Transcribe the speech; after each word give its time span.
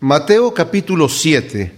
Mateo 0.00 0.54
capítulo 0.54 1.08
7. 1.08 1.72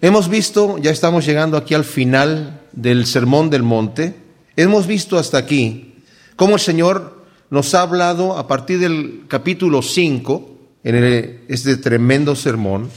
Hemos 0.00 0.28
visto, 0.28 0.78
ya 0.78 0.92
estamos 0.92 1.26
llegando 1.26 1.56
aquí 1.56 1.74
al 1.74 1.82
final 1.82 2.60
del 2.70 3.06
Sermón 3.06 3.50
del 3.50 3.64
Monte, 3.64 4.14
hemos 4.54 4.86
visto 4.86 5.18
hasta 5.18 5.38
aquí 5.38 5.96
cómo 6.36 6.54
el 6.54 6.60
Señor 6.60 7.24
nos 7.50 7.74
ha 7.74 7.82
hablado 7.82 8.38
a 8.38 8.46
partir 8.46 8.78
del 8.78 9.24
capítulo 9.26 9.82
5, 9.82 10.58
en 10.84 11.40
este 11.48 11.76
tremendo 11.76 12.36
sermón, 12.36 12.88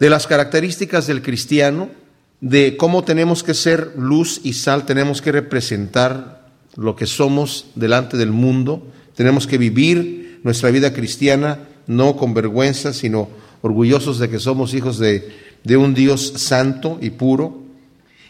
de 0.00 0.10
las 0.10 0.26
características 0.26 1.06
del 1.06 1.22
cristiano, 1.22 1.90
de 2.40 2.76
cómo 2.76 3.04
tenemos 3.04 3.44
que 3.44 3.54
ser 3.54 3.92
luz 3.96 4.40
y 4.42 4.54
sal, 4.54 4.86
tenemos 4.86 5.22
que 5.22 5.30
representar 5.30 6.48
lo 6.74 6.96
que 6.96 7.06
somos 7.06 7.66
delante 7.76 8.16
del 8.16 8.32
mundo, 8.32 8.88
tenemos 9.14 9.46
que 9.46 9.56
vivir 9.56 10.40
nuestra 10.42 10.72
vida 10.72 10.92
cristiana 10.92 11.60
no 11.86 12.16
con 12.16 12.34
vergüenza, 12.34 12.92
sino 12.92 13.28
orgullosos 13.62 14.18
de 14.18 14.28
que 14.28 14.38
somos 14.38 14.74
hijos 14.74 14.98
de, 14.98 15.28
de 15.64 15.76
un 15.76 15.94
Dios 15.94 16.34
santo 16.36 16.98
y 17.00 17.10
puro. 17.10 17.62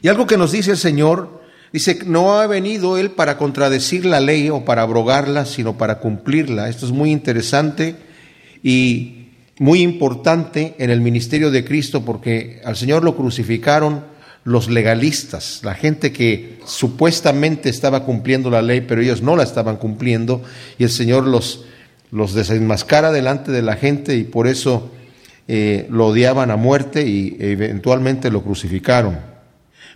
Y 0.02 0.08
algo 0.08 0.26
que 0.26 0.36
nos 0.36 0.52
dice 0.52 0.72
el 0.72 0.76
Señor, 0.76 1.42
dice, 1.72 1.98
no 2.06 2.38
ha 2.38 2.46
venido 2.46 2.98
Él 2.98 3.10
para 3.10 3.38
contradecir 3.38 4.04
la 4.04 4.20
ley 4.20 4.50
o 4.50 4.64
para 4.64 4.82
abrogarla, 4.82 5.46
sino 5.46 5.76
para 5.78 5.98
cumplirla. 5.98 6.68
Esto 6.68 6.86
es 6.86 6.92
muy 6.92 7.10
interesante 7.10 7.96
y 8.62 9.26
muy 9.58 9.80
importante 9.82 10.74
en 10.78 10.90
el 10.90 11.00
ministerio 11.00 11.50
de 11.50 11.64
Cristo 11.64 12.04
porque 12.04 12.60
al 12.64 12.76
Señor 12.76 13.04
lo 13.04 13.16
crucificaron 13.16 14.04
los 14.44 14.70
legalistas, 14.70 15.60
la 15.64 15.74
gente 15.74 16.12
que 16.12 16.60
supuestamente 16.64 17.68
estaba 17.68 18.04
cumpliendo 18.04 18.48
la 18.48 18.62
ley, 18.62 18.80
pero 18.80 19.00
ellos 19.00 19.20
no 19.20 19.34
la 19.34 19.42
estaban 19.42 19.76
cumpliendo, 19.76 20.40
y 20.78 20.84
el 20.84 20.90
Señor 20.90 21.26
los 21.26 21.64
los 22.10 22.34
desenmascara 22.34 23.12
delante 23.12 23.52
de 23.52 23.62
la 23.62 23.76
gente 23.76 24.16
y 24.16 24.24
por 24.24 24.46
eso 24.46 24.90
eh, 25.48 25.86
lo 25.90 26.06
odiaban 26.08 26.50
a 26.50 26.56
muerte 26.56 27.06
y 27.06 27.36
eventualmente 27.38 28.30
lo 28.30 28.42
crucificaron. 28.42 29.18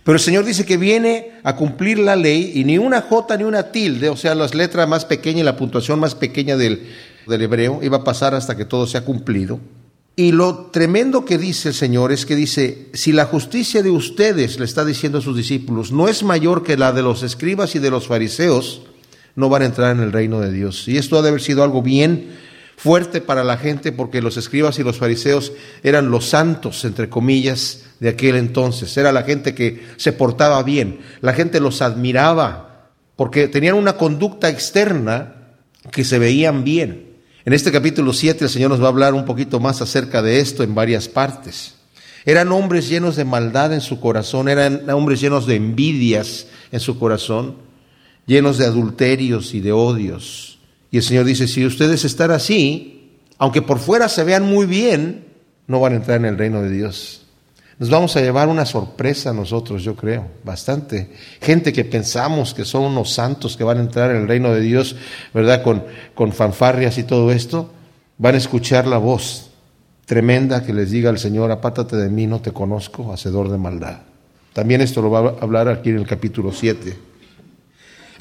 Pero 0.03 0.15
el 0.15 0.21
Señor 0.21 0.45
dice 0.45 0.65
que 0.65 0.77
viene 0.77 1.33
a 1.43 1.55
cumplir 1.55 1.99
la 1.99 2.15
ley 2.15 2.53
y 2.55 2.63
ni 2.63 2.77
una 2.77 3.01
jota 3.01 3.37
ni 3.37 3.43
una 3.43 3.71
tilde, 3.71 4.09
o 4.09 4.17
sea, 4.17 4.33
las 4.33 4.55
letras 4.55 4.87
más 4.87 5.05
pequeñas 5.05 5.41
y 5.41 5.43
la 5.43 5.57
puntuación 5.57 5.99
más 5.99 6.15
pequeña 6.15 6.57
del, 6.57 6.87
del 7.27 7.41
hebreo, 7.41 7.79
iba 7.83 7.97
a 7.97 8.03
pasar 8.03 8.33
hasta 8.33 8.57
que 8.57 8.65
todo 8.65 8.87
sea 8.87 9.05
cumplido. 9.05 9.59
Y 10.15 10.31
lo 10.31 10.67
tremendo 10.71 11.23
que 11.23 11.37
dice 11.37 11.69
el 11.69 11.75
Señor 11.75 12.11
es 12.11 12.25
que 12.25 12.35
dice, 12.35 12.89
si 12.93 13.11
la 13.11 13.25
justicia 13.25 13.81
de 13.81 13.91
ustedes, 13.91 14.59
le 14.59 14.65
está 14.65 14.83
diciendo 14.83 15.19
a 15.19 15.21
sus 15.21 15.37
discípulos, 15.37 15.91
no 15.91 16.07
es 16.07 16.23
mayor 16.23 16.63
que 16.63 16.77
la 16.77 16.91
de 16.91 17.01
los 17.01 17.23
escribas 17.23 17.75
y 17.75 17.79
de 17.79 17.91
los 17.91 18.07
fariseos, 18.07 18.81
no 19.35 19.49
van 19.49 19.61
a 19.61 19.65
entrar 19.65 19.95
en 19.95 20.01
el 20.01 20.11
reino 20.11 20.39
de 20.39 20.51
Dios. 20.51 20.87
Y 20.87 20.97
esto 20.97 21.17
ha 21.17 21.21
de 21.21 21.29
haber 21.29 21.41
sido 21.41 21.63
algo 21.63 21.81
bien 21.81 22.37
fuerte 22.81 23.21
para 23.21 23.43
la 23.43 23.57
gente 23.57 23.91
porque 23.91 24.21
los 24.21 24.37
escribas 24.37 24.79
y 24.79 24.83
los 24.83 24.97
fariseos 24.97 25.53
eran 25.83 26.09
los 26.09 26.25
santos, 26.25 26.83
entre 26.83 27.09
comillas, 27.09 27.83
de 27.99 28.09
aquel 28.09 28.35
entonces. 28.35 28.95
Era 28.97 29.11
la 29.11 29.23
gente 29.23 29.53
que 29.53 29.85
se 29.97 30.13
portaba 30.13 30.61
bien, 30.63 30.99
la 31.21 31.33
gente 31.33 31.59
los 31.59 31.81
admiraba 31.81 32.89
porque 33.15 33.47
tenían 33.47 33.75
una 33.75 33.97
conducta 33.97 34.49
externa 34.49 35.35
que 35.91 36.03
se 36.03 36.17
veían 36.17 36.63
bien. 36.63 37.11
En 37.45 37.53
este 37.53 37.71
capítulo 37.71 38.13
7 38.13 38.45
el 38.45 38.49
Señor 38.49 38.71
nos 38.71 38.81
va 38.81 38.85
a 38.85 38.89
hablar 38.89 39.13
un 39.13 39.25
poquito 39.25 39.59
más 39.59 39.81
acerca 39.81 40.23
de 40.23 40.39
esto 40.39 40.63
en 40.63 40.73
varias 40.73 41.07
partes. 41.07 41.75
Eran 42.25 42.51
hombres 42.51 42.89
llenos 42.89 43.15
de 43.15 43.25
maldad 43.25 43.73
en 43.73 43.81
su 43.81 43.99
corazón, 43.99 44.49
eran 44.49 44.89
hombres 44.89 45.21
llenos 45.21 45.45
de 45.45 45.55
envidias 45.55 46.47
en 46.71 46.79
su 46.79 46.97
corazón 46.97 47.57
llenos 48.25 48.57
de 48.57 48.65
adulterios 48.65 49.53
y 49.53 49.61
de 49.61 49.71
odios. 49.71 50.59
Y 50.91 50.97
el 50.97 51.03
Señor 51.03 51.25
dice, 51.25 51.47
si 51.47 51.65
ustedes 51.65 52.05
están 52.05 52.31
así, 52.31 53.17
aunque 53.37 53.61
por 53.61 53.79
fuera 53.79 54.09
se 54.09 54.23
vean 54.23 54.45
muy 54.45 54.65
bien, 54.65 55.25
no 55.67 55.79
van 55.79 55.93
a 55.93 55.95
entrar 55.97 56.17
en 56.17 56.25
el 56.25 56.37
reino 56.37 56.61
de 56.61 56.69
Dios. 56.69 57.21
Nos 57.79 57.89
vamos 57.89 58.15
a 58.15 58.21
llevar 58.21 58.47
una 58.47 58.65
sorpresa 58.65 59.33
nosotros, 59.33 59.81
yo 59.81 59.95
creo, 59.95 60.27
bastante. 60.43 61.11
Gente 61.41 61.73
que 61.73 61.83
pensamos 61.83 62.53
que 62.53 62.63
son 62.63 62.83
unos 62.83 63.11
santos 63.11 63.57
que 63.57 63.63
van 63.63 63.79
a 63.79 63.81
entrar 63.81 64.11
en 64.11 64.17
el 64.17 64.27
reino 64.27 64.53
de 64.53 64.61
Dios, 64.61 64.95
¿verdad? 65.33 65.63
Con, 65.63 65.83
con 66.13 66.31
fanfarrias 66.31 66.99
y 66.99 67.03
todo 67.03 67.31
esto, 67.31 67.71
van 68.19 68.35
a 68.35 68.37
escuchar 68.37 68.85
la 68.85 68.99
voz 68.99 69.49
tremenda 70.05 70.63
que 70.63 70.73
les 70.73 70.91
diga 70.91 71.09
al 71.09 71.17
Señor, 71.17 71.49
apátate 71.49 71.95
de 71.95 72.09
mí, 72.09 72.27
no 72.27 72.41
te 72.41 72.51
conozco, 72.51 73.11
hacedor 73.11 73.49
de 73.49 73.57
maldad. 73.57 74.01
También 74.53 74.81
esto 74.81 75.01
lo 75.01 75.09
va 75.09 75.19
a 75.19 75.35
hablar 75.41 75.67
aquí 75.67 75.89
en 75.89 75.97
el 75.97 76.05
capítulo 76.05 76.51
7. 76.51 77.10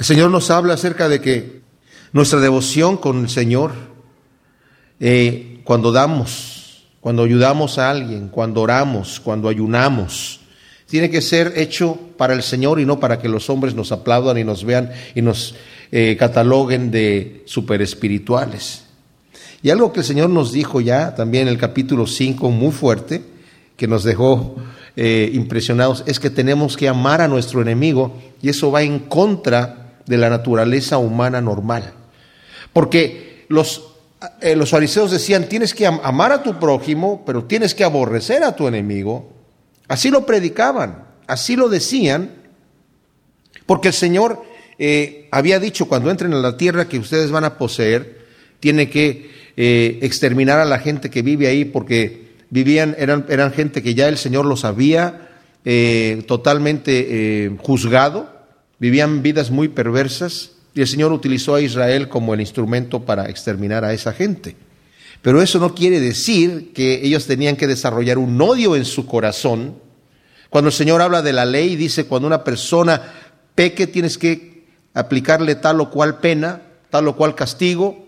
El 0.00 0.06
Señor 0.06 0.30
nos 0.30 0.50
habla 0.50 0.72
acerca 0.72 1.10
de 1.10 1.20
que 1.20 1.60
nuestra 2.14 2.40
devoción 2.40 2.96
con 2.96 3.20
el 3.20 3.28
Señor, 3.28 3.72
eh, 4.98 5.60
cuando 5.62 5.92
damos, 5.92 6.86
cuando 7.02 7.22
ayudamos 7.22 7.76
a 7.76 7.90
alguien, 7.90 8.28
cuando 8.28 8.62
oramos, 8.62 9.20
cuando 9.20 9.50
ayunamos, 9.50 10.40
tiene 10.86 11.10
que 11.10 11.20
ser 11.20 11.52
hecho 11.56 11.98
para 12.16 12.32
el 12.32 12.42
Señor 12.42 12.80
y 12.80 12.86
no 12.86 12.98
para 12.98 13.18
que 13.18 13.28
los 13.28 13.50
hombres 13.50 13.74
nos 13.74 13.92
aplaudan 13.92 14.38
y 14.38 14.44
nos 14.44 14.64
vean 14.64 14.90
y 15.14 15.20
nos 15.20 15.54
eh, 15.92 16.16
cataloguen 16.18 16.90
de 16.90 17.42
super 17.44 17.82
espirituales. 17.82 18.84
Y 19.62 19.68
algo 19.68 19.92
que 19.92 20.00
el 20.00 20.06
Señor 20.06 20.30
nos 20.30 20.50
dijo 20.50 20.80
ya 20.80 21.14
también 21.14 21.42
en 21.42 21.48
el 21.48 21.58
capítulo 21.58 22.06
5, 22.06 22.50
muy 22.50 22.72
fuerte, 22.72 23.22
que 23.76 23.86
nos 23.86 24.02
dejó 24.02 24.56
eh, 24.96 25.30
impresionados, 25.34 26.04
es 26.06 26.18
que 26.18 26.30
tenemos 26.30 26.78
que 26.78 26.88
amar 26.88 27.20
a 27.20 27.28
nuestro 27.28 27.60
enemigo 27.60 28.16
y 28.40 28.48
eso 28.48 28.70
va 28.70 28.80
en 28.80 29.00
contra 29.00 29.79
de 30.06 30.16
la 30.16 30.30
naturaleza 30.30 30.98
humana 30.98 31.40
normal. 31.40 31.92
Porque 32.72 33.44
los, 33.48 33.82
eh, 34.40 34.56
los 34.56 34.70
fariseos 34.70 35.10
decían, 35.10 35.48
tienes 35.48 35.74
que 35.74 35.86
amar 35.86 36.32
a 36.32 36.42
tu 36.42 36.58
prójimo, 36.58 37.22
pero 37.26 37.44
tienes 37.44 37.74
que 37.74 37.84
aborrecer 37.84 38.42
a 38.44 38.54
tu 38.54 38.68
enemigo. 38.68 39.32
Así 39.88 40.10
lo 40.10 40.24
predicaban, 40.24 41.04
así 41.26 41.56
lo 41.56 41.68
decían, 41.68 42.30
porque 43.66 43.88
el 43.88 43.94
Señor 43.94 44.42
eh, 44.78 45.28
había 45.30 45.58
dicho, 45.58 45.88
cuando 45.88 46.10
entren 46.10 46.32
a 46.32 46.38
la 46.38 46.56
tierra 46.56 46.88
que 46.88 46.98
ustedes 46.98 47.30
van 47.30 47.44
a 47.44 47.58
poseer, 47.58 48.20
tiene 48.60 48.88
que 48.88 49.30
eh, 49.56 49.98
exterminar 50.02 50.58
a 50.58 50.64
la 50.64 50.78
gente 50.78 51.10
que 51.10 51.22
vive 51.22 51.48
ahí, 51.48 51.64
porque 51.64 52.30
vivían, 52.50 52.94
eran, 52.98 53.26
eran 53.28 53.52
gente 53.52 53.82
que 53.82 53.94
ya 53.94 54.08
el 54.08 54.18
Señor 54.18 54.46
los 54.46 54.64
había 54.64 55.26
totalmente 56.26 57.54
juzgado, 57.60 58.39
vivían 58.80 59.22
vidas 59.22 59.50
muy 59.50 59.68
perversas 59.68 60.52
y 60.74 60.80
el 60.80 60.88
Señor 60.88 61.12
utilizó 61.12 61.54
a 61.54 61.60
Israel 61.60 62.08
como 62.08 62.34
el 62.34 62.40
instrumento 62.40 63.04
para 63.04 63.28
exterminar 63.28 63.84
a 63.84 63.92
esa 63.92 64.12
gente. 64.12 64.56
Pero 65.22 65.42
eso 65.42 65.58
no 65.58 65.74
quiere 65.74 66.00
decir 66.00 66.72
que 66.72 67.04
ellos 67.04 67.26
tenían 67.26 67.56
que 67.56 67.66
desarrollar 67.66 68.18
un 68.18 68.40
odio 68.40 68.74
en 68.74 68.86
su 68.86 69.06
corazón. 69.06 69.76
Cuando 70.48 70.68
el 70.68 70.74
Señor 70.74 71.02
habla 71.02 71.20
de 71.22 71.34
la 71.34 71.44
ley, 71.44 71.76
dice, 71.76 72.06
cuando 72.06 72.26
una 72.26 72.42
persona 72.42 73.02
peque, 73.54 73.86
tienes 73.86 74.16
que 74.16 74.64
aplicarle 74.94 75.56
tal 75.56 75.80
o 75.80 75.90
cual 75.90 76.18
pena, 76.18 76.62
tal 76.88 77.06
o 77.08 77.16
cual 77.16 77.34
castigo. 77.34 78.06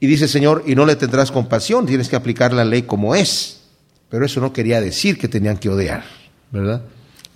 Y 0.00 0.06
dice 0.06 0.28
Señor, 0.28 0.64
y 0.66 0.74
no 0.74 0.86
le 0.86 0.96
tendrás 0.96 1.30
compasión, 1.30 1.84
tienes 1.84 2.08
que 2.08 2.16
aplicar 2.16 2.54
la 2.54 2.64
ley 2.64 2.82
como 2.82 3.14
es. 3.14 3.60
Pero 4.08 4.24
eso 4.24 4.40
no 4.40 4.52
quería 4.52 4.80
decir 4.80 5.18
que 5.18 5.28
tenían 5.28 5.58
que 5.58 5.68
odiar, 5.68 6.04
¿verdad? 6.50 6.82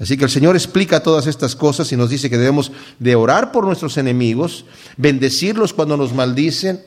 Así 0.00 0.16
que 0.16 0.25
el 0.25 0.31
Señor 0.31 0.56
explica 0.56 1.03
todas 1.03 1.27
estas 1.27 1.55
cosas 1.55 1.91
y 1.93 1.97
nos 1.97 2.10
dice 2.10 2.28
que 2.28 2.37
debemos 2.37 2.72
de 2.99 3.15
orar 3.15 3.53
por 3.53 3.65
nuestros 3.65 3.97
enemigos, 3.97 4.65
bendecirlos 4.97 5.72
cuando 5.72 5.97
nos 5.97 6.12
maldicen, 6.12 6.82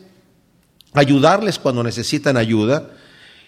ayudarles 0.94 1.58
cuando 1.58 1.84
necesitan 1.84 2.36
ayuda 2.36 2.92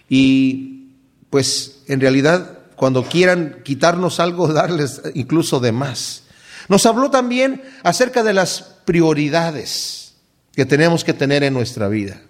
y 0.08 0.92
pues 1.30 1.80
en 1.88 2.00
realidad 2.00 2.60
cuando 2.76 3.04
quieran 3.04 3.58
quitarnos 3.64 4.20
algo, 4.22 4.48
darles 4.54 5.02
incluso 5.14 5.60
de 5.60 5.74
más. 5.74 6.24
Nos 6.70 6.86
habló 6.86 7.10
también 7.12 7.62
acerca 7.84 8.24
de 8.24 8.34
las 8.34 8.62
prioridades 8.86 10.14
que 10.54 10.66
tenemos 10.66 11.04
que 11.04 11.14
tener 11.14 11.44
en 11.44 11.54
nuestra 11.54 11.90
vida. 11.90 12.22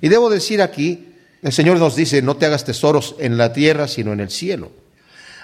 Y 0.00 0.08
debo 0.08 0.30
decir 0.30 0.62
aquí, 0.62 1.08
el 1.42 1.52
Señor 1.52 1.78
nos 1.78 1.94
dice, 1.94 2.22
no 2.22 2.36
te 2.36 2.46
hagas 2.46 2.64
tesoros 2.64 3.14
en 3.18 3.36
la 3.36 3.52
tierra, 3.52 3.86
sino 3.86 4.12
en 4.12 4.20
el 4.20 4.30
cielo. 4.30 4.72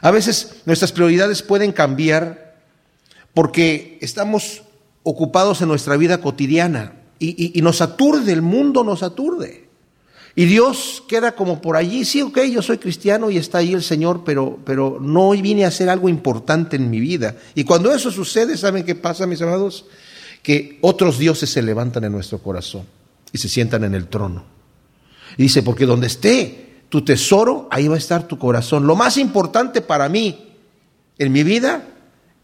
A 0.00 0.10
veces 0.10 0.56
nuestras 0.64 0.92
prioridades 0.92 1.42
pueden 1.42 1.72
cambiar 1.72 2.56
porque 3.34 3.98
estamos 4.00 4.62
ocupados 5.02 5.62
en 5.62 5.68
nuestra 5.68 5.96
vida 5.96 6.20
cotidiana 6.20 6.94
y, 7.18 7.60
nos 7.62 7.80
aturde, 7.80 8.32
el 8.32 8.42
mundo 8.42 8.84
nos 8.84 9.02
aturde. 9.02 9.68
Y 10.36 10.44
Dios 10.44 11.02
queda 11.08 11.32
como 11.32 11.60
por 11.60 11.76
allí, 11.76 12.04
sí, 12.04 12.22
ok, 12.22 12.42
yo 12.42 12.62
soy 12.62 12.78
cristiano 12.78 13.28
y 13.28 13.38
está 13.38 13.58
ahí 13.58 13.72
el 13.72 13.82
Señor, 13.82 14.22
pero, 14.24 14.58
pero 14.64 14.98
no 15.00 15.30
vine 15.30 15.64
a 15.64 15.68
hacer 15.68 15.88
algo 15.88 16.08
importante 16.08 16.76
en 16.76 16.90
mi 16.90 17.00
vida. 17.00 17.34
Y 17.56 17.64
cuando 17.64 17.92
eso 17.92 18.12
sucede, 18.12 18.56
¿saben 18.56 18.84
qué 18.84 18.94
pasa, 18.94 19.26
mis 19.26 19.42
amados? 19.42 19.86
Que 20.42 20.78
otros 20.80 21.18
dioses 21.18 21.50
se 21.50 21.60
levantan 21.60 22.04
en 22.04 22.12
nuestro 22.12 22.38
corazón 22.38 22.84
y 23.32 23.38
se 23.38 23.48
sientan 23.48 23.82
en 23.82 23.94
el 23.94 24.06
trono. 24.06 24.44
Y 25.36 25.44
dice, 25.44 25.62
porque 25.62 25.86
donde 25.86 26.06
esté 26.06 26.67
tu 26.88 27.04
tesoro, 27.04 27.68
ahí 27.70 27.88
va 27.88 27.96
a 27.96 27.98
estar 27.98 28.26
tu 28.26 28.38
corazón. 28.38 28.86
Lo 28.86 28.96
más 28.96 29.16
importante 29.16 29.80
para 29.80 30.08
mí 30.08 30.54
en 31.18 31.32
mi 31.32 31.42
vida, 31.42 31.84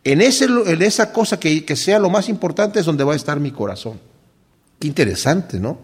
en, 0.02 0.20
ese, 0.20 0.44
en 0.44 0.82
esa 0.82 1.12
cosa 1.12 1.38
que, 1.38 1.64
que 1.64 1.76
sea 1.76 1.99
lo 1.99 2.11
más 2.11 2.29
importante 2.29 2.81
es 2.81 2.87
donde 2.87 3.05
va 3.05 3.14
a 3.14 3.17
estar 3.17 3.41
mi 3.41 3.50
corazón. 3.50 3.99
Qué 4.79 4.87
interesante, 4.87 5.58
¿no? 5.58 5.79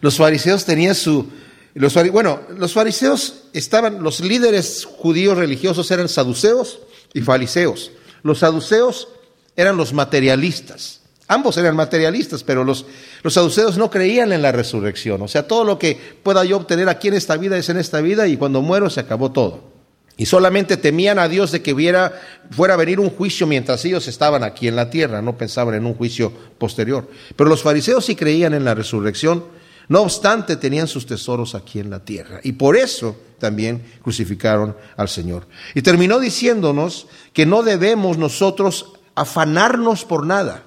Los 0.00 0.16
fariseos 0.16 0.64
tenían 0.64 0.94
su, 0.94 1.28
Los, 1.74 1.94
bueno, 2.12 2.40
los 2.56 2.72
fariseos 2.72 3.44
estaban, 3.52 4.02
los 4.02 4.20
líderes 4.20 4.84
judíos 4.84 5.36
religiosos 5.36 5.90
eran 5.90 6.08
saduceos 6.08 6.80
y 7.14 7.20
fariseos. 7.20 7.92
Los 8.22 8.40
saduceos 8.40 9.08
eran 9.56 9.76
los 9.76 9.92
materialistas. 9.92 11.00
Ambos 11.28 11.58
eran 11.58 11.76
materialistas, 11.76 12.42
pero 12.42 12.64
los, 12.64 12.86
los 13.22 13.34
saduceos 13.34 13.76
no 13.76 13.90
creían 13.90 14.32
en 14.32 14.40
la 14.40 14.50
resurrección. 14.50 15.20
O 15.20 15.28
sea, 15.28 15.46
todo 15.46 15.62
lo 15.62 15.78
que 15.78 15.94
pueda 16.22 16.42
yo 16.44 16.56
obtener 16.56 16.88
aquí 16.88 17.08
en 17.08 17.14
esta 17.14 17.36
vida 17.36 17.58
es 17.58 17.68
en 17.68 17.76
esta 17.76 18.00
vida 18.00 18.26
y 18.26 18.38
cuando 18.38 18.62
muero 18.62 18.88
se 18.88 19.00
acabó 19.00 19.30
todo. 19.30 19.78
Y 20.16 20.26
solamente 20.26 20.76
temían 20.76 21.18
a 21.18 21.28
Dios 21.28 21.52
de 21.52 21.62
que 21.62 21.72
hubiera, 21.72 22.20
fuera 22.50 22.74
a 22.74 22.76
venir 22.78 22.98
un 22.98 23.10
juicio 23.10 23.46
mientras 23.46 23.84
ellos 23.84 24.08
estaban 24.08 24.42
aquí 24.42 24.66
en 24.66 24.74
la 24.74 24.90
tierra, 24.90 25.22
no 25.22 25.38
pensaban 25.38 25.74
en 25.74 25.86
un 25.86 25.94
juicio 25.94 26.32
posterior. 26.58 27.08
Pero 27.36 27.48
los 27.48 27.62
fariseos 27.62 28.06
sí 28.06 28.16
creían 28.16 28.52
en 28.52 28.64
la 28.64 28.74
resurrección, 28.74 29.44
no 29.86 30.00
obstante 30.00 30.56
tenían 30.56 30.88
sus 30.88 31.06
tesoros 31.06 31.54
aquí 31.54 31.78
en 31.78 31.90
la 31.90 32.04
tierra. 32.04 32.40
Y 32.42 32.52
por 32.52 32.76
eso 32.76 33.16
también 33.38 33.84
crucificaron 34.02 34.76
al 34.96 35.08
Señor. 35.08 35.46
Y 35.74 35.82
terminó 35.82 36.18
diciéndonos 36.18 37.06
que 37.32 37.46
no 37.46 37.62
debemos 37.62 38.18
nosotros 38.18 38.94
afanarnos 39.14 40.04
por 40.04 40.26
nada. 40.26 40.64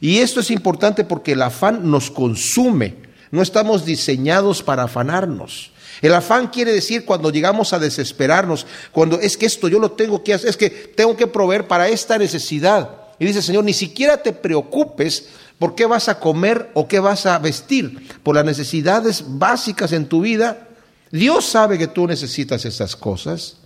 Y 0.00 0.18
esto 0.18 0.40
es 0.40 0.50
importante 0.50 1.04
porque 1.04 1.32
el 1.32 1.42
afán 1.42 1.90
nos 1.90 2.10
consume. 2.10 2.96
No 3.30 3.42
estamos 3.42 3.84
diseñados 3.84 4.62
para 4.62 4.84
afanarnos. 4.84 5.72
El 6.00 6.14
afán 6.14 6.48
quiere 6.48 6.72
decir 6.72 7.04
cuando 7.04 7.30
llegamos 7.30 7.72
a 7.72 7.78
desesperarnos, 7.78 8.66
cuando 8.92 9.20
es 9.20 9.36
que 9.36 9.46
esto 9.46 9.68
yo 9.68 9.78
lo 9.78 9.92
tengo 9.92 10.22
que 10.22 10.34
hacer, 10.34 10.50
es 10.50 10.56
que 10.56 10.70
tengo 10.70 11.16
que 11.16 11.26
proveer 11.26 11.66
para 11.66 11.88
esta 11.88 12.18
necesidad. 12.18 12.90
Y 13.18 13.26
dice, 13.26 13.42
Señor, 13.42 13.64
ni 13.64 13.72
siquiera 13.72 14.22
te 14.22 14.32
preocupes 14.32 15.28
por 15.58 15.74
qué 15.74 15.86
vas 15.86 16.08
a 16.08 16.20
comer 16.20 16.70
o 16.74 16.86
qué 16.86 17.00
vas 17.00 17.26
a 17.26 17.38
vestir, 17.38 18.08
por 18.22 18.36
las 18.36 18.44
necesidades 18.44 19.24
básicas 19.26 19.92
en 19.92 20.06
tu 20.06 20.20
vida. 20.20 20.68
Dios 21.10 21.44
sabe 21.46 21.78
que 21.78 21.88
tú 21.88 22.06
necesitas 22.06 22.64
esas 22.64 22.94
cosas. 22.94 23.57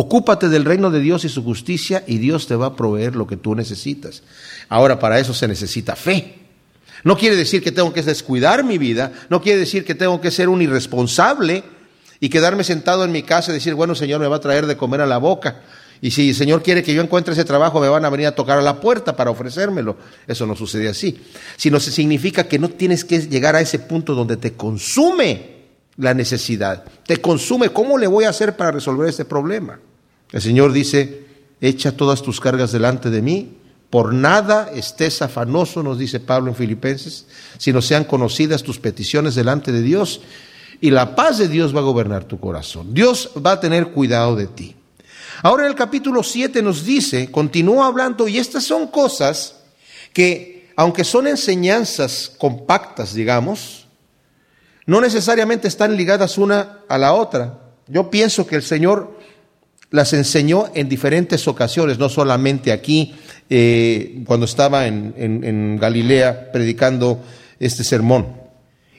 Ocúpate 0.00 0.48
del 0.48 0.64
reino 0.64 0.92
de 0.92 1.00
Dios 1.00 1.24
y 1.24 1.28
su 1.28 1.42
justicia 1.42 2.04
y 2.06 2.18
Dios 2.18 2.46
te 2.46 2.54
va 2.54 2.66
a 2.66 2.76
proveer 2.76 3.16
lo 3.16 3.26
que 3.26 3.36
tú 3.36 3.56
necesitas. 3.56 4.22
Ahora, 4.68 5.00
para 5.00 5.18
eso 5.18 5.34
se 5.34 5.48
necesita 5.48 5.96
fe. 5.96 6.36
No 7.02 7.16
quiere 7.16 7.34
decir 7.34 7.64
que 7.64 7.72
tengo 7.72 7.92
que 7.92 8.04
descuidar 8.04 8.62
mi 8.62 8.78
vida, 8.78 9.10
no 9.28 9.42
quiere 9.42 9.58
decir 9.58 9.84
que 9.84 9.96
tengo 9.96 10.20
que 10.20 10.30
ser 10.30 10.50
un 10.50 10.62
irresponsable 10.62 11.64
y 12.20 12.28
quedarme 12.28 12.62
sentado 12.62 13.04
en 13.04 13.10
mi 13.10 13.24
casa 13.24 13.50
y 13.50 13.54
decir, 13.54 13.74
bueno, 13.74 13.96
Señor, 13.96 14.20
me 14.20 14.28
va 14.28 14.36
a 14.36 14.40
traer 14.40 14.66
de 14.66 14.76
comer 14.76 15.00
a 15.00 15.06
la 15.06 15.18
boca. 15.18 15.62
Y 16.00 16.12
si 16.12 16.28
el 16.28 16.36
Señor 16.36 16.62
quiere 16.62 16.84
que 16.84 16.94
yo 16.94 17.02
encuentre 17.02 17.32
ese 17.32 17.44
trabajo, 17.44 17.80
me 17.80 17.88
van 17.88 18.04
a 18.04 18.10
venir 18.10 18.28
a 18.28 18.36
tocar 18.36 18.56
a 18.56 18.62
la 18.62 18.80
puerta 18.80 19.16
para 19.16 19.32
ofrecérmelo. 19.32 19.96
Eso 20.28 20.46
no 20.46 20.54
sucede 20.54 20.88
así. 20.88 21.20
Sino 21.56 21.80
se 21.80 21.90
significa 21.90 22.44
que 22.44 22.60
no 22.60 22.68
tienes 22.68 23.04
que 23.04 23.18
llegar 23.22 23.56
a 23.56 23.60
ese 23.60 23.80
punto 23.80 24.14
donde 24.14 24.36
te 24.36 24.52
consume 24.52 25.56
la 25.96 26.14
necesidad. 26.14 26.84
Te 27.04 27.16
consume. 27.16 27.70
¿Cómo 27.70 27.98
le 27.98 28.06
voy 28.06 28.26
a 28.26 28.28
hacer 28.28 28.56
para 28.56 28.70
resolver 28.70 29.08
este 29.08 29.24
problema? 29.24 29.80
El 30.32 30.42
Señor 30.42 30.72
dice, 30.72 31.26
echa 31.60 31.96
todas 31.96 32.22
tus 32.22 32.40
cargas 32.40 32.72
delante 32.72 33.10
de 33.10 33.22
mí. 33.22 33.54
Por 33.90 34.12
nada 34.12 34.70
estés 34.74 35.22
afanoso, 35.22 35.82
nos 35.82 35.98
dice 35.98 36.20
Pablo 36.20 36.50
en 36.50 36.56
Filipenses, 36.56 37.26
sino 37.56 37.80
sean 37.80 38.04
conocidas 38.04 38.62
tus 38.62 38.78
peticiones 38.78 39.34
delante 39.34 39.72
de 39.72 39.80
Dios 39.80 40.20
y 40.80 40.90
la 40.90 41.16
paz 41.16 41.38
de 41.38 41.48
Dios 41.48 41.74
va 41.74 41.80
a 41.80 41.84
gobernar 41.84 42.24
tu 42.24 42.38
corazón. 42.38 42.94
Dios 42.94 43.30
va 43.44 43.52
a 43.52 43.60
tener 43.60 43.88
cuidado 43.88 44.36
de 44.36 44.46
ti. 44.46 44.76
Ahora 45.42 45.64
en 45.64 45.70
el 45.70 45.76
capítulo 45.76 46.22
7 46.22 46.62
nos 46.62 46.84
dice, 46.84 47.30
continúa 47.30 47.86
hablando, 47.86 48.28
y 48.28 48.38
estas 48.38 48.64
son 48.64 48.88
cosas 48.88 49.56
que, 50.12 50.70
aunque 50.76 51.04
son 51.04 51.26
enseñanzas 51.26 52.32
compactas, 52.38 53.14
digamos, 53.14 53.86
no 54.86 55.00
necesariamente 55.00 55.68
están 55.68 55.96
ligadas 55.96 56.38
una 56.38 56.80
a 56.88 56.98
la 56.98 57.12
otra. 57.12 57.58
Yo 57.86 58.10
pienso 58.10 58.46
que 58.46 58.56
el 58.56 58.62
Señor 58.62 59.17
las 59.90 60.12
enseñó 60.12 60.66
en 60.74 60.88
diferentes 60.88 61.48
ocasiones, 61.48 61.98
no 61.98 62.08
solamente 62.08 62.72
aquí, 62.72 63.14
eh, 63.48 64.22
cuando 64.26 64.46
estaba 64.46 64.86
en, 64.86 65.14
en, 65.16 65.44
en 65.44 65.78
Galilea 65.78 66.52
predicando 66.52 67.22
este 67.58 67.84
sermón. 67.84 68.26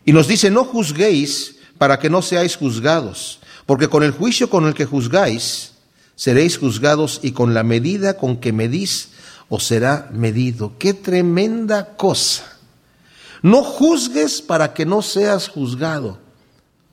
Y 0.06 0.14
nos 0.14 0.28
dice, 0.28 0.50
no 0.50 0.64
juzguéis 0.64 1.56
para 1.78 2.00
que 2.00 2.10
no 2.10 2.22
seáis 2.22 2.56
juzgados, 2.56 3.40
porque 3.66 3.88
con 3.88 4.04
el 4.04 4.12
juicio 4.12 4.50
con 4.50 4.66
el 4.68 4.74
que 4.74 4.86
juzgáis, 4.86 5.74
seréis 6.16 6.58
juzgados 6.58 7.20
y 7.24 7.32
con 7.32 7.54
la 7.54 7.64
medida 7.64 8.18
con 8.18 8.38
que 8.38 8.52
medís 8.52 9.10
os 9.48 9.64
será 9.64 10.10
medido. 10.12 10.74
Qué 10.78 10.94
tremenda 10.94 11.96
cosa. 11.96 12.58
No 13.42 13.64
juzgues 13.64 14.42
para 14.42 14.74
que 14.74 14.86
no 14.86 15.02
seas 15.02 15.48
juzgado. 15.48 16.20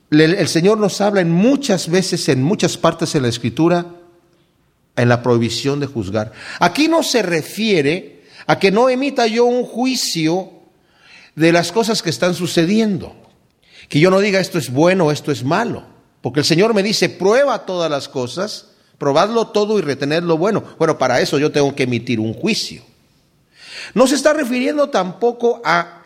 El, 0.09 0.47
Señor 0.47 0.77
nos 0.77 1.01
habla 1.01 1.21
en 1.21 1.31
muchas 1.31 1.89
veces, 1.89 2.29
en 2.29 2.41
muchas 2.41 2.77
partes 2.77 3.13
de 3.13 3.21
la 3.21 3.27
Escritura, 3.27 3.85
en 4.95 5.09
la 5.09 5.21
prohibición 5.21 5.79
de 5.79 5.87
juzgar. 5.87 6.31
Aquí 6.59 6.87
no 6.87 7.03
se 7.03 7.21
refiere 7.21 8.23
a 8.45 8.57
que 8.57 8.71
no 8.71 8.89
emita 8.89 9.27
yo 9.27 9.45
un 9.45 9.63
juicio 9.63 10.51
de 11.35 11.51
las 11.51 11.71
cosas 11.71 12.01
que 12.01 12.09
están 12.09 12.33
sucediendo. 12.33 13.15
Que 13.89 13.99
yo 13.99 14.09
no 14.09 14.19
diga 14.19 14.39
esto 14.39 14.57
es 14.57 14.71
bueno, 14.71 15.11
esto 15.11 15.31
es 15.31 15.43
malo. 15.43 15.85
Porque 16.21 16.39
el 16.39 16.45
Señor 16.45 16.73
me 16.73 16.83
dice, 16.83 17.09
prueba 17.09 17.65
todas 17.65 17.91
las 17.91 18.07
cosas 18.07 18.67
probadlo 18.97 19.47
todo 19.47 19.77
y 19.77 19.81
retener 19.81 20.23
lo 20.23 20.37
bueno. 20.37 20.63
Bueno, 20.77 20.97
para 20.97 21.21
eso 21.21 21.37
yo 21.37 21.51
tengo 21.51 21.75
que 21.75 21.83
emitir 21.83 22.19
un 22.19 22.33
juicio. 22.33 22.83
No 23.93 24.07
se 24.07 24.15
está 24.15 24.33
refiriendo 24.33 24.89
tampoco 24.89 25.61
a, 25.63 26.03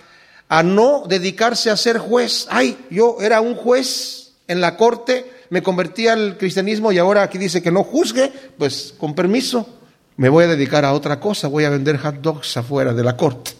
a 0.52 0.64
no 0.64 1.06
dedicarse 1.08 1.70
a 1.70 1.78
ser 1.78 1.98
juez. 1.98 2.46
Ay, 2.50 2.78
yo 2.90 3.16
era 3.22 3.40
un 3.40 3.56
juez 3.56 4.34
en 4.50 4.60
la 4.60 4.76
corte, 4.76 5.32
me 5.50 5.64
convertí 5.64 6.10
al 6.10 6.38
cristianismo 6.38 6.92
y 6.92 6.98
ahora 6.98 7.24
aquí 7.24 7.38
dice 7.38 7.62
que 7.62 7.72
no 7.72 7.86
juzgue, 7.86 8.34
pues 8.58 8.94
con 8.98 9.16
permiso, 9.16 9.80
me 10.18 10.28
voy 10.28 10.44
a 10.44 10.48
dedicar 10.48 10.84
a 10.84 10.92
otra 10.92 11.22
cosa, 11.22 11.48
voy 11.48 11.64
a 11.64 11.70
vender 11.70 11.98
hot 12.00 12.16
dogs 12.16 12.58
afuera 12.58 12.94
de 12.94 13.02
la 13.02 13.16
corte. 13.16 13.52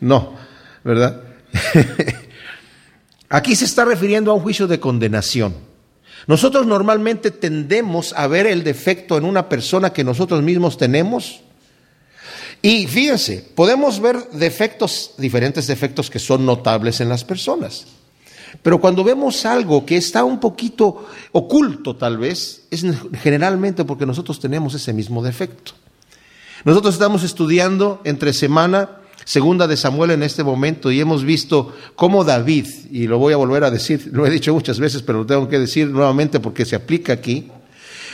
No, 0.00 0.34
¿verdad? 0.82 1.22
aquí 3.28 3.54
se 3.54 3.64
está 3.64 3.84
refiriendo 3.84 4.32
a 4.32 4.34
un 4.34 4.40
juicio 4.40 4.66
de 4.66 4.80
condenación. 4.80 5.54
Nosotros 6.26 6.66
normalmente 6.66 7.30
tendemos 7.30 8.12
a 8.14 8.26
ver 8.26 8.48
el 8.48 8.64
defecto 8.64 9.16
en 9.16 9.24
una 9.24 9.48
persona 9.48 9.92
que 9.92 10.02
nosotros 10.02 10.42
mismos 10.42 10.78
tenemos. 10.78 11.42
Y 12.62 12.86
fíjense, 12.86 13.44
podemos 13.54 14.00
ver 14.00 14.30
defectos, 14.32 15.12
diferentes 15.16 15.66
defectos 15.66 16.10
que 16.10 16.18
son 16.18 16.44
notables 16.44 17.00
en 17.00 17.08
las 17.08 17.24
personas. 17.24 17.86
Pero 18.62 18.80
cuando 18.80 19.04
vemos 19.04 19.46
algo 19.46 19.86
que 19.86 19.96
está 19.96 20.24
un 20.24 20.40
poquito 20.40 21.06
oculto 21.32 21.96
tal 21.96 22.18
vez, 22.18 22.66
es 22.70 22.84
generalmente 23.22 23.84
porque 23.84 24.04
nosotros 24.04 24.40
tenemos 24.40 24.74
ese 24.74 24.92
mismo 24.92 25.22
defecto. 25.22 25.72
Nosotros 26.64 26.94
estamos 26.94 27.22
estudiando 27.22 28.00
entre 28.04 28.32
semana 28.32 29.00
segunda 29.24 29.66
de 29.66 29.76
Samuel 29.76 30.10
en 30.10 30.22
este 30.22 30.42
momento 30.42 30.90
y 30.90 31.00
hemos 31.00 31.24
visto 31.24 31.72
cómo 31.94 32.24
David, 32.24 32.66
y 32.90 33.06
lo 33.06 33.18
voy 33.18 33.32
a 33.32 33.36
volver 33.36 33.64
a 33.64 33.70
decir, 33.70 34.10
lo 34.12 34.26
he 34.26 34.30
dicho 34.30 34.52
muchas 34.52 34.78
veces, 34.78 35.02
pero 35.02 35.20
lo 35.20 35.26
tengo 35.26 35.48
que 35.48 35.58
decir 35.58 35.88
nuevamente 35.88 36.40
porque 36.40 36.64
se 36.64 36.76
aplica 36.76 37.12
aquí, 37.12 37.48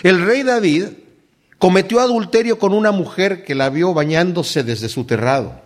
el 0.03 0.25
rey 0.25 0.43
David 0.43 0.85
cometió 1.59 2.01
adulterio 2.01 2.59
con 2.59 2.73
una 2.73 2.93
mujer 2.93 3.45
que 3.45 3.55
la 3.55 3.71
vio 3.71 3.95
bañándose 3.95 4.63
desde 4.63 4.89
su 4.89 5.05
terrado. 5.05 5.61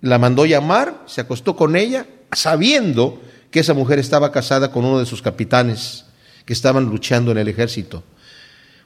La 0.00 0.18
mandó 0.18 0.46
llamar, 0.46 1.02
se 1.06 1.20
acostó 1.20 1.56
con 1.56 1.76
ella, 1.76 2.06
sabiendo 2.32 3.20
que 3.50 3.60
esa 3.60 3.74
mujer 3.74 3.98
estaba 3.98 4.32
casada 4.32 4.70
con 4.70 4.84
uno 4.84 4.98
de 4.98 5.06
sus 5.06 5.22
capitanes 5.22 6.06
que 6.44 6.52
estaban 6.52 6.84
luchando 6.84 7.32
en 7.32 7.38
el 7.38 7.48
ejército. 7.48 8.02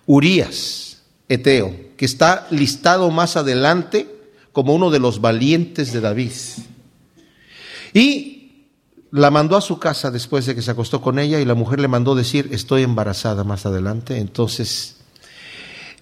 Urias, 0.06 1.02
Eteo, 1.28 1.74
que 1.96 2.04
está 2.04 2.46
listado 2.50 3.10
más 3.10 3.36
adelante 3.36 4.08
como 4.52 4.74
uno 4.74 4.90
de 4.90 4.98
los 4.98 5.20
valientes 5.20 5.92
de 5.92 6.00
David. 6.00 6.32
Y 7.92 8.66
la 9.10 9.30
mandó 9.30 9.56
a 9.56 9.60
su 9.60 9.78
casa 9.78 10.10
después 10.10 10.44
de 10.46 10.54
que 10.54 10.62
se 10.62 10.72
acostó 10.72 11.00
con 11.00 11.18
ella 11.18 11.40
y 11.40 11.44
la 11.44 11.54
mujer 11.54 11.80
le 11.80 11.88
mandó 11.88 12.14
decir, 12.14 12.48
estoy 12.50 12.82
embarazada 12.82 13.44
más 13.44 13.64
adelante. 13.64 14.18
Entonces, 14.18 14.96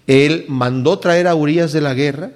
él 0.07 0.45
mandó 0.47 0.99
traer 0.99 1.27
a 1.27 1.35
Urias 1.35 1.71
de 1.71 1.81
la 1.81 1.93
guerra 1.93 2.31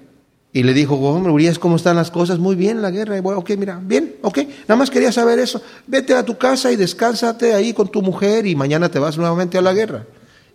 y 0.54 0.64
le 0.64 0.74
dijo, 0.74 0.96
hombre, 0.96 1.32
Urias, 1.32 1.60
¿cómo 1.60 1.76
están 1.76 1.96
las 1.96 2.10
cosas? 2.10 2.40
Muy 2.40 2.56
bien 2.56 2.82
la 2.82 2.90
guerra. 2.90 3.18
Y 3.18 3.20
bueno, 3.20 3.40
ok, 3.40 3.52
mira, 3.58 3.80
bien, 3.84 4.16
ok. 4.22 4.40
Nada 4.68 4.78
más 4.78 4.90
quería 4.90 5.12
saber 5.12 5.40
eso. 5.40 5.62
Vete 5.86 6.16
a 6.16 6.24
tu 6.24 6.38
casa 6.38 6.72
y 6.72 6.76
descánsate 6.76 7.54
ahí 7.54 7.74
con 7.74 7.90
tu 7.90 8.02
mujer 8.02 8.48
y 8.48 8.56
mañana 8.56 8.90
te 8.90 8.98
vas 8.98 9.18
nuevamente 9.18 9.58
a 9.58 9.62
la 9.62 9.74
guerra. 9.74 10.06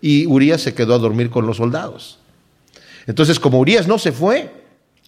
Y 0.00 0.26
Urias 0.26 0.62
se 0.62 0.74
quedó 0.74 0.94
a 0.94 0.98
dormir 0.98 1.30
con 1.30 1.46
los 1.46 1.58
soldados. 1.58 2.18
Entonces, 3.06 3.38
como 3.38 3.60
Urias 3.60 3.86
no 3.86 3.98
se 3.98 4.12
fue, 4.12 4.50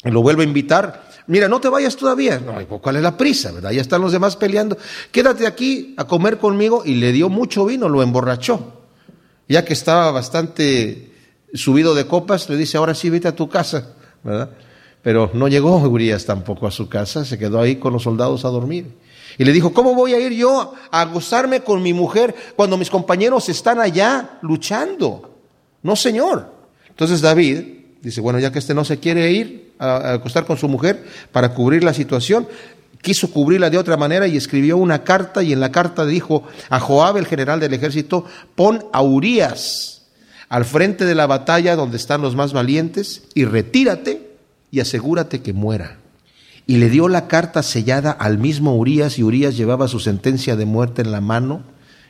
lo 0.04 0.22
vuelve 0.22 0.44
a 0.44 0.46
invitar. 0.46 1.08
Mira, 1.26 1.48
no 1.48 1.60
te 1.60 1.68
vayas 1.68 1.96
todavía. 1.96 2.38
No, 2.38 2.54
¿cuál 2.80 2.96
es 2.96 3.02
la 3.02 3.16
prisa? 3.16 3.50
¿Verdad? 3.50 3.70
Ya 3.70 3.80
están 3.80 4.02
los 4.02 4.12
demás 4.12 4.36
peleando. 4.36 4.76
Quédate 5.10 5.46
aquí 5.46 5.94
a 5.96 6.04
comer 6.06 6.38
conmigo. 6.38 6.82
Y 6.84 6.96
le 6.96 7.12
dio 7.12 7.30
mucho 7.30 7.64
vino, 7.64 7.88
lo 7.88 8.02
emborrachó. 8.02 8.82
Ya 9.48 9.64
que 9.64 9.72
estaba 9.72 10.12
bastante 10.12 11.13
subido 11.54 11.94
de 11.94 12.06
copas, 12.06 12.48
le 12.48 12.56
dice, 12.56 12.76
ahora 12.76 12.94
sí, 12.94 13.10
vete 13.10 13.28
a 13.28 13.36
tu 13.36 13.48
casa. 13.48 13.94
¿Verdad? 14.22 14.50
Pero 15.04 15.30
no 15.34 15.48
llegó 15.48 15.76
Urias 15.76 16.24
tampoco 16.24 16.66
a 16.66 16.70
su 16.70 16.88
casa, 16.88 17.24
se 17.26 17.38
quedó 17.38 17.60
ahí 17.60 17.76
con 17.76 17.92
los 17.92 18.02
soldados 18.02 18.44
a 18.46 18.48
dormir. 18.48 18.86
Y 19.36 19.44
le 19.44 19.52
dijo, 19.52 19.72
¿cómo 19.74 19.94
voy 19.94 20.14
a 20.14 20.18
ir 20.18 20.32
yo 20.32 20.72
a 20.90 21.04
gozarme 21.04 21.60
con 21.60 21.82
mi 21.82 21.92
mujer 21.92 22.34
cuando 22.56 22.78
mis 22.78 22.88
compañeros 22.88 23.48
están 23.50 23.80
allá 23.80 24.38
luchando? 24.40 25.34
No, 25.82 25.94
señor. 25.94 26.50
Entonces 26.88 27.20
David 27.20 27.64
dice, 28.00 28.22
bueno, 28.22 28.38
ya 28.38 28.50
que 28.50 28.60
este 28.60 28.72
no 28.72 28.84
se 28.84 28.98
quiere 28.98 29.30
ir 29.30 29.74
a, 29.78 30.14
acostar 30.14 30.46
con 30.46 30.56
su 30.56 30.68
mujer 30.68 31.04
para 31.32 31.52
cubrir 31.52 31.84
la 31.84 31.92
situación, 31.92 32.48
quiso 33.02 33.30
cubrirla 33.30 33.68
de 33.68 33.76
otra 33.76 33.98
manera 33.98 34.26
y 34.26 34.38
escribió 34.38 34.78
una 34.78 35.04
carta 35.04 35.42
y 35.42 35.52
en 35.52 35.60
la 35.60 35.70
carta 35.70 36.06
dijo 36.06 36.44
a 36.70 36.80
Joab, 36.80 37.18
el 37.18 37.26
general 37.26 37.60
del 37.60 37.74
ejército, 37.74 38.24
pon 38.54 38.86
a 38.90 39.02
Urias 39.02 39.93
al 40.54 40.64
frente 40.64 41.04
de 41.04 41.16
la 41.16 41.26
batalla 41.26 41.74
donde 41.74 41.96
están 41.96 42.22
los 42.22 42.36
más 42.36 42.52
valientes 42.52 43.24
y 43.34 43.44
retírate 43.44 44.30
y 44.70 44.78
asegúrate 44.78 45.42
que 45.42 45.52
muera 45.52 45.98
y 46.64 46.76
le 46.76 46.90
dio 46.90 47.08
la 47.08 47.26
carta 47.26 47.64
sellada 47.64 48.12
al 48.12 48.38
mismo 48.38 48.76
Urias 48.76 49.18
y 49.18 49.24
Urias 49.24 49.56
llevaba 49.56 49.88
su 49.88 49.98
sentencia 49.98 50.54
de 50.54 50.64
muerte 50.64 51.02
en 51.02 51.10
la 51.10 51.20
mano 51.20 51.64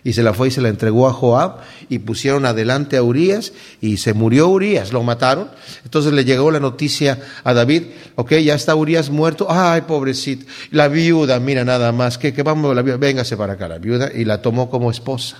y 0.04 0.12
se 0.12 0.22
la 0.22 0.34
fue 0.34 0.48
y 0.48 0.50
se 0.50 0.60
la 0.60 0.68
entregó 0.68 1.08
a 1.08 1.14
Joab 1.14 1.60
y 1.88 2.00
pusieron 2.00 2.44
adelante 2.44 2.98
a 2.98 3.02
Urias 3.02 3.54
y 3.80 3.96
se 3.96 4.12
murió 4.12 4.50
Urias, 4.50 4.92
lo 4.92 5.02
mataron. 5.02 5.48
Entonces 5.82 6.12
le 6.12 6.26
llegó 6.26 6.50
la 6.50 6.60
noticia 6.60 7.22
a 7.44 7.54
David, 7.54 7.84
ok, 8.14 8.32
ya 8.32 8.56
está 8.56 8.74
Urias 8.74 9.08
muerto, 9.08 9.46
ay 9.48 9.80
pobrecito, 9.88 10.44
la 10.70 10.88
viuda, 10.88 11.40
mira 11.40 11.64
nada 11.64 11.92
más, 11.92 12.18
que, 12.18 12.34
que 12.34 12.42
vamos, 12.42 12.76
la 12.76 12.82
viuda, 12.82 12.98
véngase 12.98 13.38
para 13.38 13.54
acá 13.54 13.68
la 13.68 13.78
viuda 13.78 14.10
y 14.14 14.26
la 14.26 14.42
tomó 14.42 14.68
como 14.68 14.90
esposa. 14.90 15.38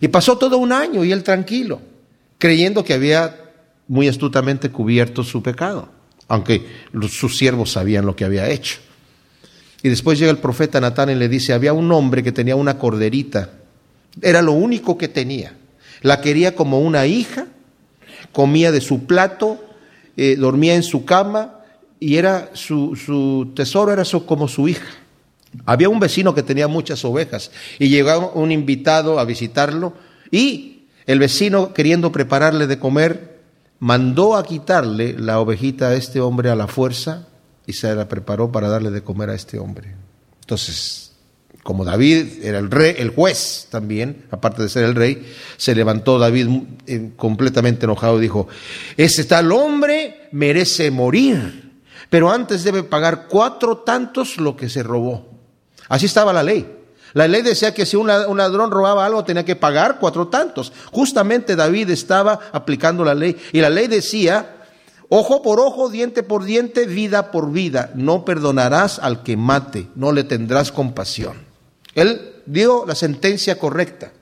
Y 0.00 0.08
pasó 0.08 0.38
todo 0.38 0.56
un 0.56 0.72
año 0.72 1.04
y 1.04 1.12
él 1.12 1.22
tranquilo, 1.22 1.82
creyendo 2.38 2.84
que 2.84 2.94
había 2.94 3.36
muy 3.86 4.08
astutamente 4.08 4.70
cubierto 4.70 5.22
su 5.24 5.42
pecado 5.42 5.98
aunque 6.28 6.66
sus 7.08 7.36
siervos 7.36 7.72
sabían 7.72 8.06
lo 8.06 8.14
que 8.14 8.24
había 8.24 8.48
hecho. 8.48 8.78
Y 9.82 9.88
después 9.88 10.18
llega 10.18 10.30
el 10.30 10.38
profeta 10.38 10.80
Natán 10.80 11.10
y 11.10 11.14
le 11.14 11.28
dice, 11.28 11.52
había 11.52 11.72
un 11.72 11.90
hombre 11.90 12.22
que 12.22 12.32
tenía 12.32 12.54
una 12.54 12.78
corderita, 12.78 13.50
era 14.20 14.42
lo 14.42 14.52
único 14.52 14.98
que 14.98 15.08
tenía, 15.08 15.56
la 16.02 16.20
quería 16.20 16.54
como 16.54 16.80
una 16.80 17.06
hija, 17.06 17.46
comía 18.32 18.72
de 18.72 18.80
su 18.80 19.06
plato, 19.06 19.64
eh, 20.16 20.36
dormía 20.36 20.74
en 20.74 20.82
su 20.82 21.04
cama 21.04 21.60
y 22.00 22.16
era 22.16 22.50
su, 22.52 22.96
su 22.96 23.52
tesoro 23.54 23.92
era 23.92 24.04
como 24.26 24.48
su 24.48 24.68
hija. 24.68 24.88
Había 25.64 25.88
un 25.88 26.00
vecino 26.00 26.34
que 26.34 26.42
tenía 26.42 26.68
muchas 26.68 27.04
ovejas 27.04 27.50
y 27.78 27.88
llegó 27.88 28.32
un 28.32 28.52
invitado 28.52 29.18
a 29.18 29.24
visitarlo 29.24 29.94
y 30.30 30.77
el 31.08 31.18
vecino 31.18 31.72
queriendo 31.72 32.12
prepararle 32.12 32.66
de 32.66 32.78
comer 32.78 33.40
mandó 33.80 34.36
a 34.36 34.44
quitarle 34.44 35.14
la 35.18 35.40
ovejita 35.40 35.88
a 35.88 35.94
este 35.94 36.20
hombre 36.20 36.50
a 36.50 36.54
la 36.54 36.66
fuerza 36.66 37.26
y 37.66 37.72
se 37.72 37.94
la 37.94 38.08
preparó 38.08 38.52
para 38.52 38.68
darle 38.68 38.90
de 38.90 39.02
comer 39.02 39.30
a 39.30 39.34
este 39.34 39.58
hombre. 39.58 39.94
Entonces, 40.42 41.12
como 41.62 41.86
David 41.86 42.44
era 42.44 42.58
el 42.58 42.70
rey, 42.70 42.94
el 42.98 43.08
juez 43.08 43.68
también, 43.70 44.26
aparte 44.30 44.62
de 44.62 44.68
ser 44.68 44.84
el 44.84 44.94
rey, 44.94 45.26
se 45.56 45.74
levantó 45.74 46.18
David 46.18 46.46
eh, 46.86 47.12
completamente 47.16 47.86
enojado 47.86 48.18
y 48.18 48.22
dijo, 48.22 48.46
ese 48.98 49.24
tal 49.24 49.50
hombre 49.52 50.28
merece 50.32 50.90
morir, 50.90 51.72
pero 52.10 52.30
antes 52.30 52.64
debe 52.64 52.82
pagar 52.82 53.28
cuatro 53.28 53.78
tantos 53.78 54.36
lo 54.36 54.56
que 54.56 54.68
se 54.68 54.82
robó. 54.82 55.26
Así 55.88 56.04
estaba 56.04 56.34
la 56.34 56.42
ley. 56.42 56.77
La 57.14 57.26
ley 57.28 57.42
decía 57.42 57.74
que 57.74 57.86
si 57.86 57.96
un 57.96 58.06
ladrón 58.06 58.70
robaba 58.70 59.06
algo 59.06 59.24
tenía 59.24 59.44
que 59.44 59.56
pagar 59.56 59.98
cuatro 59.98 60.28
tantos. 60.28 60.72
Justamente 60.92 61.56
David 61.56 61.90
estaba 61.90 62.38
aplicando 62.52 63.04
la 63.04 63.14
ley 63.14 63.36
y 63.52 63.60
la 63.60 63.70
ley 63.70 63.86
decía, 63.86 64.56
ojo 65.08 65.42
por 65.42 65.60
ojo, 65.60 65.88
diente 65.88 66.22
por 66.22 66.44
diente, 66.44 66.86
vida 66.86 67.30
por 67.30 67.50
vida. 67.50 67.90
No 67.94 68.24
perdonarás 68.24 68.98
al 68.98 69.22
que 69.22 69.36
mate, 69.36 69.88
no 69.94 70.12
le 70.12 70.24
tendrás 70.24 70.72
compasión. 70.72 71.36
Él 71.94 72.42
dio 72.46 72.84
la 72.86 72.94
sentencia 72.94 73.58
correcta 73.58 74.12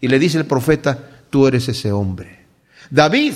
y 0.00 0.08
le 0.08 0.18
dice 0.18 0.38
el 0.38 0.46
profeta, 0.46 0.98
tú 1.30 1.46
eres 1.46 1.68
ese 1.68 1.92
hombre. 1.92 2.46
David 2.90 3.34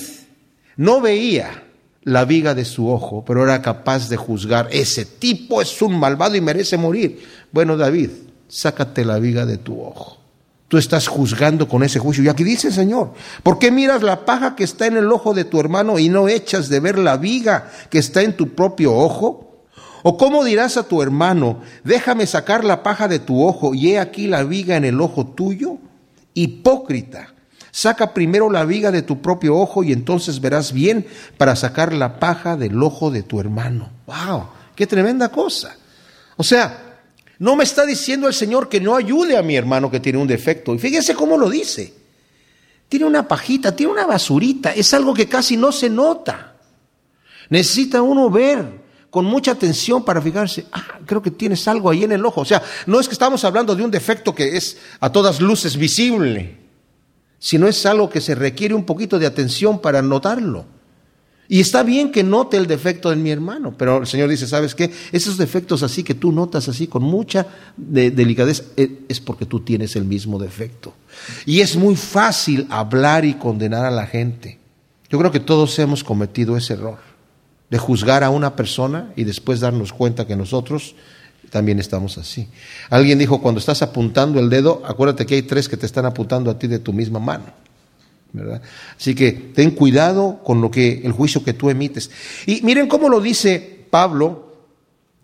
no 0.76 1.00
veía 1.00 1.62
la 2.03 2.25
viga 2.25 2.55
de 2.55 2.65
su 2.65 2.88
ojo, 2.88 3.25
pero 3.25 3.43
era 3.43 3.62
capaz 3.62 4.09
de 4.09 4.17
juzgar, 4.17 4.69
ese 4.71 5.05
tipo 5.05 5.61
es 5.61 5.83
un 5.83 5.99
malvado 5.99 6.37
y 6.37 6.41
merece 6.41 6.76
morir. 6.76 7.25
Bueno, 7.50 7.76
David, 7.76 8.11
sácate 8.49 9.05
la 9.05 9.19
viga 9.19 9.47
de 9.47 9.59
tu 9.59 9.81
ojo. 9.83 10.19
Tú 10.69 10.79
estás 10.79 11.07
juzgando 11.07 11.69
con 11.69 11.85
ese 11.85 12.00
juicio. 12.00 12.25
Y 12.25 12.29
aquí 12.29 12.43
dice 12.43 12.73
Señor, 12.73 13.12
¿por 13.43 13.59
qué 13.59 13.71
miras 13.71 14.03
la 14.03 14.25
paja 14.25 14.57
que 14.57 14.65
está 14.65 14.87
en 14.87 14.97
el 14.97 15.11
ojo 15.12 15.33
de 15.33 15.45
tu 15.45 15.61
hermano 15.61 15.99
y 15.99 16.09
no 16.09 16.29
echas 16.29 16.69
de 16.69 16.81
ver 16.81 16.99
la 16.99 17.17
viga 17.17 17.71
que 17.88 17.99
está 17.99 18.23
en 18.23 18.37
tu 18.37 18.55
propio 18.55 18.95
ojo? 18.95 19.65
¿O 20.03 20.17
cómo 20.17 20.45
dirás 20.45 20.76
a 20.76 20.85
tu 20.85 21.03
hermano, 21.03 21.62
déjame 21.83 22.26
sacar 22.26 22.65
la 22.65 22.83
paja 22.83 23.09
de 23.09 23.19
tu 23.19 23.45
ojo 23.45 23.75
y 23.75 23.93
he 23.93 23.99
aquí 23.99 24.26
la 24.26 24.45
viga 24.45 24.76
en 24.76 24.85
el 24.85 25.00
ojo 25.00 25.26
tuyo? 25.26 25.79
Hipócrita, 26.35 27.35
saca 27.73 28.15
primero 28.15 28.50
la 28.50 28.65
viga 28.65 28.91
de 28.91 29.03
tu 29.03 29.21
propio 29.21 29.57
ojo 29.57 29.83
y 29.83 29.93
entonces 29.93 30.41
verás 30.41 30.73
bien 30.73 31.07
para 31.38 31.57
sacar 31.57 31.93
la 31.93 32.21
paja 32.21 32.57
del 32.57 32.81
ojo 32.83 33.11
de 33.11 33.23
tu 33.23 33.41
hermano. 33.41 33.91
¡Wow! 34.07 34.49
¡Qué 34.76 34.87
tremenda 34.87 35.29
cosa! 35.31 35.76
O 36.37 36.45
sea, 36.45 36.86
no 37.38 37.57
me 37.57 37.64
está 37.64 37.85
diciendo 37.85 38.28
el 38.28 38.35
Señor 38.35 38.69
que 38.69 38.81
no 38.81 38.97
ayude 38.97 39.37
a 39.37 39.43
mi 39.43 39.57
hermano 39.57 39.90
que 39.90 40.00
tiene 40.00 40.19
un 40.19 40.26
defecto. 40.26 40.75
Y 40.75 40.78
fíjense 40.78 41.14
cómo 41.14 41.37
lo 41.37 41.50
dice. 41.50 41.93
Tiene 42.88 43.05
una 43.05 43.26
pajita, 43.28 43.75
tiene 43.75 43.93
una 43.93 44.07
basurita. 44.07 44.73
Es 44.73 44.95
algo 44.95 45.12
que 45.12 45.28
casi 45.28 45.57
no 45.57 45.73
se 45.73 45.90
nota. 45.90 46.57
Necesita 47.50 48.00
uno 48.00 48.31
ver 48.31 48.87
con 49.11 49.25
mucha 49.25 49.52
atención 49.52 50.05
para 50.05 50.21
fijarse, 50.21 50.66
ah, 50.73 50.99
creo 51.07 51.23
que 51.23 51.31
tienes 51.31 51.66
algo 51.69 51.90
ahí 51.90 52.05
en 52.05 52.12
el 52.12 52.25
ojo. 52.25 52.43
O 52.43 52.45
sea, 52.45 52.62
no 52.87 53.00
es 53.00 53.09
que 53.09 53.14
estamos 53.14 53.45
hablando 53.45 53.75
de 53.75 53.83
un 53.83 53.90
defecto 53.90 54.35
que 54.35 54.57
es 54.57 54.78
a 55.00 55.11
todas 55.11 55.40
luces 55.40 55.76
visible, 55.76 56.59
sino 57.38 57.66
es 57.66 57.87
algo 57.87 58.11
que 58.11 58.21
se 58.21 58.35
requiere 58.35 58.75
un 58.75 58.85
poquito 58.85 59.19
de 59.19 59.26
atención 59.26 59.81
para 59.81 60.02
notarlo. 60.02 60.66
Y 61.49 61.61
está 61.61 61.83
bien 61.83 62.11
que 62.11 62.23
note 62.23 62.57
el 62.57 62.67
defecto 62.67 63.11
de 63.11 63.17
mi 63.17 63.31
hermano, 63.31 63.75
pero 63.76 63.99
el 63.99 64.07
Señor 64.07 64.29
dice, 64.29 64.47
¿sabes 64.47 64.75
qué? 64.75 64.91
Esos 65.12 65.37
defectos 65.37 65.83
así 65.83 66.03
que 66.03 66.15
tú 66.15 66.33
notas 66.33 66.69
así 66.69 66.87
con 66.87 67.03
mucha 67.03 67.47
delicadeza 67.76 68.65
eh, 68.76 69.03
es 69.09 69.21
porque 69.21 69.47
tú 69.47 69.61
tienes 69.61 69.95
el 69.97 70.05
mismo 70.05 70.38
defecto. 70.38 70.95
Y 71.45 71.61
es 71.61 71.76
muy 71.76 71.97
fácil 71.97 72.67
hablar 72.71 73.25
y 73.25 73.35
condenar 73.35 73.85
a 73.85 73.91
la 73.91 74.07
gente. 74.07 74.59
Yo 75.09 75.19
creo 75.19 75.31
que 75.31 75.41
todos 75.41 75.79
hemos 75.79 76.03
cometido 76.03 76.57
ese 76.57 76.75
error 76.75 76.99
de 77.71 77.79
juzgar 77.79 78.25
a 78.25 78.31
una 78.31 78.57
persona 78.57 79.12
y 79.17 79.25
después 79.25 79.61
darnos 79.61 79.93
cuenta 79.93 80.26
que 80.26 80.37
nosotros 80.37 80.95
también 81.50 81.79
estamos 81.79 82.19
así. 82.19 82.49
Alguien 82.91 83.19
dijo, 83.19 83.41
cuando 83.41 83.61
estás 83.61 83.83
apuntando 83.83 84.41
el 84.41 84.50
dedo, 84.50 84.83
acuérdate 84.85 85.26
que 85.26 85.37
hay 85.37 85.43
tres 85.43 85.69
que 85.69 85.76
te 85.76 85.87
están 85.87 86.07
apuntando 86.07 86.50
a 86.50 86.59
ti 86.59 86.67
de 86.67 86.79
tu 86.79 86.93
misma 86.93 87.19
mano. 87.19 87.66
Así 88.99 89.14
que 89.14 89.33
ten 89.33 89.71
cuidado 89.71 90.40
con 90.45 90.61
lo 90.61 90.71
que 90.71 91.02
el 91.05 91.12
juicio 91.12 91.45
que 91.45 91.52
tú 91.52 91.71
emites. 91.71 92.11
Y 92.47 92.61
miren 92.62 92.88
cómo 92.88 93.09
lo 93.09 93.21
dice 93.21 93.85
Pablo 93.90 94.52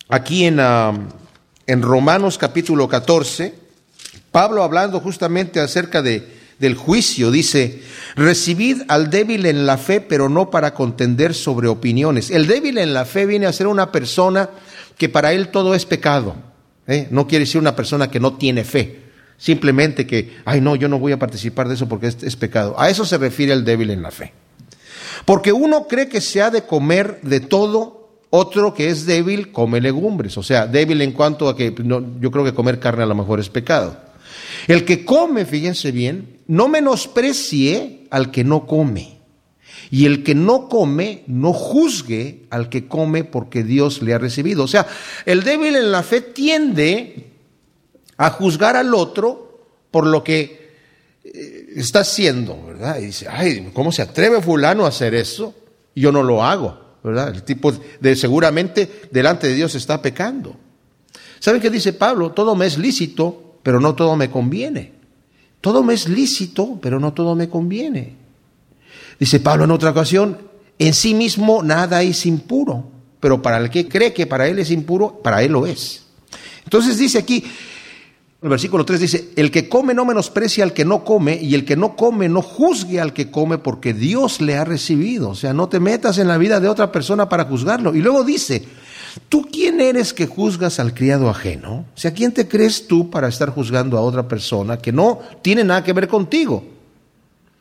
aquí 0.09 0.45
en, 0.45 0.59
en 0.61 1.83
Romanos 1.83 2.39
capítulo 2.39 2.89
14. 2.89 3.55
Pablo 4.31 4.63
hablando 4.63 5.01
justamente 5.01 5.61
acerca 5.61 6.01
de, 6.01 6.27
del 6.59 6.75
juicio, 6.75 7.31
dice, 7.31 7.83
recibid 8.17 8.83
al 8.89 9.11
débil 9.11 9.47
en 9.47 9.67
la 9.67 9.77
fe, 9.77 10.01
pero 10.01 10.29
no 10.29 10.51
para 10.51 10.75
contender 10.75 11.35
sobre 11.35 11.69
opiniones. 11.69 12.31
El 12.31 12.47
débil 12.47 12.79
en 12.79 12.95
la 12.95 13.05
fe 13.05 13.27
viene 13.27 13.47
a 13.47 13.53
ser 13.53 13.67
una 13.67 13.93
persona 13.93 14.49
que 14.97 15.09
para 15.09 15.33
él 15.33 15.49
todo 15.49 15.75
es 15.75 15.85
pecado. 15.85 16.35
¿eh? 16.87 17.09
No 17.11 17.27
quiere 17.27 17.45
decir 17.45 17.61
una 17.61 17.77
persona 17.77 18.11
que 18.11 18.21
no 18.21 18.35
tiene 18.35 18.65
fe 18.65 19.02
simplemente 19.43 20.07
que, 20.07 20.37
ay 20.45 20.61
no, 20.61 20.77
yo 20.77 20.87
no 20.87 21.01
voy 21.01 21.11
a 21.11 21.19
participar 21.19 21.67
de 21.67 21.75
eso 21.75 21.89
porque 21.89 22.07
es, 22.07 22.37
pecado. 22.37 22.79
A 22.79 22.91
eso 22.91 23.05
se 23.05 23.19
refiere 23.19 23.53
el 23.53 23.65
débil 23.65 23.91
en 23.91 24.01
la 24.01 24.13
fe. 24.13 24.33
Porque 25.25 25.53
uno 25.53 25.89
cree 25.89 26.09
que 26.09 26.21
se 26.21 26.41
ha 26.41 26.51
de 26.51 26.63
comer 26.63 27.19
de 27.23 27.41
todo, 27.41 28.09
otro 28.31 28.73
que 28.73 28.89
es 28.89 29.05
débil 29.05 29.51
come 29.51 29.81
legumbres. 29.81 30.39
O 30.39 30.45
sea, 30.45 30.69
débil 30.69 31.03
en 31.03 31.11
cuanto 31.11 31.49
a 31.49 31.57
que 31.57 31.75
yo 31.75 32.31
creo 32.31 32.45
que 32.45 32.55
comer 32.55 32.79
carne 32.79 33.03
a 33.03 33.07
lo 33.07 33.17
mejor 33.17 33.41
es 33.41 33.49
pecado. 33.49 33.97
El 34.69 34.85
que 34.85 35.05
come, 35.05 35.45
fíjense 35.45 35.91
bien, 35.91 36.39
no 36.47 36.69
menosprecie 36.69 38.07
al 38.11 38.31
que 38.31 38.45
no 38.45 38.65
come. 38.65 39.19
Y 39.91 40.07
el 40.07 40.23
que 40.23 40.37
no 40.37 40.69
come, 40.69 41.25
no 41.27 41.53
juzgue 41.53 42.45
al 42.51 42.69
que 42.69 42.87
come 42.87 43.25
porque 43.25 43.65
Dios 43.65 44.03
le 44.03 44.15
ha 44.15 44.19
recibido. 44.19 44.63
O 44.63 44.69
sea, 44.69 44.87
el 45.27 45.43
débil 45.43 45.75
en 45.75 45.91
la 45.91 46.05
fe 46.05 46.21
tiende 46.21 47.32
a 48.23 48.31
juzgar 48.31 48.77
al 48.77 48.95
otro 48.95 49.67
por 49.91 50.07
lo 50.07 50.23
que 50.23 50.71
eh, 51.25 51.73
está 51.75 52.01
haciendo, 52.01 52.57
¿verdad? 52.65 53.01
Y 53.01 53.07
dice, 53.07 53.27
ay, 53.29 53.71
¿cómo 53.73 53.91
se 53.91 54.03
atreve 54.03 54.41
fulano 54.41 54.85
a 54.85 54.91
hacer 54.91 55.13
eso? 55.15 55.57
Yo 55.97 56.13
no 56.13 56.23
lo 56.23 56.45
hago, 56.45 56.99
¿verdad? 57.03 57.35
El 57.35 57.43
tipo 57.43 57.73
seguramente 58.15 59.09
delante 59.11 59.49
de 59.49 59.55
Dios 59.55 59.75
está 59.75 60.01
pecando. 60.01 60.55
¿Saben 61.41 61.61
qué 61.61 61.69
dice 61.69 61.95
Pablo? 61.95 62.31
Todo 62.31 62.55
me 62.55 62.67
es 62.67 62.79
lícito, 62.79 63.59
pero 63.65 63.81
no 63.81 63.97
todo 63.97 64.15
me 64.15 64.31
conviene. 64.31 64.93
Todo 65.61 65.83
me 65.83 65.95
es 65.95 66.09
lícito, 66.09 66.79
pero 66.81 67.01
no 67.01 67.13
todo 67.13 67.35
me 67.35 67.49
conviene. 67.49 68.15
Dice 69.19 69.41
Pablo 69.41 69.65
en 69.65 69.73
otra 69.73 69.91
ocasión, 69.91 70.39
en 70.79 70.95
sí 70.95 71.13
mismo 71.15 71.65
nada 71.65 72.03
es 72.03 72.25
impuro, 72.25 72.89
pero 73.19 73.43
para 73.43 73.59
el 73.59 73.69
que 73.69 73.89
cree 73.89 74.13
que 74.13 74.29
para 74.29 74.47
él 74.47 74.61
es 74.61 74.71
impuro, 74.71 75.21
para 75.23 75.43
él 75.43 75.51
lo 75.51 75.67
es. 75.67 76.05
Entonces 76.65 76.99
dice 76.99 77.19
aquí, 77.19 77.45
el 78.43 78.49
versículo 78.49 78.85
3 78.85 79.01
dice, 79.01 79.31
el 79.37 79.53
que 79.53 79.69
come 79.69 79.95
no 79.95 80.05
menosprecia 80.05 80.65
al 80.65 80.73
que 80.73 80.85
no 80.85 81.05
come, 81.05 81.39
y 81.41 81.55
el 81.55 81.65
que 81.65 81.77
no 81.77 81.95
come 81.95 82.29
no 82.29 82.43
juzgue 82.43 83.01
al 83.01 83.13
que 83.13 83.31
come, 83.31 83.59
porque 83.59 83.95
Dios 83.95 84.41
le 84.41 84.57
ha 84.57 84.65
recibido. 84.65 85.31
O 85.31 85.35
sea, 85.37 85.53
no 85.53 85.69
te 85.69 85.79
metas 85.79 86.19
en 86.19 86.27
la 86.27 86.39
vida 86.39 86.59
de 86.59 86.69
otra 86.69 86.91
persona 86.91 87.29
para 87.29 87.45
juzgarlo. 87.45 87.95
Y 87.95 88.01
luego 88.01 88.25
dice, 88.25 88.65
¿tú 89.29 89.47
quién 89.51 89.81
eres 89.81 90.13
que 90.13 90.27
juzgas 90.27 90.81
al 90.81 90.93
criado 90.93 91.31
ajeno? 91.31 91.85
O 91.95 91.99
sea, 91.99 92.13
¿quién 92.13 92.33
te 92.33 92.49
crees 92.49 92.89
tú 92.89 93.11
para 93.11 93.29
estar 93.29 93.51
juzgando 93.51 93.97
a 93.97 94.01
otra 94.01 94.27
persona 94.27 94.77
que 94.77 94.91
no 94.91 95.21
tiene 95.41 95.63
nada 95.63 95.85
que 95.85 95.93
ver 95.93 96.09
contigo? 96.09 96.65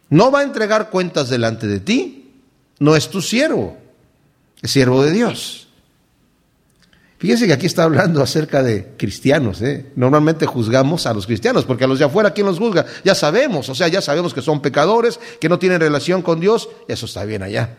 No 0.10 0.32
va 0.32 0.40
a 0.40 0.44
entregar 0.44 0.90
cuentas 0.90 1.30
delante 1.30 1.68
de 1.68 1.80
ti, 1.80 2.32
no 2.80 2.96
es 2.96 3.08
tu 3.08 3.22
siervo, 3.22 3.78
es 4.64 4.72
siervo 4.72 5.04
de 5.04 5.12
Dios. 5.12 5.68
Fíjense 7.22 7.46
que 7.46 7.54
aquí 7.54 7.68
está 7.68 7.84
hablando 7.84 8.24
acerca 8.24 8.64
de 8.64 8.94
cristianos. 8.98 9.62
¿eh? 9.62 9.92
Normalmente 9.96 10.48
juzgamos 10.48 11.06
a 11.06 11.14
los 11.14 11.28
cristianos, 11.28 11.66
porque 11.66 11.84
a 11.84 11.88
los 11.88 12.00
de 12.00 12.06
afuera, 12.06 12.34
¿quién 12.34 12.48
los 12.48 12.58
juzga? 12.58 12.88
Ya 13.04 13.14
sabemos, 13.14 13.70
o 13.70 13.76
sea, 13.76 13.88
ya 13.90 14.02
sabemos 14.02 14.34
que 14.34 14.42
son 14.42 14.60
pecadores, 14.60 15.20
que 15.40 15.48
no 15.48 15.60
tienen 15.60 15.80
relación 15.80 16.24
con 16.24 16.40
Dios, 16.40 16.68
eso 16.88 17.06
está 17.06 17.24
bien 17.24 17.44
allá. 17.44 17.78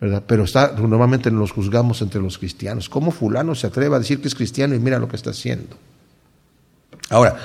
¿verdad? 0.00 0.22
Pero 0.26 0.44
está, 0.44 0.72
normalmente 0.78 1.30
los 1.30 1.52
juzgamos 1.52 2.00
entre 2.00 2.22
los 2.22 2.38
cristianos. 2.38 2.88
¿Cómo 2.88 3.10
fulano 3.10 3.54
se 3.54 3.66
atreve 3.66 3.94
a 3.94 3.98
decir 3.98 4.22
que 4.22 4.28
es 4.28 4.34
cristiano 4.34 4.74
y 4.74 4.78
mira 4.78 4.98
lo 4.98 5.08
que 5.08 5.16
está 5.16 5.28
haciendo? 5.28 5.76
Ahora, 7.10 7.36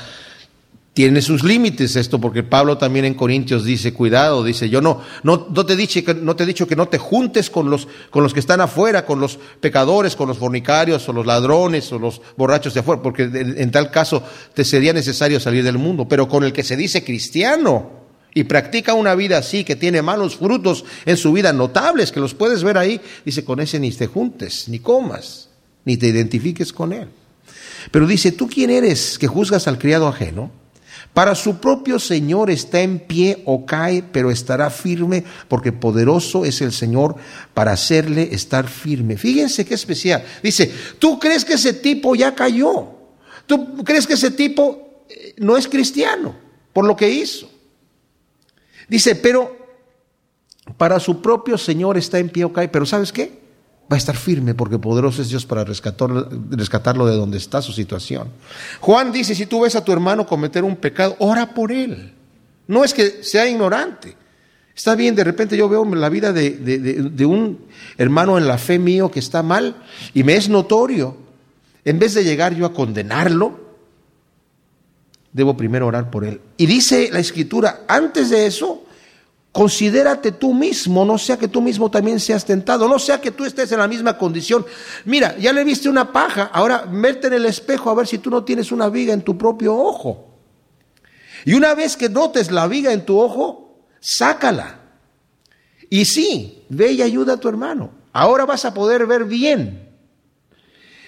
tiene 0.93 1.23
sus 1.23 1.43
límites 1.43 1.95
esto, 1.95 2.21
porque 2.21 2.43
Pablo 2.43 2.77
también 2.77 3.05
en 3.05 3.15
Corintios 3.15 3.65
dice, 3.65 3.93
cuidado, 3.93 4.43
dice, 4.43 4.69
yo 4.69 4.79
no, 4.79 5.01
no, 5.23 5.47
no, 5.50 5.65
te, 5.65 5.75
dije 5.75 6.03
que, 6.03 6.13
no 6.13 6.35
te 6.35 6.43
he 6.43 6.45
dicho 6.45 6.67
que 6.67 6.75
no 6.75 6.88
te 6.88 7.00
juntes 7.00 7.50
con 7.50 7.69
los, 7.71 7.88
con 8.12 8.21
los 8.21 8.31
que 8.31 8.39
están 8.39 8.62
afuera, 8.62 9.03
con 9.03 9.19
los 9.19 9.39
pecadores, 9.59 10.15
con 10.15 10.27
los 10.27 10.38
fornicarios, 10.38 11.09
o 11.09 11.13
los 11.13 11.25
ladrones, 11.25 11.91
o 11.91 11.97
los 11.97 12.21
borrachos 12.38 12.75
de 12.75 12.81
afuera, 12.81 13.01
porque 13.01 13.23
en 13.23 13.71
tal 13.71 13.89
caso 13.89 14.21
te 14.53 14.63
sería 14.63 14.93
necesario 14.93 15.39
salir 15.39 15.63
del 15.63 15.79
mundo, 15.79 16.07
pero 16.07 16.27
con 16.27 16.43
el 16.43 16.53
que 16.53 16.63
se 16.63 16.77
dice 16.77 17.03
cristiano 17.03 18.03
y 18.35 18.43
practica 18.43 18.93
una 18.93 19.15
vida 19.15 19.39
así, 19.39 19.63
que 19.63 19.75
tiene 19.75 20.03
malos 20.03 20.35
frutos 20.35 20.85
en 21.05 21.17
su 21.17 21.33
vida 21.33 21.53
notables, 21.53 22.12
que 22.12 22.19
los 22.19 22.35
puedes 22.35 22.63
ver 22.63 22.77
ahí, 22.77 23.01
dice, 23.25 23.43
con 23.43 23.59
ese 23.59 23.79
ni 23.79 23.91
te 23.91 24.05
juntes, 24.05 24.69
ni 24.69 24.77
comas, 24.77 25.50
ni 25.85 25.97
te 25.97 26.07
identifiques 26.07 26.71
con 26.71 26.93
él. 26.93 27.07
Pero 27.89 28.05
dice, 28.05 28.31
¿tú 28.31 28.47
quién 28.47 28.69
eres 28.69 29.17
que 29.17 29.27
juzgas 29.27 29.67
al 29.67 29.79
criado 29.79 30.07
ajeno? 30.07 30.62
Para 31.13 31.36
su 31.36 31.60
propio 31.60 32.00
Señor 32.00 32.50
está 32.50 32.82
en 32.82 33.00
pie 33.00 33.43
o 33.46 33.65
cae, 33.65 34.01
pero 34.01 34.32
estará 34.32 34.72
firme, 34.72 35.24
porque 35.48 35.72
poderoso 35.72 36.43
es 36.43 36.62
el 36.62 36.72
Señor 36.72 37.15
para 37.53 37.74
hacerle 37.74 38.29
estar 38.32 38.67
firme. 38.67 39.15
Fíjense 39.17 39.63
qué 39.63 39.75
especial. 39.75 40.25
Dice, 40.41 40.74
¿tú 40.98 41.20
crees 41.20 41.46
que 41.46 41.53
ese 41.53 41.74
tipo 41.74 42.15
ya 42.15 42.34
cayó? 42.34 42.88
¿Tú 43.46 43.84
crees 43.84 44.08
que 44.08 44.13
ese 44.13 44.32
tipo 44.32 45.05
eh, 45.08 45.36
no 45.38 45.55
es 45.55 45.67
cristiano 45.67 46.36
por 46.74 46.86
lo 46.86 46.96
que 46.96 47.10
hizo? 47.10 47.48
Dice, 48.89 49.15
pero 49.15 49.55
para 50.77 51.00
su 51.00 51.22
propio 51.22 51.60
Señor 51.60 51.96
está 51.98 52.17
en 52.17 52.29
pie 52.29 52.46
o 52.46 52.53
cae, 52.53 52.70
pero 52.70 52.88
¿sabes 52.88 53.12
qué? 53.12 53.42
Va 53.93 53.97
a 53.97 54.00
estar 54.00 54.17
firme 54.17 54.55
porque 54.55 54.79
poderoso 54.79 55.21
es 55.21 55.29
Dios 55.29 55.45
para 55.45 55.63
rescatarlo, 55.63 56.27
rescatarlo 56.50 57.05
de 57.05 57.15
donde 57.15 57.38
está 57.38 57.62
su 57.62 57.71
situación. 57.71 58.27
Juan 58.79 59.12
dice, 59.12 59.35
si 59.35 59.45
tú 59.45 59.62
ves 59.62 59.75
a 59.75 59.85
tu 59.85 59.91
hermano 59.91 60.25
cometer 60.25 60.63
un 60.63 60.75
pecado, 60.75 61.15
ora 61.19 61.53
por 61.53 61.71
él. 61.71 62.12
No 62.67 62.83
es 62.83 62.93
que 62.93 63.23
sea 63.23 63.47
ignorante. 63.47 64.15
Está 64.75 64.95
bien, 64.95 65.13
de 65.13 65.23
repente 65.23 65.55
yo 65.55 65.69
veo 65.69 65.85
la 65.85 66.09
vida 66.09 66.33
de, 66.33 66.50
de, 66.50 67.25
un 67.27 67.65
hermano 67.95 68.39
en 68.39 68.47
la 68.47 68.57
fe 68.57 68.79
mío 68.79 69.12
que 69.12 69.19
está 69.19 69.43
mal 69.43 69.75
y 70.15 70.23
me 70.23 70.35
es 70.35 70.50
notorio. 70.50 71.15
En 71.85 72.00
vez 72.00 72.15
de 72.15 72.23
llegar 72.23 72.55
yo 72.55 72.65
a 72.65 72.73
condenarlo, 72.73 73.59
debo 75.31 75.55
primero 75.55 75.85
orar 75.85 76.09
por 76.09 76.25
él. 76.25 76.41
Y 76.57 76.65
dice 76.65 77.09
la 77.12 77.19
escritura, 77.19 77.81
antes 77.88 78.31
de 78.31 78.47
eso, 78.47 78.82
Considérate 79.53 80.31
tú 80.31 80.51
mismo, 80.51 81.05
no 81.05 81.19
sea 81.19 81.38
que 81.38 81.48
tú 81.48 81.62
mismo 81.62 81.91
también 81.91 82.19
seas 82.19 82.43
tentado, 82.43 82.89
no 82.89 82.97
sea 82.97 83.21
que 83.21 83.30
tú 83.30 83.45
estés 83.45 83.71
en 83.71 83.77
la 83.77 83.88
misma 83.88 84.17
condición. 84.17 84.65
Mira, 85.06 85.38
ya 85.38 85.54
le 85.54 85.63
viste 85.63 85.88
una 85.88 86.12
paja, 86.12 86.49
ahora 86.51 86.86
verte 86.91 87.27
en 87.27 87.34
el 87.34 87.45
espejo 87.45 87.91
a 87.91 87.93
ver 87.93 88.08
si 88.08 88.17
tú 88.17 88.32
no 88.32 88.43
tienes 88.43 88.71
una 88.71 88.89
viga 88.89 89.13
en 89.13 89.21
tu 89.21 89.38
propio 89.38 89.75
ojo. 89.75 90.39
Y 91.45 91.54
una 91.54 91.75
vez 91.75 91.95
que 91.95 92.10
notes 92.10 92.49
la 92.49 92.67
viga 92.67 92.93
en 92.93 93.06
tu 93.06 93.19
ojo, 93.19 93.86
sácala. 93.99 94.80
Y 95.88 96.06
sí, 96.06 96.63
ve 96.69 96.93
y 96.93 97.04
ayuda 97.04 97.34
a 97.34 97.39
tu 97.39 97.47
hermano. 97.47 97.91
Ahora 98.12 98.47
vas 98.47 98.65
a 98.65 98.73
poder 98.73 99.06
ver 99.06 99.25
bien. 99.25 99.88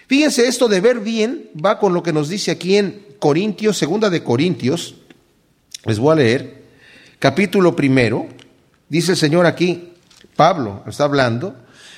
Fíjense, 0.06 0.48
esto 0.48 0.67
de 0.67 0.82
ver 0.82 1.00
bien 1.00 1.50
va 1.65 1.80
con 1.80 1.96
lo 1.96 2.04
que 2.04 2.13
nos 2.13 2.30
dice 2.30 2.52
aquí 2.52 2.78
en 2.78 3.08
Corintios, 3.17 3.76
segunda 3.76 4.12
de 4.12 4.24
Corintios. 4.24 4.98
Les 5.86 5.98
voy 5.98 6.12
a 6.12 6.15
leer 6.15 6.65
capítulo 7.19 7.76
primero, 7.76 8.28
dice 8.95 9.12
el 9.12 9.17
Señor 9.17 9.45
aquí, 9.45 9.89
Pablo 10.36 10.84
está 10.88 11.05
hablando, 11.05 11.55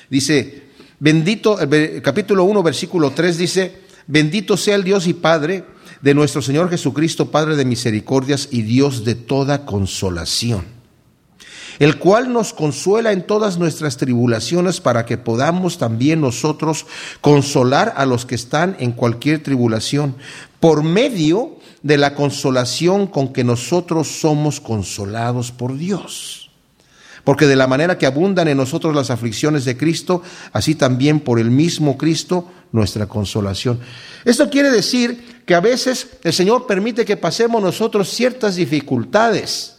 dice, 0.08 0.68
bendito, 1.00 1.58
capítulo 2.02 2.44
1, 2.44 2.62
versículo 2.62 3.10
3 3.10 3.38
dice, 3.38 3.80
bendito 4.06 4.56
sea 4.56 4.76
el 4.76 4.84
Dios 4.84 5.06
y 5.06 5.14
Padre 5.14 5.64
de 6.00 6.14
nuestro 6.14 6.42
Señor 6.42 6.70
Jesucristo, 6.70 7.30
Padre 7.30 7.56
de 7.56 7.64
misericordias 7.64 8.48
y 8.50 8.62
Dios 8.62 9.04
de 9.04 9.14
toda 9.14 9.64
consolación, 9.64 10.64
el 11.78 11.98
cual 11.98 12.32
nos 12.32 12.52
consuela 12.52 13.12
en 13.12 13.26
todas 13.26 13.58
nuestras 13.58 13.96
tribulaciones 13.96 14.80
para 14.80 15.04
que 15.04 15.18
podamos 15.18 15.78
también 15.78 16.20
nosotros 16.20 16.86
consolar 17.20 17.94
a 17.96 18.06
los 18.06 18.26
que 18.26 18.34
están 18.34 18.76
en 18.78 18.92
cualquier 18.92 19.42
tribulación, 19.42 20.16
por 20.60 20.82
medio 20.82 21.56
de 21.82 21.98
la 21.98 22.14
consolación 22.14 23.06
con 23.06 23.32
que 23.32 23.44
nosotros 23.44 24.08
somos 24.08 24.60
consolados 24.60 25.52
por 25.52 25.76
Dios. 25.76 26.47
Porque 27.28 27.46
de 27.46 27.56
la 27.56 27.66
manera 27.66 27.98
que 27.98 28.06
abundan 28.06 28.48
en 28.48 28.56
nosotros 28.56 28.96
las 28.96 29.10
aflicciones 29.10 29.66
de 29.66 29.76
Cristo, 29.76 30.22
así 30.54 30.74
también 30.74 31.20
por 31.20 31.38
el 31.38 31.50
mismo 31.50 31.98
Cristo 31.98 32.50
nuestra 32.72 33.06
consolación. 33.06 33.80
Esto 34.24 34.48
quiere 34.48 34.70
decir 34.70 35.42
que 35.44 35.54
a 35.54 35.60
veces 35.60 36.08
el 36.24 36.32
Señor 36.32 36.66
permite 36.66 37.04
que 37.04 37.18
pasemos 37.18 37.62
nosotros 37.62 38.08
ciertas 38.08 38.56
dificultades, 38.56 39.76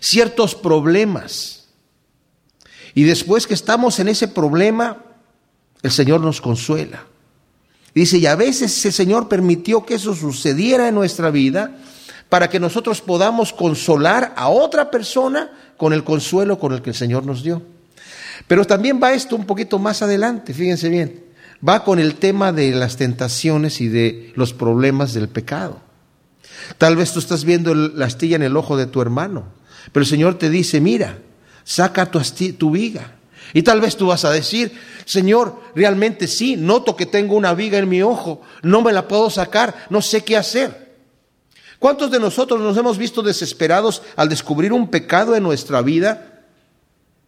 ciertos 0.00 0.54
problemas. 0.54 1.66
Y 2.94 3.02
después 3.02 3.46
que 3.46 3.52
estamos 3.52 3.98
en 3.98 4.08
ese 4.08 4.28
problema, 4.28 5.04
el 5.82 5.90
Señor 5.90 6.22
nos 6.22 6.40
consuela. 6.40 7.04
Dice, 7.94 8.16
y 8.16 8.24
a 8.24 8.34
veces 8.34 8.82
el 8.86 8.94
Señor 8.94 9.28
permitió 9.28 9.84
que 9.84 9.96
eso 9.96 10.14
sucediera 10.14 10.88
en 10.88 10.94
nuestra 10.94 11.30
vida 11.30 11.76
para 12.28 12.48
que 12.50 12.60
nosotros 12.60 13.00
podamos 13.00 13.52
consolar 13.52 14.34
a 14.36 14.48
otra 14.48 14.90
persona 14.90 15.50
con 15.76 15.92
el 15.92 16.04
consuelo 16.04 16.58
con 16.58 16.72
el 16.72 16.82
que 16.82 16.90
el 16.90 16.96
Señor 16.96 17.24
nos 17.24 17.42
dio. 17.42 17.62
Pero 18.48 18.64
también 18.64 19.00
va 19.02 19.12
esto 19.12 19.36
un 19.36 19.46
poquito 19.46 19.78
más 19.78 20.02
adelante, 20.02 20.52
fíjense 20.52 20.88
bien, 20.88 21.24
va 21.66 21.84
con 21.84 21.98
el 21.98 22.16
tema 22.16 22.52
de 22.52 22.72
las 22.72 22.96
tentaciones 22.96 23.80
y 23.80 23.88
de 23.88 24.32
los 24.34 24.52
problemas 24.52 25.14
del 25.14 25.28
pecado. 25.28 25.80
Tal 26.78 26.96
vez 26.96 27.12
tú 27.12 27.18
estás 27.18 27.44
viendo 27.44 27.74
la 27.74 28.06
astilla 28.06 28.36
en 28.36 28.42
el 28.42 28.56
ojo 28.56 28.76
de 28.76 28.86
tu 28.86 29.00
hermano, 29.00 29.44
pero 29.92 30.02
el 30.02 30.08
Señor 30.08 30.38
te 30.38 30.50
dice, 30.50 30.80
mira, 30.80 31.18
saca 31.64 32.10
tu, 32.10 32.20
tu 32.58 32.70
viga. 32.70 33.12
Y 33.52 33.62
tal 33.62 33.80
vez 33.80 33.96
tú 33.96 34.08
vas 34.08 34.24
a 34.24 34.32
decir, 34.32 34.72
Señor, 35.04 35.60
realmente 35.74 36.26
sí, 36.26 36.56
noto 36.56 36.96
que 36.96 37.06
tengo 37.06 37.36
una 37.36 37.54
viga 37.54 37.78
en 37.78 37.88
mi 37.88 38.02
ojo, 38.02 38.42
no 38.62 38.82
me 38.82 38.92
la 38.92 39.06
puedo 39.06 39.30
sacar, 39.30 39.86
no 39.88 40.02
sé 40.02 40.24
qué 40.24 40.36
hacer. 40.36 40.85
¿Cuántos 41.78 42.10
de 42.10 42.20
nosotros 42.20 42.60
nos 42.60 42.76
hemos 42.76 42.98
visto 42.98 43.22
desesperados 43.22 44.02
al 44.16 44.28
descubrir 44.28 44.72
un 44.72 44.88
pecado 44.88 45.36
en 45.36 45.42
nuestra 45.42 45.82
vida 45.82 46.42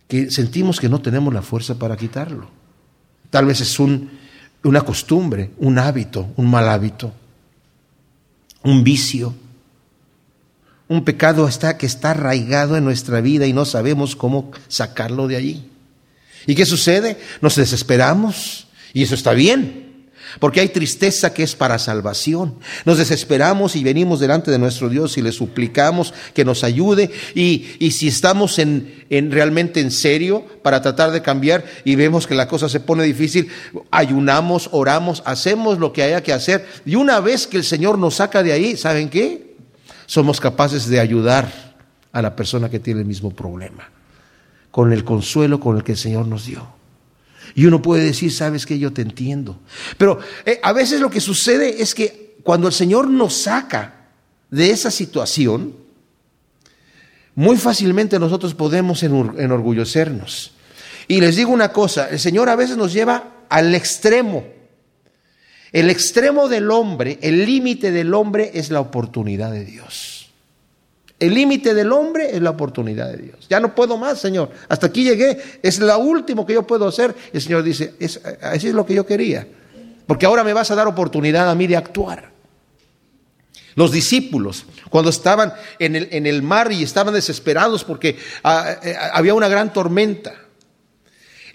que 0.07 0.31
sentimos 0.31 0.81
que 0.81 0.89
no 0.89 1.03
tenemos 1.03 1.33
la 1.35 1.43
fuerza 1.43 1.75
para 1.79 1.97
quitarlo? 1.97 2.49
Tal 3.31 3.47
vez 3.47 3.61
es 3.61 3.79
un, 3.79 4.11
una 4.65 4.81
costumbre, 4.83 5.51
un 5.59 5.79
hábito, 5.79 6.29
un 6.37 6.51
mal 6.51 6.69
hábito, 6.69 7.13
un 8.63 8.83
vicio, 8.83 9.35
un 10.89 11.05
pecado 11.05 11.47
está, 11.47 11.77
que 11.77 11.87
está 11.87 12.13
arraigado 12.13 12.77
en 12.77 12.85
nuestra 12.85 13.21
vida 13.21 13.47
y 13.47 13.53
no 13.53 13.67
sabemos 13.67 14.17
cómo 14.17 14.51
sacarlo 14.69 15.29
de 15.29 15.37
allí. 15.37 15.71
¿Y 16.47 16.55
qué 16.55 16.65
sucede? 16.65 17.19
Nos 17.43 17.57
desesperamos 17.57 18.69
y 18.95 19.03
eso 19.03 19.15
está 19.15 19.35
bien, 19.35 19.88
porque 20.41 20.61
hay 20.61 20.69
tristeza 20.69 21.33
que 21.33 21.43
es 21.43 21.55
para 21.55 21.79
salvación. 21.79 22.57
Nos 22.85 22.99
desesperamos 22.99 23.77
y 23.77 23.85
venimos 23.85 24.21
delante 24.21 24.51
de 24.51 24.59
nuestro 24.59 24.89
Dios 24.89 25.19
y 25.19 25.23
le 25.23 25.33
suplicamos 25.33 26.15
que 26.35 26.45
nos 26.45 26.65
ayude 26.65 27.11
y, 27.35 27.67
y 27.79 27.91
si 27.93 28.09
estamos 28.09 28.59
en, 28.59 29.05
en, 29.11 29.31
realmente 29.31 29.81
en 29.81 29.91
serio 29.91 30.45
para 30.63 30.83
tratar 30.83 31.11
de 31.11 31.23
cambiar 31.23 31.65
y 31.85 31.97
vemos 31.97 32.27
que 32.27 32.35
la 32.35 32.49
cosa 32.49 32.69
se 32.69 32.81
pone 32.81 33.05
difícil, 33.05 33.49
ayunamos, 33.91 34.69
oramos, 34.73 35.23
hacemos 35.27 35.79
lo 35.79 35.93
que 35.93 36.03
haya 36.03 36.23
que 36.23 36.33
hacer 36.33 36.67
y 36.85 36.95
una 36.95 37.21
vez 37.21 37.47
que 37.47 37.57
el 37.57 37.65
Señor 37.65 37.99
nos 37.99 38.17
saca 38.17 38.43
de 38.43 38.53
ahí, 38.53 38.77
¿saben 38.77 39.09
qué? 39.09 39.57
Somos 40.07 40.41
capaces 40.41 40.89
de 40.89 41.01
ayudar 41.01 41.77
a 42.13 42.23
la 42.23 42.35
persona 42.35 42.71
que 42.71 42.79
tiene 42.79 43.01
el 43.01 43.07
mismo 43.07 43.31
problema 43.31 43.91
con 44.71 44.93
el 44.93 45.05
consuelo 45.05 45.61
con 45.61 45.77
el 45.77 45.83
que 45.83 45.93
el 45.93 45.99
Señor 45.99 46.27
nos 46.27 46.47
dio. 46.47 46.78
Y 47.55 47.67
uno 47.67 47.83
puede 47.83 48.05
decir, 48.05 48.33
sabes 48.33 48.67
que 48.67 48.79
yo 48.79 48.93
te 48.93 49.03
entiendo. 49.03 49.61
Pero 49.97 50.19
eh, 50.45 50.61
a 50.63 50.73
veces 50.73 51.01
lo 51.01 51.11
que 51.11 51.21
sucede 51.21 51.83
es 51.83 51.95
que 51.95 52.37
cuando 52.43 52.67
el 52.67 52.73
Señor 52.73 53.09
nos 53.09 53.35
saca 53.35 54.09
de 54.51 54.71
esa 54.71 54.91
situación, 54.91 55.75
muy 57.35 57.57
fácilmente 57.57 58.19
nosotros 58.19 58.55
podemos 58.55 59.03
enorgullecernos. 59.03 60.53
Y 61.07 61.21
les 61.21 61.37
digo 61.37 61.53
una 61.53 61.73
cosa, 61.73 62.09
el 62.11 62.19
Señor 62.19 62.49
a 62.49 62.57
veces 62.57 62.77
nos 62.77 62.93
lleva 62.93 63.45
al 63.49 63.75
extremo. 63.75 64.45
El 65.73 65.91
extremo 65.91 66.49
del 66.49 66.71
hombre, 66.71 67.19
el 67.23 67.47
límite 67.47 67.93
del 67.93 68.15
hombre 68.15 68.51
es 68.55 68.71
la 68.71 68.81
oportunidad 68.81 69.53
de 69.53 69.65
Dios. 69.65 70.18
El 71.21 71.35
límite 71.35 71.75
del 71.75 71.93
hombre 71.93 72.35
es 72.35 72.41
la 72.41 72.51
oportunidad 72.51 73.11
de 73.11 73.17
Dios. 73.19 73.47
Ya 73.51 73.59
no 73.59 73.75
puedo 73.75 73.97
más, 73.97 74.21
Señor. 74.21 74.51
Hasta 74.69 74.87
aquí 74.87 75.03
llegué. 75.03 75.59
Es 75.63 75.81
lo 75.81 75.99
último 75.99 76.47
que 76.47 76.55
yo 76.55 76.65
puedo 76.65 76.87
hacer. 76.87 77.15
El 77.33 77.43
Señor 77.43 77.65
dice, 77.65 77.95
es, 77.99 78.21
así 78.41 78.69
es 78.69 78.75
lo 78.75 78.87
que 78.87 78.95
yo 78.95 79.05
quería. 79.05 79.47
Porque 80.07 80.27
ahora 80.27 80.45
me 80.45 80.53
vas 80.53 80.71
a 80.71 80.77
dar 80.77 80.87
oportunidad 80.87 81.51
a 81.51 81.55
mí 81.55 81.67
de 81.67 81.77
actuar. 81.77 82.31
Los 83.75 83.93
discípulos, 83.93 84.65
cuando 84.91 85.11
estaban 85.11 85.53
en 85.79 85.97
el, 85.97 86.09
en 86.11 86.27
el 86.27 86.43
mar 86.43 86.73
y 86.73 86.83
estaban 86.83 87.15
desesperados 87.15 87.85
porque 87.85 88.19
ah, 88.43 88.77
eh, 88.83 88.95
había 89.13 89.35
una 89.35 89.49
gran 89.49 89.73
tormenta. 89.73 90.35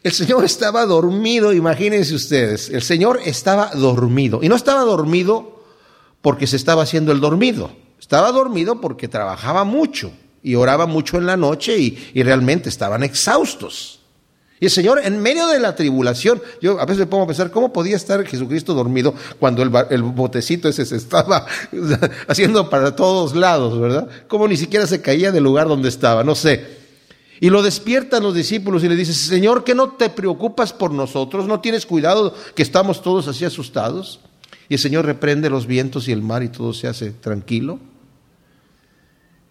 El 0.04 0.12
Señor 0.12 0.46
estaba 0.46 0.86
dormido, 0.86 1.54
imagínense 1.54 2.14
ustedes, 2.16 2.70
el 2.70 2.82
Señor 2.82 3.20
estaba 3.26 3.72
dormido. 3.74 4.40
Y 4.42 4.50
no 4.50 4.56
estaba 4.56 4.82
dormido 4.82 5.64
porque 6.22 6.48
se 6.48 6.56
estaba 6.56 6.84
haciendo 6.84 7.12
el 7.12 7.20
dormido, 7.20 7.76
estaba 8.04 8.34
dormido 8.34 8.82
porque 8.82 9.08
trabajaba 9.08 9.64
mucho 9.64 10.12
y 10.44 10.56
oraba 10.56 10.88
mucho 10.88 11.18
en 11.18 11.26
la 11.26 11.38
noche 11.38 11.80
y, 11.80 12.22
realmente 12.22 12.68
estaban 12.68 13.02
exhaustos. 13.02 14.02
Y 14.60 14.66
el 14.66 14.72
Señor, 14.72 15.00
en 15.06 15.22
medio 15.22 15.48
de 15.48 15.58
la 15.58 15.74
tribulación, 15.74 16.42
yo 16.62 16.82
a 16.82 16.86
veces 16.86 17.00
me 17.00 17.06
pongo 17.06 17.24
a 17.24 17.28
pensar, 17.28 17.50
¿cómo 17.50 17.72
podía 17.72 17.96
estar 17.96 18.26
Jesucristo 18.26 18.74
dormido 18.74 19.14
cuando 19.40 19.64
el, 19.64 19.72
el, 19.90 20.04
botecito 20.04 20.68
ese 20.68 20.86
se 20.86 20.98
estaba 20.98 21.46
haciendo 22.28 22.70
para 22.70 22.94
todos 22.94 23.38
lados, 23.38 23.80
verdad? 23.80 24.10
¿Cómo 24.28 24.50
ni 24.50 24.58
siquiera 24.58 24.86
se 24.86 25.02
caía 25.02 25.32
del 25.32 25.46
lugar 25.46 25.70
donde 25.70 25.88
estaba? 25.88 26.26
No 26.26 26.36
sé. 26.36 26.84
Y 27.40 27.52
lo 27.52 27.64
despiertan 27.64 28.22
los 28.22 28.36
discípulos 28.36 28.84
y 28.84 28.90
le 28.90 28.98
dicen, 28.98 29.16
Señor, 29.16 29.64
que 29.64 29.76
no 29.76 29.92
te 29.92 30.10
preocupas 30.10 30.74
por 30.74 30.92
nosotros, 30.92 31.48
no 31.48 31.62
tienes 31.62 31.86
cuidado 31.86 32.36
que 32.54 32.64
estamos 32.64 33.02
todos 33.02 33.30
así 33.30 33.46
asustados. 33.46 34.20
Y 34.68 34.74
el 34.74 34.80
Señor 34.82 35.06
reprende 35.06 35.50
los 35.50 35.68
vientos 35.68 36.10
y 36.10 36.12
el 36.12 36.22
mar 36.22 36.44
y 36.44 36.50
todo 36.50 36.74
se 36.74 36.90
hace 36.90 37.12
tranquilo. 37.12 37.80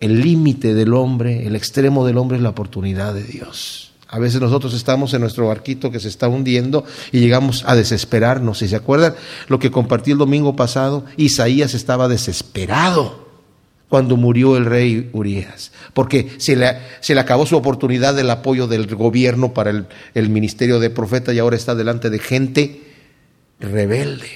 El 0.02 0.20
límite 0.20 0.74
del 0.74 0.94
hombre, 0.94 1.46
el 1.46 1.54
extremo 1.54 2.04
del 2.04 2.18
hombre 2.18 2.36
es 2.36 2.42
la 2.42 2.48
oportunidad 2.48 3.14
de 3.14 3.22
Dios. 3.22 3.92
A 4.08 4.18
veces 4.18 4.40
nosotros 4.40 4.74
estamos 4.74 5.14
en 5.14 5.20
nuestro 5.20 5.46
barquito 5.46 5.92
que 5.92 6.00
se 6.00 6.08
está 6.08 6.26
hundiendo 6.26 6.84
y 7.12 7.20
llegamos 7.20 7.62
a 7.68 7.76
desesperarnos. 7.76 8.62
¿Y 8.62 8.68
se 8.68 8.74
acuerdan 8.74 9.14
lo 9.46 9.60
que 9.60 9.70
compartí 9.70 10.10
el 10.10 10.18
domingo 10.18 10.56
pasado? 10.56 11.04
Isaías 11.16 11.74
estaba 11.74 12.08
desesperado 12.08 13.28
cuando 13.88 14.16
murió 14.16 14.56
el 14.56 14.64
rey 14.64 15.08
Urias, 15.12 15.70
porque 15.94 16.32
se 16.38 16.56
le, 16.56 16.78
se 17.00 17.14
le 17.14 17.20
acabó 17.20 17.46
su 17.46 17.56
oportunidad 17.56 18.16
del 18.16 18.30
apoyo 18.30 18.66
del 18.66 18.92
gobierno 18.92 19.54
para 19.54 19.70
el, 19.70 19.86
el 20.14 20.30
ministerio 20.30 20.80
de 20.80 20.90
profeta 20.90 21.32
y 21.32 21.38
ahora 21.38 21.54
está 21.54 21.76
delante 21.76 22.10
de 22.10 22.18
gente 22.18 22.82
rebelde. 23.60 24.30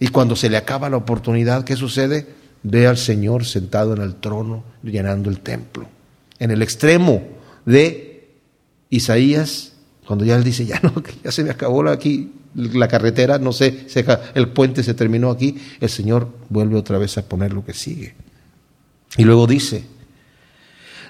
Y 0.00 0.08
cuando 0.08 0.34
se 0.34 0.50
le 0.50 0.56
acaba 0.56 0.90
la 0.90 0.96
oportunidad, 0.96 1.62
¿qué 1.62 1.76
sucede? 1.76 2.26
Ve 2.62 2.86
al 2.86 2.98
Señor 2.98 3.44
sentado 3.44 3.94
en 3.94 4.02
el 4.02 4.16
trono, 4.16 4.64
llenando 4.82 5.30
el 5.30 5.40
templo. 5.40 5.88
En 6.38 6.50
el 6.50 6.62
extremo 6.62 7.22
de 7.64 8.28
Isaías, 8.90 9.72
cuando 10.06 10.24
ya 10.24 10.36
él 10.36 10.44
dice, 10.44 10.66
ya 10.66 10.80
no, 10.82 10.92
ya 11.24 11.32
se 11.32 11.44
me 11.44 11.50
acabó 11.50 11.88
aquí 11.88 12.32
la 12.54 12.88
carretera, 12.88 13.38
no 13.38 13.52
sé, 13.52 13.86
el 14.34 14.48
puente 14.48 14.82
se 14.82 14.94
terminó 14.94 15.30
aquí, 15.30 15.56
el 15.80 15.90
Señor 15.90 16.28
vuelve 16.48 16.76
otra 16.76 16.98
vez 16.98 17.18
a 17.18 17.22
poner 17.22 17.52
lo 17.52 17.64
que 17.64 17.74
sigue. 17.74 18.14
Y 19.18 19.24
luego 19.24 19.46
dice, 19.46 19.84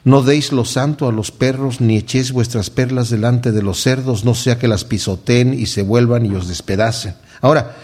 no 0.04 0.22
deis 0.22 0.52
lo 0.52 0.64
santo 0.64 1.08
a 1.08 1.12
los 1.12 1.30
perros, 1.30 1.80
ni 1.80 1.96
echéis 1.96 2.32
vuestras 2.32 2.70
perlas 2.70 3.10
delante 3.10 3.52
de 3.52 3.62
los 3.62 3.80
cerdos, 3.80 4.24
no 4.24 4.34
sea 4.34 4.58
que 4.58 4.68
las 4.68 4.84
pisoteen 4.84 5.54
y 5.54 5.66
se 5.66 5.82
vuelvan 5.82 6.26
y 6.26 6.34
os 6.34 6.48
despedacen. 6.48 7.14
Ahora, 7.40 7.76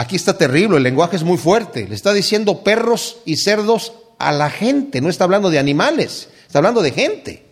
aquí 0.00 0.16
está 0.16 0.36
terrible, 0.38 0.78
el 0.78 0.82
lenguaje 0.82 1.16
es 1.16 1.24
muy 1.24 1.36
fuerte. 1.36 1.86
Le 1.86 1.94
está 1.94 2.12
diciendo 2.12 2.64
perros 2.64 3.18
y 3.24 3.36
cerdos 3.36 3.92
a 4.18 4.32
la 4.32 4.50
gente, 4.50 5.00
no 5.00 5.08
está 5.08 5.24
hablando 5.24 5.50
de 5.50 5.58
animales, 5.58 6.28
está 6.46 6.58
hablando 6.58 6.82
de 6.82 6.92
gente. 6.92 7.46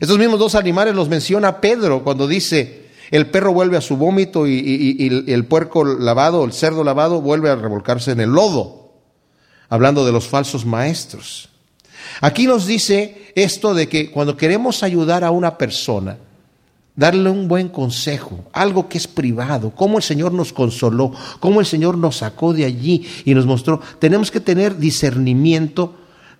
Estos 0.00 0.18
mismos 0.18 0.38
dos 0.38 0.54
animales 0.54 0.94
los 0.94 1.08
menciona 1.08 1.60
Pedro 1.60 2.04
cuando 2.04 2.26
dice, 2.26 2.86
el 3.10 3.30
perro 3.30 3.52
vuelve 3.52 3.76
a 3.76 3.80
su 3.80 3.96
vómito 3.96 4.46
y, 4.46 4.52
y 4.52 5.32
el 5.32 5.46
puerco 5.46 5.84
lavado, 5.84 6.44
el 6.44 6.52
cerdo 6.52 6.84
lavado, 6.84 7.20
vuelve 7.20 7.50
a 7.50 7.56
revolcarse 7.56 8.10
en 8.10 8.20
el 8.20 8.30
lodo 8.30 8.82
hablando 9.68 10.04
de 10.04 10.12
los 10.12 10.28
falsos 10.28 10.66
maestros. 10.66 11.48
Aquí 12.20 12.46
nos 12.46 12.66
dice 12.66 13.32
esto 13.34 13.72
de 13.72 13.88
que 13.88 14.10
cuando 14.10 14.36
queremos 14.36 14.82
ayudar 14.82 15.24
a 15.24 15.30
una 15.30 15.56
persona, 15.56 16.18
darle 16.94 17.30
un 17.30 17.48
buen 17.48 17.68
consejo, 17.68 18.44
algo 18.52 18.88
que 18.88 18.98
es 18.98 19.06
privado, 19.06 19.70
cómo 19.74 19.96
el 19.96 20.02
Señor 20.02 20.32
nos 20.32 20.52
consoló, 20.52 21.12
cómo 21.40 21.60
el 21.60 21.66
Señor 21.66 21.96
nos 21.96 22.18
sacó 22.18 22.52
de 22.52 22.64
allí 22.64 23.06
y 23.24 23.34
nos 23.34 23.46
mostró, 23.46 23.80
tenemos 23.98 24.30
que 24.30 24.40
tener 24.40 24.76
discernimiento 24.76 25.94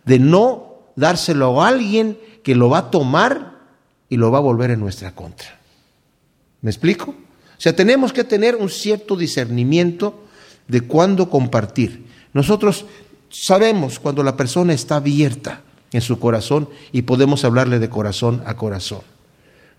de 0.05 0.19
no 0.19 0.75
dárselo 0.97 1.63
a 1.63 1.69
alguien 1.69 2.19
que 2.43 2.55
lo 2.55 2.69
va 2.69 2.79
a 2.79 2.91
tomar 2.91 3.61
y 4.09 4.17
lo 4.17 4.31
va 4.31 4.39
a 4.39 4.43
volver 4.43 4.71
en 4.71 4.81
nuestra 4.81 5.15
contra. 5.15 5.59
¿Me 6.61 6.71
explico? 6.71 7.11
O 7.11 7.61
sea, 7.63 7.75
tenemos 7.75 8.13
que 8.13 8.25
tener 8.25 8.57
un 8.57 8.69
cierto 8.69 9.17
discernimiento 9.17 10.25
de 10.69 10.83
cuándo 10.83 11.31
compartir. 11.31 12.07
Nosotros 12.33 12.85
sabemos 13.31 13.99
cuando 13.99 14.23
la 14.23 14.37
persona 14.37 14.73
está 14.73 14.97
abierta 14.97 15.63
en 15.93 16.01
su 16.01 16.19
corazón 16.19 16.69
y 16.93 17.03
podemos 17.03 17.45
hablarle 17.45 17.79
de 17.79 17.89
corazón 17.89 18.43
a 18.47 18.57
corazón. 18.57 19.01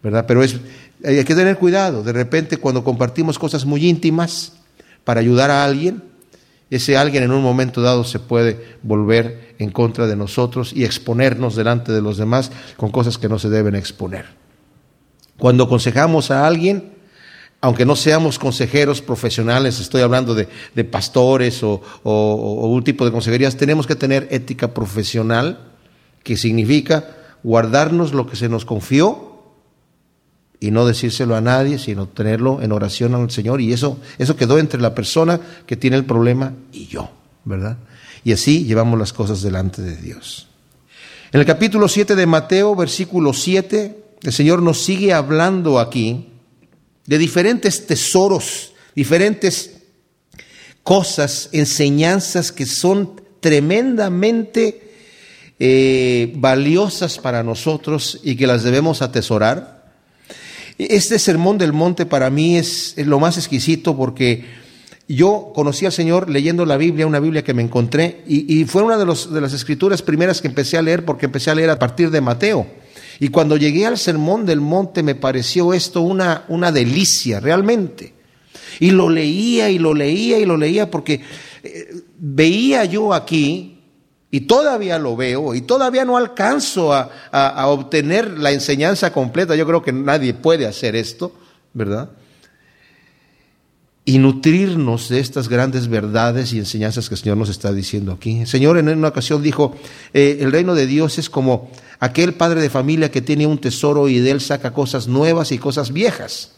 ¿Verdad? 0.03 0.25
Pero 0.27 0.43
es, 0.43 0.57
hay 1.03 1.23
que 1.23 1.33
tener 1.33 1.57
cuidado. 1.57 2.03
De 2.03 2.11
repente, 2.11 2.57
cuando 2.57 2.83
compartimos 2.83 3.39
cosas 3.39 3.65
muy 3.65 3.87
íntimas 3.87 4.53
para 5.05 5.21
ayudar 5.21 5.49
a 5.49 5.63
alguien, 5.63 6.03
ese 6.69 6.97
alguien 6.97 7.23
en 7.23 7.31
un 7.31 7.41
momento 7.41 7.81
dado 7.81 8.03
se 8.03 8.19
puede 8.19 8.77
volver 8.83 9.55
en 9.59 9.71
contra 9.71 10.07
de 10.07 10.15
nosotros 10.15 10.73
y 10.73 10.83
exponernos 10.83 11.55
delante 11.55 11.91
de 11.91 12.01
los 12.01 12.17
demás 12.17 12.51
con 12.77 12.91
cosas 12.91 13.17
que 13.17 13.29
no 13.29 13.39
se 13.39 13.49
deben 13.49 13.75
exponer. 13.75 14.25
Cuando 15.37 15.63
aconsejamos 15.63 16.31
a 16.31 16.45
alguien, 16.45 16.93
aunque 17.61 17.85
no 17.85 17.95
seamos 17.95 18.39
consejeros 18.39 19.01
profesionales, 19.01 19.79
estoy 19.79 20.01
hablando 20.01 20.35
de, 20.35 20.47
pastores 20.83 21.63
o, 21.63 21.81
un 22.03 22.83
tipo 22.83 23.05
de 23.05 23.11
consejerías, 23.11 23.55
tenemos 23.55 23.87
que 23.87 23.95
tener 23.95 24.27
ética 24.31 24.73
profesional, 24.73 25.71
que 26.23 26.35
significa 26.35 27.07
guardarnos 27.43 28.13
lo 28.13 28.27
que 28.27 28.35
se 28.35 28.49
nos 28.49 28.65
confió 28.65 29.32
y 30.63 30.71
no 30.71 30.85
decírselo 30.85 31.35
a 31.35 31.41
nadie, 31.41 31.77
sino 31.77 32.07
tenerlo 32.07 32.61
en 32.61 32.71
oración 32.71 33.13
al 33.15 33.29
Señor. 33.29 33.59
Y 33.59 33.73
eso, 33.73 33.99
eso 34.17 34.37
quedó 34.37 34.57
entre 34.59 34.79
la 34.79 34.95
persona 34.95 35.41
que 35.65 35.75
tiene 35.75 35.97
el 35.97 36.05
problema 36.05 36.53
y 36.71 36.87
yo, 36.87 37.11
¿verdad? 37.43 37.79
Y 38.23 38.31
así 38.31 38.63
llevamos 38.63 38.97
las 38.97 39.11
cosas 39.11 39.41
delante 39.41 39.81
de 39.81 39.97
Dios. 39.97 40.47
En 41.33 41.41
el 41.41 41.45
capítulo 41.45 41.89
7 41.89 42.15
de 42.15 42.25
Mateo, 42.25 42.77
versículo 42.77 43.33
7, 43.33 44.03
el 44.21 44.31
Señor 44.31 44.61
nos 44.61 44.81
sigue 44.81 45.11
hablando 45.11 45.81
aquí 45.81 46.29
de 47.07 47.17
diferentes 47.17 47.85
tesoros, 47.85 48.71
diferentes 48.95 49.81
cosas, 50.81 51.49
enseñanzas 51.51 52.53
que 52.53 52.65
son 52.65 53.21
tremendamente 53.41 54.93
eh, 55.59 56.31
valiosas 56.37 57.17
para 57.17 57.43
nosotros 57.43 58.21
y 58.23 58.37
que 58.37 58.47
las 58.47 58.63
debemos 58.63 59.01
atesorar. 59.01 59.72
Este 60.77 61.19
sermón 61.19 61.57
del 61.57 61.73
monte 61.73 62.05
para 62.05 62.29
mí 62.29 62.57
es, 62.57 62.95
lo 62.97 63.19
más 63.19 63.37
exquisito 63.37 63.95
porque 63.95 64.45
yo 65.07 65.51
conocí 65.53 65.85
al 65.85 65.91
Señor 65.91 66.29
leyendo 66.29 66.65
la 66.65 66.77
Biblia, 66.77 67.05
una 67.05 67.19
Biblia 67.19 67.43
que 67.43 67.53
me 67.53 67.61
encontré, 67.61 68.23
y, 68.27 68.63
fue 68.65 68.81
una 68.81 68.97
de, 68.97 69.05
las 69.05 69.53
escrituras 69.53 70.01
primeras 70.01 70.41
que 70.41 70.47
empecé 70.47 70.77
a 70.77 70.81
leer 70.81 71.05
porque 71.05 71.25
empecé 71.25 71.51
a 71.51 71.55
leer 71.55 71.69
a 71.69 71.79
partir 71.79 72.09
de 72.09 72.21
Mateo. 72.21 72.65
Y 73.19 73.27
cuando 73.27 73.57
llegué 73.57 73.85
al 73.85 73.97
sermón 73.97 74.45
del 74.45 74.59
monte 74.59 75.03
me 75.03 75.15
pareció 75.15 75.73
esto 75.73 76.01
una, 76.01 76.45
una 76.47 76.71
delicia, 76.71 77.39
realmente. 77.39 78.13
Y 78.79 78.89
lo 78.89 79.09
leía 79.09 79.69
y 79.69 79.77
lo 79.77 79.93
leía 79.93 80.39
y 80.39 80.45
lo 80.45 80.57
leía 80.57 80.89
porque 80.89 81.21
eh, 81.63 81.93
veía 82.17 82.85
yo 82.85 83.13
aquí, 83.13 83.72
y 84.33 84.41
todavía 84.41 84.97
lo 84.97 85.15
veo, 85.15 85.53
y 85.53 85.61
todavía 85.61 86.05
no 86.05 86.17
alcanzo 86.17 86.91
a, 86.91 87.67
obtener 87.67 88.39
la 88.39 88.49
enseñanza 88.49 89.13
completa. 89.13 89.55
Yo 89.55 89.67
creo 89.67 89.83
que 89.83 89.93
nadie 89.93 90.33
puede 90.33 90.65
hacer 90.65 90.95
esto, 90.95 91.35
¿verdad? 91.71 92.09
y 94.05 94.17
nutrirnos 94.17 95.07
de 95.09 95.19
estas 95.19 95.47
grandes 95.47 95.87
verdades 95.87 96.51
y 96.51 96.57
enseñanzas 96.57 97.07
que 97.07 97.15
el 97.15 97.21
Señor 97.21 97.37
nos 97.37 97.49
está 97.49 97.71
diciendo 97.71 98.11
aquí. 98.11 98.39
El 98.39 98.47
Señor 98.47 98.79
en 98.79 98.89
una 98.89 99.09
ocasión 99.09 99.43
dijo, 99.43 99.75
eh, 100.15 100.39
el 100.41 100.51
reino 100.51 100.73
de 100.73 100.87
Dios 100.87 101.19
es 101.19 101.29
como 101.29 101.69
aquel 101.99 102.33
padre 102.33 102.59
de 102.59 102.71
familia 102.71 103.11
que 103.11 103.21
tiene 103.21 103.45
un 103.45 103.59
tesoro 103.59 104.09
y 104.09 104.17
de 104.17 104.31
él 104.31 104.41
saca 104.41 104.73
cosas 104.73 105.07
nuevas 105.07 105.51
y 105.51 105.59
cosas 105.59 105.93
viejas. 105.93 106.53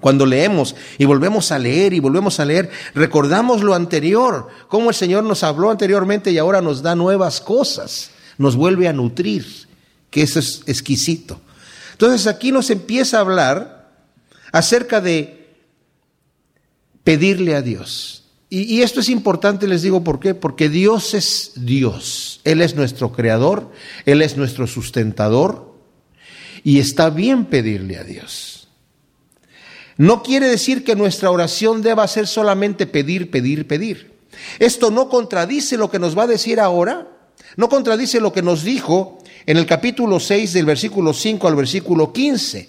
Cuando 0.00 0.24
leemos 0.24 0.74
y 0.98 1.04
volvemos 1.04 1.52
a 1.52 1.58
leer 1.58 1.92
y 1.92 2.00
volvemos 2.00 2.40
a 2.40 2.44
leer, 2.44 2.70
recordamos 2.94 3.62
lo 3.62 3.74
anterior, 3.74 4.48
cómo 4.68 4.88
el 4.88 4.94
Señor 4.94 5.24
nos 5.24 5.42
habló 5.42 5.70
anteriormente 5.70 6.30
y 6.30 6.38
ahora 6.38 6.62
nos 6.62 6.82
da 6.82 6.94
nuevas 6.94 7.40
cosas, 7.40 8.10
nos 8.38 8.56
vuelve 8.56 8.88
a 8.88 8.92
nutrir, 8.92 9.46
que 10.10 10.22
eso 10.22 10.38
es 10.38 10.62
exquisito. 10.66 11.40
Entonces 11.92 12.26
aquí 12.26 12.50
nos 12.50 12.70
empieza 12.70 13.18
a 13.18 13.20
hablar 13.20 13.90
acerca 14.52 15.00
de 15.00 15.54
pedirle 17.04 17.54
a 17.54 17.62
Dios. 17.62 18.24
Y, 18.52 18.82
esto 18.82 18.98
es 18.98 19.08
importante, 19.08 19.68
les 19.68 19.82
digo 19.82 20.02
por 20.02 20.18
qué, 20.18 20.34
porque 20.34 20.68
Dios 20.68 21.14
es 21.14 21.52
Dios, 21.54 22.40
Él 22.42 22.60
es 22.60 22.74
nuestro 22.74 23.12
creador, 23.12 23.70
Él 24.06 24.22
es 24.22 24.36
nuestro 24.36 24.66
sustentador, 24.66 25.72
y 26.64 26.80
está 26.80 27.10
bien 27.10 27.44
pedirle 27.44 27.96
a 27.96 28.02
Dios. 28.02 28.59
No 30.00 30.22
quiere 30.22 30.48
decir 30.48 30.82
que 30.82 30.96
nuestra 30.96 31.30
oración 31.30 31.82
deba 31.82 32.08
ser 32.08 32.26
solamente 32.26 32.86
pedir, 32.86 33.30
pedir, 33.30 33.66
pedir. 33.66 34.14
Esto 34.58 34.90
no 34.90 35.10
contradice 35.10 35.76
lo 35.76 35.90
que 35.90 35.98
nos 35.98 36.16
va 36.16 36.22
a 36.22 36.26
decir 36.26 36.58
ahora, 36.58 37.06
no 37.58 37.68
contradice 37.68 38.18
lo 38.18 38.32
que 38.32 38.40
nos 38.40 38.64
dijo 38.64 39.18
en 39.44 39.58
el 39.58 39.66
capítulo 39.66 40.18
6 40.18 40.54
del 40.54 40.64
versículo 40.64 41.12
5 41.12 41.46
al 41.46 41.54
versículo 41.54 42.14
15, 42.14 42.66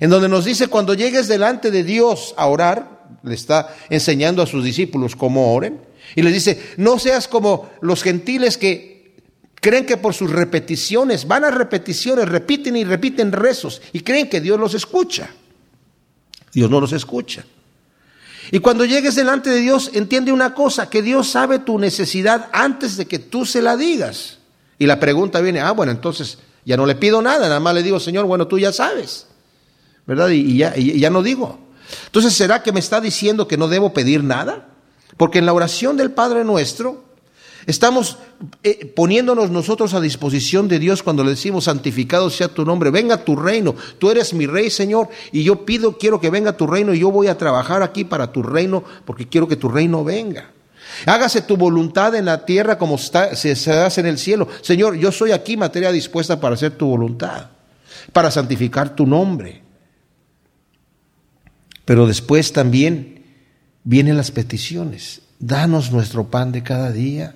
en 0.00 0.08
donde 0.08 0.26
nos 0.30 0.46
dice, 0.46 0.68
cuando 0.68 0.94
llegues 0.94 1.28
delante 1.28 1.70
de 1.70 1.84
Dios 1.84 2.32
a 2.38 2.46
orar, 2.46 3.04
le 3.22 3.34
está 3.34 3.76
enseñando 3.90 4.40
a 4.40 4.46
sus 4.46 4.64
discípulos 4.64 5.16
cómo 5.16 5.52
oren, 5.52 5.82
y 6.16 6.22
les 6.22 6.32
dice, 6.32 6.58
no 6.78 6.98
seas 6.98 7.28
como 7.28 7.68
los 7.82 8.02
gentiles 8.02 8.56
que 8.56 9.18
creen 9.56 9.84
que 9.84 9.98
por 9.98 10.14
sus 10.14 10.30
repeticiones, 10.30 11.28
van 11.28 11.44
a 11.44 11.50
repeticiones, 11.50 12.26
repiten 12.26 12.74
y 12.74 12.84
repiten 12.84 13.32
rezos, 13.32 13.82
y 13.92 14.00
creen 14.00 14.30
que 14.30 14.40
Dios 14.40 14.58
los 14.58 14.72
escucha. 14.72 15.28
Dios 16.54 16.70
no 16.70 16.80
los 16.80 16.92
escucha. 16.92 17.44
Y 18.50 18.60
cuando 18.60 18.84
llegues 18.84 19.14
delante 19.14 19.50
de 19.50 19.60
Dios, 19.60 19.90
entiende 19.94 20.32
una 20.32 20.54
cosa, 20.54 20.88
que 20.88 21.02
Dios 21.02 21.28
sabe 21.28 21.58
tu 21.58 21.78
necesidad 21.78 22.48
antes 22.52 22.96
de 22.96 23.06
que 23.06 23.18
tú 23.18 23.44
se 23.44 23.62
la 23.62 23.76
digas. 23.76 24.38
Y 24.78 24.86
la 24.86 25.00
pregunta 25.00 25.40
viene, 25.40 25.60
ah, 25.60 25.72
bueno, 25.72 25.92
entonces 25.92 26.38
ya 26.64 26.76
no 26.76 26.86
le 26.86 26.94
pido 26.94 27.22
nada, 27.22 27.48
nada 27.48 27.60
más 27.60 27.74
le 27.74 27.82
digo, 27.82 27.98
Señor, 28.00 28.26
bueno, 28.26 28.46
tú 28.46 28.58
ya 28.58 28.72
sabes, 28.72 29.26
¿verdad? 30.06 30.28
Y, 30.30 30.58
ya, 30.58 30.74
y 30.76 30.98
ya 30.98 31.10
no 31.10 31.22
digo. 31.22 31.58
Entonces, 32.06 32.34
¿será 32.34 32.62
que 32.62 32.72
me 32.72 32.80
está 32.80 33.00
diciendo 33.00 33.48
que 33.48 33.56
no 33.56 33.68
debo 33.68 33.92
pedir 33.92 34.22
nada? 34.22 34.68
Porque 35.16 35.38
en 35.38 35.46
la 35.46 35.52
oración 35.52 35.96
del 35.96 36.10
Padre 36.10 36.44
nuestro, 36.44 37.04
Estamos 37.66 38.18
eh, 38.62 38.92
poniéndonos 38.94 39.50
nosotros 39.50 39.94
a 39.94 40.00
disposición 40.00 40.68
de 40.68 40.78
Dios 40.78 41.02
cuando 41.02 41.24
le 41.24 41.30
decimos, 41.30 41.64
santificado 41.64 42.28
sea 42.28 42.48
tu 42.48 42.64
nombre, 42.64 42.90
venga 42.90 43.24
tu 43.24 43.36
reino, 43.36 43.74
tú 43.98 44.10
eres 44.10 44.34
mi 44.34 44.46
rey, 44.46 44.70
Señor, 44.70 45.08
y 45.32 45.44
yo 45.44 45.64
pido, 45.64 45.96
quiero 45.96 46.20
que 46.20 46.30
venga 46.30 46.56
tu 46.56 46.66
reino, 46.66 46.92
y 46.92 46.98
yo 46.98 47.10
voy 47.10 47.28
a 47.28 47.38
trabajar 47.38 47.82
aquí 47.82 48.04
para 48.04 48.32
tu 48.32 48.42
reino, 48.42 48.84
porque 49.04 49.28
quiero 49.28 49.48
que 49.48 49.56
tu 49.56 49.68
reino 49.68 50.04
venga. 50.04 50.50
Hágase 51.06 51.42
tu 51.42 51.56
voluntad 51.56 52.14
en 52.14 52.26
la 52.26 52.44
tierra 52.44 52.76
como 52.76 52.98
se, 52.98 53.34
se 53.34 53.72
hace 53.72 54.00
en 54.00 54.06
el 54.06 54.18
cielo. 54.18 54.48
Señor, 54.60 54.96
yo 54.96 55.10
soy 55.10 55.32
aquí 55.32 55.56
materia 55.56 55.90
dispuesta 55.90 56.38
para 56.38 56.54
hacer 56.54 56.72
tu 56.72 56.86
voluntad, 56.86 57.50
para 58.12 58.30
santificar 58.30 58.94
tu 58.94 59.06
nombre. 59.06 59.62
Pero 61.84 62.06
después 62.06 62.52
también 62.52 63.24
vienen 63.82 64.16
las 64.16 64.30
peticiones. 64.30 65.22
Danos 65.38 65.90
nuestro 65.90 66.28
pan 66.28 66.52
de 66.52 66.62
cada 66.62 66.92
día 66.92 67.34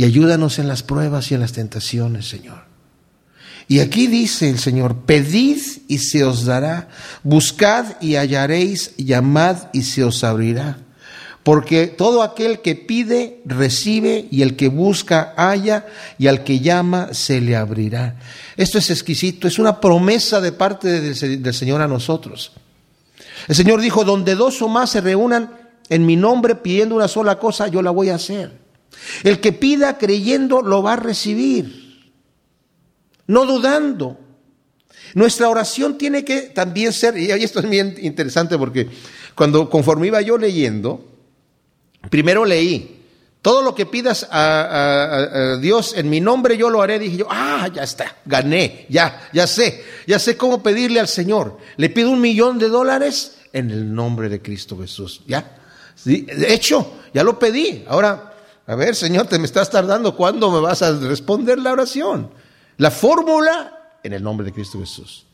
y 0.00 0.04
ayúdanos 0.04 0.58
en 0.58 0.66
las 0.66 0.82
pruebas 0.82 1.30
y 1.30 1.34
en 1.34 1.40
las 1.40 1.52
tentaciones, 1.52 2.26
Señor. 2.26 2.62
Y 3.68 3.80
aquí 3.80 4.06
dice 4.06 4.48
el 4.48 4.58
Señor, 4.58 4.96
pedid 5.04 5.60
y 5.88 5.98
se 5.98 6.24
os 6.24 6.46
dará, 6.46 6.88
buscad 7.22 8.00
y 8.00 8.14
hallaréis, 8.14 8.96
llamad 8.96 9.58
y 9.74 9.82
se 9.82 10.02
os 10.02 10.24
abrirá. 10.24 10.78
Porque 11.42 11.86
todo 11.86 12.22
aquel 12.22 12.62
que 12.62 12.76
pide, 12.76 13.42
recibe, 13.44 14.26
y 14.30 14.40
el 14.40 14.56
que 14.56 14.68
busca, 14.68 15.34
halla, 15.36 15.84
y 16.16 16.28
al 16.28 16.44
que 16.44 16.60
llama, 16.60 17.12
se 17.12 17.42
le 17.42 17.54
abrirá. 17.54 18.16
Esto 18.56 18.78
es 18.78 18.88
exquisito, 18.88 19.48
es 19.48 19.58
una 19.58 19.82
promesa 19.82 20.40
de 20.40 20.52
parte 20.52 20.98
del 21.12 21.52
Señor 21.54 21.82
a 21.82 21.88
nosotros. 21.88 22.52
El 23.48 23.54
Señor 23.54 23.82
dijo, 23.82 24.02
donde 24.04 24.34
dos 24.34 24.62
o 24.62 24.68
más 24.68 24.88
se 24.88 25.02
reúnan 25.02 25.50
en 25.90 26.06
mi 26.06 26.16
nombre 26.16 26.54
pidiendo 26.54 26.94
una 26.94 27.06
sola 27.06 27.38
cosa, 27.38 27.68
yo 27.68 27.82
la 27.82 27.90
voy 27.90 28.08
a 28.08 28.14
hacer. 28.14 28.69
El 29.22 29.40
que 29.40 29.52
pida 29.52 29.98
creyendo 29.98 30.62
lo 30.62 30.82
va 30.82 30.94
a 30.94 30.96
recibir, 30.96 32.12
no 33.26 33.46
dudando. 33.46 34.18
Nuestra 35.14 35.48
oración 35.48 35.98
tiene 35.98 36.24
que 36.24 36.42
también 36.42 36.92
ser, 36.92 37.16
y 37.16 37.30
esto 37.30 37.60
es 37.60 37.68
bien 37.68 37.96
interesante 38.00 38.56
porque 38.56 38.88
cuando 39.34 39.68
conforme 39.68 40.08
iba 40.08 40.20
yo 40.20 40.38
leyendo, 40.38 41.04
primero 42.08 42.44
leí, 42.44 43.00
todo 43.42 43.62
lo 43.62 43.74
que 43.74 43.86
pidas 43.86 44.26
a, 44.30 45.58
Dios 45.60 45.94
en 45.96 46.10
mi 46.10 46.20
nombre 46.20 46.56
yo 46.56 46.68
lo 46.68 46.82
haré. 46.82 46.98
Dije 46.98 47.18
yo, 47.18 47.26
ah, 47.30 47.68
ya 47.72 47.82
está, 47.82 48.16
gané, 48.26 48.86
ya, 48.88 49.28
ya 49.32 49.46
sé, 49.46 49.82
ya 50.06 50.18
sé 50.18 50.36
cómo 50.36 50.62
pedirle 50.62 51.00
al 51.00 51.08
Señor. 51.08 51.58
Le 51.76 51.88
pido 51.88 52.10
un 52.10 52.20
millón 52.20 52.58
de 52.58 52.68
dólares 52.68 53.38
en 53.52 53.70
el 53.70 53.94
nombre 53.94 54.28
de 54.28 54.42
Cristo 54.42 54.78
Jesús. 54.78 55.22
Ya, 55.26 55.56
de 56.04 56.52
hecho, 56.52 57.00
ya 57.14 57.24
lo 57.24 57.38
pedí. 57.38 57.84
Ahora 57.88 58.29
a 58.66 58.74
ver, 58.74 58.94
Señor, 58.94 59.26
te 59.26 59.38
me 59.38 59.46
estás 59.46 59.70
tardando. 59.70 60.14
¿Cuándo 60.16 60.50
me 60.50 60.60
vas 60.60 60.82
a 60.82 60.98
responder 60.98 61.58
la 61.58 61.72
oración? 61.72 62.30
La 62.76 62.90
fórmula 62.90 63.96
en 64.02 64.12
el 64.12 64.22
nombre 64.22 64.44
de 64.44 64.52
Cristo 64.52 64.78
Jesús. 64.78 65.26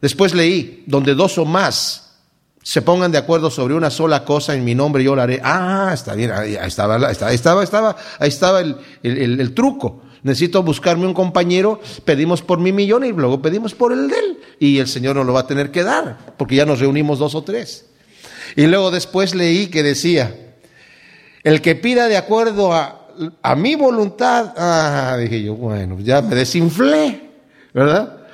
Después 0.00 0.34
leí, 0.34 0.84
donde 0.86 1.14
dos 1.14 1.38
o 1.38 1.44
más 1.44 2.16
se 2.62 2.80
pongan 2.80 3.12
de 3.12 3.18
acuerdo 3.18 3.50
sobre 3.50 3.74
una 3.74 3.90
sola 3.90 4.24
cosa 4.24 4.54
en 4.54 4.64
mi 4.64 4.74
nombre, 4.74 5.04
yo 5.04 5.14
la 5.14 5.24
haré. 5.24 5.40
Ah, 5.42 5.90
está 5.92 6.14
bien, 6.14 6.30
ahí 6.30 6.54
estaba, 6.54 6.96
ahí 6.96 7.34
estaba, 7.34 7.62
estaba, 7.62 7.96
ahí 8.18 8.28
estaba 8.28 8.60
el, 8.60 8.76
el 9.02 9.54
truco. 9.54 10.02
Necesito 10.22 10.62
buscarme 10.62 11.06
un 11.06 11.12
compañero, 11.12 11.80
pedimos 12.06 12.40
por 12.40 12.58
mi 12.58 12.72
millón 12.72 13.04
y 13.04 13.12
luego 13.12 13.42
pedimos 13.42 13.74
por 13.74 13.92
el 13.92 14.08
de 14.08 14.18
él. 14.18 14.38
Y 14.58 14.78
el 14.78 14.88
Señor 14.88 15.16
nos 15.16 15.26
lo 15.26 15.34
va 15.34 15.40
a 15.40 15.46
tener 15.46 15.70
que 15.70 15.82
dar, 15.82 16.34
porque 16.38 16.56
ya 16.56 16.64
nos 16.64 16.80
reunimos 16.80 17.18
dos 17.18 17.34
o 17.34 17.42
tres. 17.42 17.86
Y 18.56 18.66
luego 18.66 18.90
después 18.90 19.34
leí 19.34 19.66
que 19.66 19.82
decía, 19.82 20.34
el 21.44 21.60
que 21.60 21.76
pida 21.76 22.08
de 22.08 22.16
acuerdo 22.16 22.72
a, 22.72 23.08
a 23.42 23.54
mi 23.54 23.74
voluntad, 23.74 24.52
ah, 24.56 25.16
dije 25.20 25.42
yo, 25.42 25.54
bueno, 25.54 25.98
ya 26.00 26.22
me 26.22 26.34
desinflé, 26.34 27.30
¿verdad? 27.72 28.26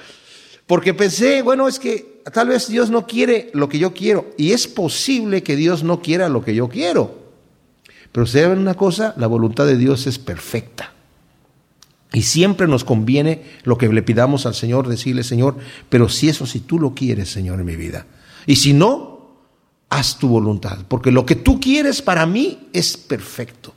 Porque 0.67 0.95
pensé, 0.95 1.43
bueno, 1.43 1.67
es 1.67 1.79
que 1.79 2.23
tal 2.33 2.49
vez 2.49 2.69
Dios 2.69 2.91
no 2.91 3.07
quiere 3.07 3.51
lo 3.53 3.69
que 3.69 3.79
yo 3.79 3.93
quiero. 3.93 4.31
Y 4.39 4.53
es 4.53 4.69
posible 4.69 5.43
que 5.43 5.57
Dios 5.57 5.83
no 5.83 6.01
quiera 6.01 6.29
lo 6.29 6.45
que 6.45 6.55
yo 6.55 6.69
quiero. 6.69 7.19
Pero 8.13 8.27
saben 8.27 8.59
una 8.59 8.75
cosa, 8.75 9.15
la 9.17 9.27
voluntad 9.27 9.67
de 9.67 9.77
Dios 9.77 10.07
es 10.07 10.19
perfecta. 10.19 10.93
Y 12.13 12.23
siempre 12.23 12.67
nos 12.67 12.85
conviene 12.85 13.43
lo 13.65 13.79
que 13.79 13.89
le 13.89 14.03
pidamos 14.03 14.47
al 14.47 14.55
Señor, 14.55 14.89
decirle, 14.89 15.23
Señor, 15.23 15.57
pero 15.89 16.09
si 16.09 16.29
eso, 16.29 16.47
si 16.47 16.61
tú 16.61 16.79
lo 16.79 16.95
quieres, 16.95 17.31
Señor, 17.31 17.61
en 17.61 17.67
mi 17.67 17.77
vida. 17.77 18.07
Y 18.47 18.57
si 18.57 18.73
no, 18.73 19.10
haz 19.91 20.17
tu 20.17 20.29
voluntad, 20.29 20.79
porque 20.89 21.11
lo 21.11 21.27
que 21.27 21.35
tú 21.35 21.61
quieres 21.61 22.01
para 22.01 22.25
mí 22.25 22.69
es 22.73 22.97
perfecto. 22.97 23.75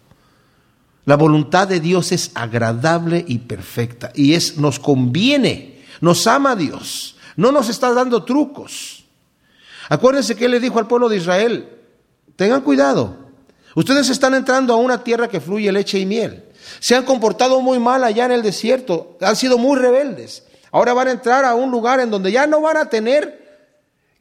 La 1.06 1.18
voluntad 1.18 1.68
de 1.68 1.82
Dios 1.82 2.14
es 2.14 2.32
agradable 2.36 3.26
y 3.28 3.40
perfecta 3.40 4.12
y 4.16 4.36
es 4.36 4.58
nos 4.58 4.80
conviene, 4.80 5.84
nos 6.00 6.28
ama 6.28 6.56
Dios, 6.56 7.18
no 7.36 7.52
nos 7.52 7.68
está 7.68 7.92
dando 7.94 8.24
trucos. 8.24 9.04
Acuérdense 9.90 10.36
que 10.36 10.46
él 10.46 10.52
le 10.52 10.60
dijo 10.62 10.80
al 10.80 10.88
pueblo 10.88 11.10
de 11.10 11.18
Israel, 11.18 11.68
tengan 12.38 12.62
cuidado, 12.62 13.18
ustedes 13.76 14.10
están 14.10 14.34
entrando 14.34 14.74
a 14.74 14.78
una 14.78 15.04
tierra 15.04 15.28
que 15.28 15.42
fluye 15.42 15.72
leche 15.72 16.00
y 16.00 16.06
miel. 16.06 16.46
Se 16.80 16.96
han 16.96 17.04
comportado 17.04 17.60
muy 17.60 17.80
mal 17.80 18.04
allá 18.04 18.26
en 18.26 18.32
el 18.32 18.44
desierto, 18.44 19.18
han 19.20 19.36
sido 19.36 19.58
muy 19.58 19.78
rebeldes. 19.78 20.44
Ahora 20.72 20.94
van 20.94 21.10
a 21.10 21.12
entrar 21.12 21.44
a 21.44 21.56
un 21.56 21.70
lugar 21.70 22.00
en 22.00 22.10
donde 22.10 22.32
ya 22.32 22.48
no 22.48 22.62
van 22.62 22.78
a 22.78 22.90
tener 22.90 23.44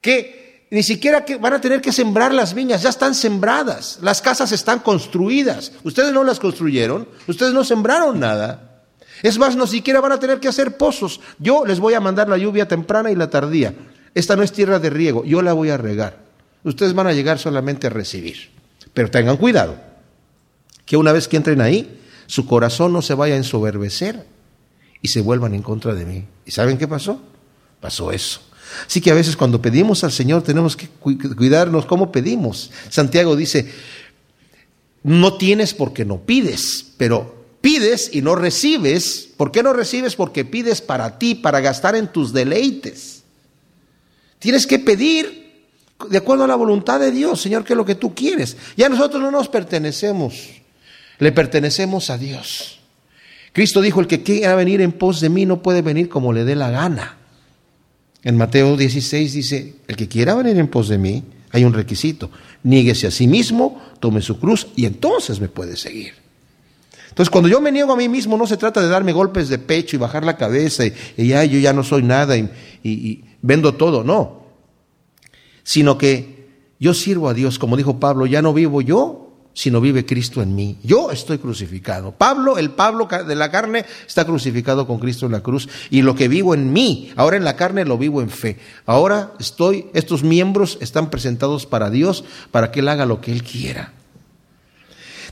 que 0.01 0.42
ni 0.73 0.81
siquiera 0.81 1.23
que 1.23 1.37
van 1.37 1.53
a 1.53 1.61
tener 1.61 1.81
que 1.81 1.91
sembrar 1.91 2.33
las 2.33 2.55
viñas, 2.55 2.81
ya 2.81 2.89
están 2.89 3.13
sembradas, 3.13 3.99
las 4.01 4.23
casas 4.23 4.51
están 4.51 4.79
construidas. 4.79 5.71
Ustedes 5.83 6.11
no 6.11 6.23
las 6.23 6.39
construyeron, 6.39 7.07
ustedes 7.27 7.53
no 7.53 7.63
sembraron 7.63 8.19
nada. 8.19 8.81
Es 9.21 9.37
más, 9.37 9.55
no 9.55 9.67
siquiera 9.67 10.01
van 10.01 10.13
a 10.13 10.19
tener 10.19 10.39
que 10.39 10.47
hacer 10.47 10.75
pozos. 10.75 11.19
Yo 11.37 11.63
les 11.63 11.79
voy 11.79 11.93
a 11.93 11.99
mandar 11.99 12.27
la 12.27 12.39
lluvia 12.39 12.67
temprana 12.67 13.11
y 13.11 13.15
la 13.15 13.29
tardía. 13.29 13.75
Esta 14.15 14.35
no 14.35 14.41
es 14.41 14.51
tierra 14.51 14.79
de 14.79 14.89
riego, 14.89 15.23
yo 15.25 15.43
la 15.43 15.53
voy 15.53 15.69
a 15.69 15.77
regar. 15.77 16.23
Ustedes 16.63 16.95
van 16.95 17.05
a 17.05 17.13
llegar 17.13 17.37
solamente 17.37 17.85
a 17.85 17.91
recibir. 17.91 18.49
Pero 18.95 19.11
tengan 19.11 19.37
cuidado, 19.37 19.75
que 20.87 20.97
una 20.97 21.11
vez 21.11 21.27
que 21.27 21.37
entren 21.37 21.61
ahí, 21.61 22.01
su 22.25 22.47
corazón 22.47 22.93
no 22.93 23.03
se 23.03 23.13
vaya 23.13 23.35
a 23.35 23.37
ensoberbecer 23.37 24.25
y 25.03 25.09
se 25.09 25.21
vuelvan 25.21 25.53
en 25.53 25.61
contra 25.61 25.93
de 25.93 26.05
mí. 26.05 26.25
¿Y 26.47 26.49
saben 26.49 26.79
qué 26.79 26.87
pasó? 26.87 27.21
Pasó 27.79 28.11
eso. 28.11 28.41
Así 28.87 29.01
que 29.01 29.11
a 29.11 29.15
veces 29.15 29.35
cuando 29.35 29.61
pedimos 29.61 30.03
al 30.03 30.11
Señor 30.11 30.43
tenemos 30.43 30.75
que 30.75 30.87
cuidarnos 30.87 31.85
cómo 31.85 32.11
pedimos. 32.11 32.71
Santiago 32.89 33.35
dice, 33.35 33.71
no 35.03 35.37
tienes 35.37 35.73
porque 35.73 36.05
no 36.05 36.21
pides, 36.21 36.85
pero 36.97 37.45
pides 37.61 38.09
y 38.13 38.21
no 38.21 38.35
recibes. 38.35 39.29
¿Por 39.37 39.51
qué 39.51 39.63
no 39.63 39.73
recibes? 39.73 40.15
Porque 40.15 40.45
pides 40.45 40.81
para 40.81 41.17
ti, 41.17 41.35
para 41.35 41.59
gastar 41.61 41.95
en 41.95 42.07
tus 42.07 42.33
deleites. 42.33 43.23
Tienes 44.39 44.67
que 44.67 44.79
pedir 44.79 45.43
de 46.09 46.17
acuerdo 46.17 46.43
a 46.43 46.47
la 46.47 46.55
voluntad 46.55 46.99
de 46.99 47.11
Dios, 47.11 47.41
Señor, 47.41 47.63
¿qué 47.63 47.73
es 47.73 47.77
lo 47.77 47.85
que 47.85 47.95
tú 47.95 48.13
quieres? 48.13 48.57
Ya 48.75 48.89
nosotros 48.89 49.21
no 49.21 49.31
nos 49.31 49.47
pertenecemos, 49.47 50.49
le 51.19 51.31
pertenecemos 51.31 52.09
a 52.09 52.17
Dios. 52.17 52.79
Cristo 53.53 53.81
dijo, 53.81 54.01
el 54.01 54.07
que 54.07 54.23
quiera 54.23 54.55
venir 54.55 54.81
en 54.81 54.91
pos 54.91 55.21
de 55.21 55.29
mí 55.29 55.45
no 55.45 55.61
puede 55.61 55.81
venir 55.81 56.09
como 56.09 56.33
le 56.33 56.43
dé 56.43 56.55
la 56.55 56.71
gana. 56.71 57.17
En 58.23 58.37
Mateo 58.37 58.77
16 58.77 59.33
dice, 59.33 59.75
el 59.87 59.95
que 59.95 60.07
quiera 60.07 60.35
venir 60.35 60.57
en 60.57 60.67
pos 60.67 60.87
de 60.87 60.97
mí, 60.97 61.23
hay 61.51 61.65
un 61.65 61.73
requisito, 61.73 62.31
niéguese 62.63 63.07
a 63.07 63.11
sí 63.11 63.27
mismo, 63.27 63.81
tome 63.99 64.21
su 64.21 64.39
cruz 64.39 64.67
y 64.75 64.85
entonces 64.85 65.39
me 65.39 65.49
puede 65.49 65.75
seguir. 65.75 66.13
Entonces, 67.09 67.29
cuando 67.29 67.47
yo 67.47 67.61
me 67.61 67.71
niego 67.71 67.93
a 67.93 67.97
mí 67.97 68.09
mismo, 68.09 68.37
no 68.37 68.47
se 68.47 68.57
trata 68.57 68.81
de 68.81 68.87
darme 68.87 69.11
golpes 69.11 69.49
de 69.49 69.59
pecho 69.59 69.95
y 69.95 69.99
bajar 69.99 70.25
la 70.25 70.35
cabeza 70.35 70.83
y, 70.85 70.93
ya 71.27 71.43
yo 71.43 71.59
ya 71.59 71.73
no 71.73 71.83
soy 71.83 72.01
nada 72.01 72.35
y 72.37 73.23
vendo 73.41 73.75
todo, 73.75 74.03
no 74.03 74.43
sino 75.63 75.97
que 75.97 76.43
yo 76.79 76.93
sirvo 76.93 77.29
a 77.29 77.33
Dios, 77.33 77.57
como 77.57 77.77
dijo 77.77 77.99
Pablo, 77.99 78.25
ya 78.25 78.41
no 78.41 78.53
vivo 78.53 78.81
yo, 78.81 79.22
sino 79.53 79.79
vive 79.79 80.05
Cristo 80.05 80.41
en 80.41 80.55
mí. 80.55 80.77
Yo 80.83 81.11
estoy 81.11 81.37
crucificado. 81.37 82.11
Pablo, 82.11 82.57
el 82.57 82.71
Pablo 82.71 83.07
de 83.07 83.35
la 83.35 83.51
carne, 83.51 83.85
está 84.07 84.25
crucificado 84.25 84.87
con 84.87 84.99
Cristo 84.99 85.25
en 85.25 85.31
la 85.31 85.41
cruz. 85.41 85.69
Y 85.89 86.01
lo 86.01 86.15
que 86.15 86.27
vivo 86.27 86.53
en 86.53 86.73
mí, 86.73 87.11
ahora 87.15 87.37
en 87.37 87.43
la 87.43 87.55
carne 87.55 87.85
lo 87.85 87.97
vivo 87.97 88.21
en 88.21 88.29
fe. 88.29 88.57
Ahora 88.85 89.33
estoy, 89.39 89.87
estos 89.93 90.23
miembros 90.23 90.77
están 90.81 91.09
presentados 91.09 91.65
para 91.65 91.89
Dios, 91.89 92.23
para 92.51 92.71
que 92.71 92.79
Él 92.79 92.89
haga 92.89 93.05
lo 93.05 93.21
que 93.21 93.31
Él 93.31 93.43
quiera. 93.43 93.93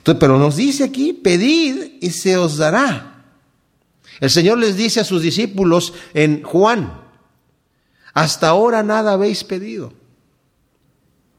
Pero 0.04 0.38
nos 0.38 0.56
dice 0.56 0.84
aquí, 0.84 1.14
pedid 1.14 1.98
y 2.02 2.10
se 2.12 2.38
os 2.38 2.58
dará. 2.58 3.26
El 4.20 4.30
Señor 4.30 4.60
les 4.60 4.78
dice 4.78 5.00
a 5.00 5.04
sus 5.04 5.22
discípulos 5.22 5.94
en 6.14 6.44
Juan, 6.44 7.02
hasta 8.14 8.50
ahora 8.50 8.84
nada 8.84 9.14
habéis 9.14 9.44
pedido. 9.44 9.94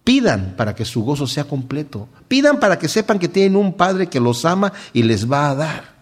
Pidan 0.04 0.54
para 0.56 0.74
que 0.74 0.84
su 0.84 1.02
gozo 1.02 1.26
sea 1.26 1.44
completo. 1.44 2.08
Pidan 2.28 2.58
para 2.58 2.78
que 2.78 2.88
sepan 2.88 3.18
que 3.18 3.28
tienen 3.28 3.56
un 3.56 3.74
Padre 3.74 4.08
que 4.08 4.20
los 4.20 4.44
ama 4.44 4.72
y 4.92 5.02
les 5.02 5.30
va 5.30 5.50
a 5.50 5.54
dar. 5.54 5.92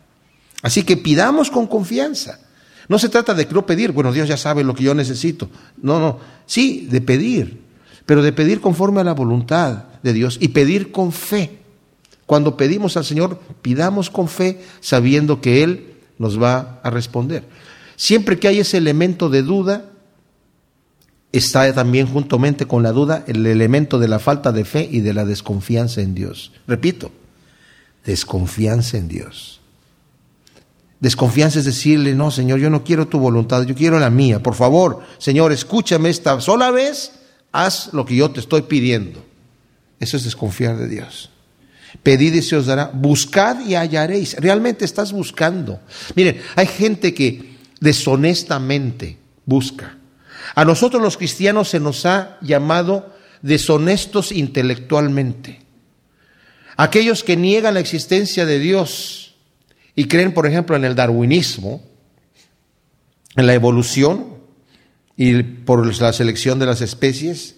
Así 0.63 0.83
que 0.83 0.97
pidamos 0.97 1.51
con 1.51 1.67
confianza. 1.67 2.41
No 2.89 2.99
se 2.99 3.09
trata 3.09 3.35
de 3.35 3.47
no 3.47 3.67
pedir, 3.67 3.93
bueno, 3.93 4.13
Dios 4.13 4.29
ya 4.29 4.37
sabe 4.37 4.65
lo 4.65 4.75
que 4.75 4.85
yo 4.85 4.95
necesito. 4.95 5.49
No, 5.81 6.01
no, 6.01 6.19
sí, 6.47 6.89
de 6.91 7.01
pedir, 7.01 7.61
pero 8.05 8.23
de 8.23 8.33
pedir 8.33 8.61
conforme 8.61 9.01
a 9.01 9.05
la 9.05 9.13
voluntad 9.13 9.85
de 10.03 10.13
Dios 10.13 10.39
y 10.41 10.49
pedir 10.49 10.91
con 10.91 11.13
fe. 11.13 11.61
Cuando 12.27 12.57
pedimos 12.57 12.97
al 12.97 13.05
Señor, 13.05 13.39
pidamos 13.63 14.11
con 14.11 14.29
fe 14.29 14.65
sabiendo 14.81 15.41
que 15.41 15.63
Él 15.63 15.95
nos 16.19 16.41
va 16.41 16.81
a 16.83 16.91
responder. 16.91 17.45
Siempre 17.97 18.39
que 18.39 18.49
hay 18.49 18.61
ese 18.61 18.79
elemento 18.79 19.29
de 19.29 19.43
duda, 19.43 19.90
está 21.33 21.73
también 21.73 22.07
juntamente 22.07 22.67
con 22.67 22.83
la 22.83 22.93
duda 22.93 23.25
el 23.27 23.47
elemento 23.47 23.99
de 23.99 24.09
la 24.09 24.19
falta 24.19 24.53
de 24.53 24.65
fe 24.65 24.89
y 24.91 25.01
de 25.01 25.15
la 25.15 25.25
desconfianza 25.25 26.01
en 26.01 26.15
Dios. 26.15 26.53
Repito, 26.67 27.13
desconfianza 28.05 28.97
en 28.97 29.09
Dios. 29.09 29.61
Desconfianza 31.01 31.61
es 31.61 31.65
decirle, 31.65 32.15
no, 32.15 32.31
Señor, 32.31 32.59
yo 32.59 32.69
no 32.69 32.85
quiero 32.85 33.09
tu 33.09 33.19
voluntad, 33.19 33.63
yo 33.63 33.75
quiero 33.75 33.99
la 33.99 34.11
mía. 34.11 34.43
Por 34.43 34.55
favor, 34.55 35.01
Señor, 35.19 35.51
escúchame 35.51 36.11
esta 36.11 36.39
sola 36.41 36.71
vez, 36.71 37.13
haz 37.53 37.93
lo 37.93 38.05
que 38.05 38.17
yo 38.17 38.31
te 38.31 38.41
estoy 38.41 38.63
pidiendo. 38.63 39.25
Eso 39.99 40.17
es 40.17 40.25
desconfiar 40.25 40.77
de 40.77 40.89
Dios. 40.89 41.31
Pedid 42.03 42.35
y 42.35 42.43
se 42.43 42.57
os 42.57 42.67
dará. 42.67 42.91
Buscad 42.93 43.67
y 43.67 43.75
hallaréis. 43.75 44.37
Realmente 44.39 44.85
estás 44.85 45.13
buscando. 45.13 45.81
Miren, 46.15 46.41
hay 46.57 46.67
gente 46.67 47.13
que 47.15 47.57
deshonestamente 47.81 49.19
busca. 49.45 50.00
A 50.55 50.65
nosotros 50.65 51.03
los 51.03 51.17
cristianos 51.17 51.69
se 51.69 51.81
nos 51.81 52.07
ha 52.07 52.39
llamado 52.41 53.15
deshonestos 53.43 54.33
intelectualmente. 54.33 55.61
Aquellos 56.77 57.25
que 57.25 57.37
niegan 57.37 57.75
la 57.75 57.81
existencia 57.81 58.47
de 58.47 58.59
Dios 58.59 59.37
y 59.95 60.07
creen, 60.07 60.33
por 60.33 60.47
ejemplo, 60.47 60.77
en 60.77 60.85
el 60.85 60.95
darwinismo, 60.95 61.83
en 63.37 63.47
la 63.47 63.55
evolución 63.55 64.39
y 65.17 65.43
por 65.43 65.87
la 66.01 66.13
selección 66.13 66.59
de 66.59 66.67
las 66.67 66.81
especies, 66.81 67.57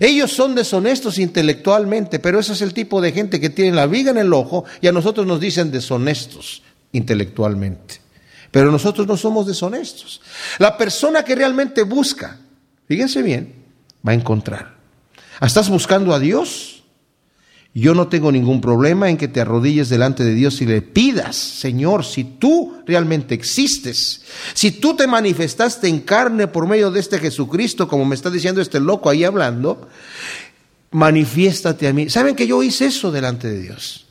ellos 0.00 0.32
son 0.32 0.54
deshonestos 0.54 1.18
intelectualmente, 1.18 2.18
pero 2.18 2.40
ese 2.40 2.54
es 2.54 2.62
el 2.62 2.74
tipo 2.74 3.00
de 3.00 3.12
gente 3.12 3.40
que 3.40 3.50
tiene 3.50 3.76
la 3.76 3.86
viga 3.86 4.10
en 4.10 4.18
el 4.18 4.32
ojo 4.32 4.64
y 4.80 4.88
a 4.88 4.92
nosotros 4.92 5.26
nos 5.26 5.40
dicen 5.40 5.70
deshonestos 5.70 6.62
intelectualmente. 6.92 8.03
Pero 8.54 8.70
nosotros 8.70 9.08
no 9.08 9.16
somos 9.16 9.48
deshonestos. 9.48 10.20
La 10.58 10.78
persona 10.78 11.24
que 11.24 11.34
realmente 11.34 11.82
busca, 11.82 12.38
fíjense 12.86 13.20
bien, 13.20 13.52
va 14.06 14.12
a 14.12 14.14
encontrar. 14.14 14.76
¿Estás 15.40 15.68
buscando 15.68 16.14
a 16.14 16.20
Dios? 16.20 16.84
Yo 17.74 17.94
no 17.94 18.06
tengo 18.06 18.30
ningún 18.30 18.60
problema 18.60 19.10
en 19.10 19.16
que 19.16 19.26
te 19.26 19.40
arrodilles 19.40 19.88
delante 19.88 20.22
de 20.22 20.34
Dios 20.34 20.60
y 20.60 20.66
le 20.66 20.82
pidas, 20.82 21.34
Señor, 21.34 22.04
si 22.04 22.22
tú 22.22 22.76
realmente 22.86 23.34
existes, 23.34 24.22
si 24.52 24.70
tú 24.70 24.94
te 24.94 25.08
manifestaste 25.08 25.88
en 25.88 26.02
carne 26.02 26.46
por 26.46 26.68
medio 26.68 26.92
de 26.92 27.00
este 27.00 27.18
Jesucristo, 27.18 27.88
como 27.88 28.04
me 28.04 28.14
está 28.14 28.30
diciendo 28.30 28.60
este 28.60 28.78
loco 28.78 29.10
ahí 29.10 29.24
hablando, 29.24 29.88
manifiéstate 30.92 31.88
a 31.88 31.92
mí. 31.92 32.08
¿Saben 32.08 32.36
que 32.36 32.46
yo 32.46 32.62
hice 32.62 32.86
eso 32.86 33.10
delante 33.10 33.48
de 33.48 33.62
Dios? 33.62 34.06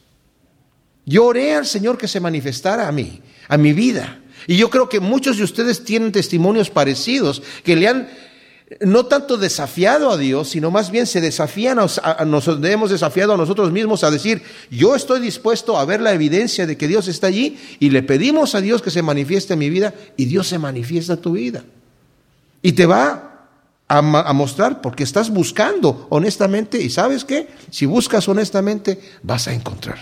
Yo 1.05 1.31
al 1.31 1.65
Señor 1.65 1.97
que 1.97 2.09
se 2.09 2.19
manifestara 2.19 2.89
a 2.89 2.91
mí, 2.91 3.21
a 3.47 3.55
mi 3.55 3.71
vida. 3.71 4.19
Y 4.47 4.57
yo 4.57 4.69
creo 4.69 4.89
que 4.89 4.99
muchos 4.99 5.37
de 5.37 5.43
ustedes 5.43 5.83
tienen 5.83 6.11
testimonios 6.11 6.69
parecidos, 6.69 7.41
que 7.63 7.75
le 7.75 7.87
han 7.87 8.07
no 8.81 9.05
tanto 9.05 9.37
desafiado 9.37 10.11
a 10.11 10.17
Dios, 10.17 10.49
sino 10.49 10.71
más 10.71 10.91
bien 10.91 11.05
se 11.05 11.21
desafían, 11.21 11.79
a, 11.79 12.25
nos 12.25 12.47
hemos 12.47 12.89
desafiado 12.89 13.33
a 13.33 13.37
nosotros 13.37 13.71
mismos 13.71 14.03
a 14.03 14.11
decir, 14.11 14.41
yo 14.71 14.95
estoy 14.95 15.19
dispuesto 15.19 15.77
a 15.77 15.85
ver 15.85 16.01
la 16.01 16.13
evidencia 16.13 16.65
de 16.65 16.77
que 16.77 16.87
Dios 16.87 17.07
está 17.07 17.27
allí 17.27 17.57
y 17.79 17.89
le 17.89 18.03
pedimos 18.03 18.55
a 18.55 18.61
Dios 18.61 18.81
que 18.81 18.91
se 18.91 19.01
manifieste 19.01 19.53
en 19.53 19.59
mi 19.59 19.69
vida 19.69 19.93
y 20.17 20.25
Dios 20.25 20.47
se 20.47 20.59
manifiesta 20.59 21.13
en 21.13 21.21
tu 21.21 21.33
vida. 21.33 21.63
Y 22.61 22.73
te 22.73 22.85
va 22.85 23.49
a, 23.87 23.97
a 23.97 24.33
mostrar 24.33 24.81
porque 24.81 25.03
estás 25.03 25.29
buscando 25.29 26.07
honestamente 26.09 26.81
y 26.81 26.89
sabes 26.89 27.25
qué, 27.25 27.49
si 27.69 27.85
buscas 27.85 28.27
honestamente 28.27 28.99
vas 29.21 29.47
a 29.47 29.53
encontrar, 29.53 29.99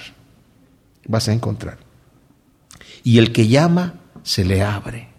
vas 1.07 1.27
a 1.27 1.33
encontrar. 1.33 1.77
Y 3.03 3.17
el 3.17 3.31
que 3.31 3.47
llama, 3.47 3.95
se 4.23 4.45
le 4.45 4.61
abre. 4.61 5.09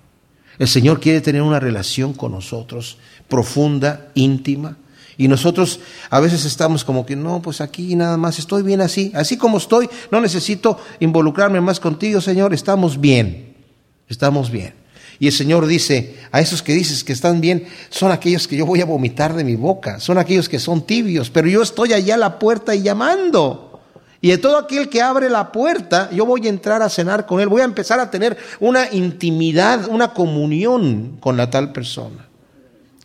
El 0.58 0.68
Señor 0.68 1.00
quiere 1.00 1.20
tener 1.20 1.42
una 1.42 1.60
relación 1.60 2.12
con 2.12 2.32
nosotros 2.32 2.98
profunda, 3.32 4.10
íntima. 4.14 4.76
Y 5.16 5.26
nosotros 5.26 5.80
a 6.10 6.20
veces 6.20 6.44
estamos 6.44 6.84
como 6.84 7.06
que, 7.06 7.16
no, 7.16 7.40
pues 7.40 7.62
aquí 7.62 7.96
nada 7.96 8.18
más, 8.18 8.38
estoy 8.38 8.62
bien 8.62 8.82
así, 8.82 9.10
así 9.14 9.38
como 9.38 9.56
estoy, 9.56 9.88
no 10.10 10.20
necesito 10.20 10.78
involucrarme 11.00 11.60
más 11.60 11.80
contigo, 11.80 12.20
Señor, 12.20 12.52
estamos 12.52 13.00
bien, 13.00 13.54
estamos 14.08 14.50
bien. 14.50 14.74
Y 15.18 15.28
el 15.28 15.32
Señor 15.32 15.66
dice, 15.66 16.16
a 16.30 16.40
esos 16.40 16.62
que 16.62 16.74
dices 16.74 17.04
que 17.04 17.12
están 17.14 17.40
bien, 17.40 17.66
son 17.88 18.10
aquellos 18.10 18.46
que 18.46 18.56
yo 18.56 18.66
voy 18.66 18.82
a 18.82 18.84
vomitar 18.84 19.34
de 19.34 19.44
mi 19.44 19.56
boca, 19.56 19.98
son 19.98 20.18
aquellos 20.18 20.48
que 20.48 20.58
son 20.58 20.86
tibios, 20.86 21.30
pero 21.30 21.48
yo 21.48 21.62
estoy 21.62 21.94
allá 21.94 22.16
a 22.16 22.18
la 22.18 22.38
puerta 22.38 22.74
y 22.74 22.82
llamando. 22.82 23.71
Y 24.22 24.30
de 24.30 24.38
todo 24.38 24.56
aquel 24.56 24.88
que 24.88 25.02
abre 25.02 25.28
la 25.28 25.50
puerta, 25.50 26.08
yo 26.12 26.24
voy 26.24 26.46
a 26.46 26.48
entrar 26.48 26.80
a 26.80 26.88
cenar 26.88 27.26
con 27.26 27.40
él, 27.40 27.48
voy 27.48 27.60
a 27.60 27.64
empezar 27.64 27.98
a 27.98 28.08
tener 28.08 28.38
una 28.60 28.90
intimidad, 28.92 29.88
una 29.88 30.14
comunión 30.14 31.16
con 31.18 31.36
la 31.36 31.50
tal 31.50 31.72
persona. 31.72 32.28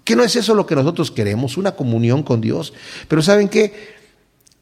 ¿Qué 0.03 0.15
no 0.15 0.23
es 0.23 0.35
eso 0.35 0.53
lo 0.53 0.67
que 0.67 0.75
nosotros 0.75 1.09
queremos? 1.09 1.57
Una 1.57 1.71
comunión 1.71 2.21
con 2.21 2.39
Dios. 2.39 2.71
Pero 3.07 3.23
¿saben 3.23 3.49
qué? 3.49 3.97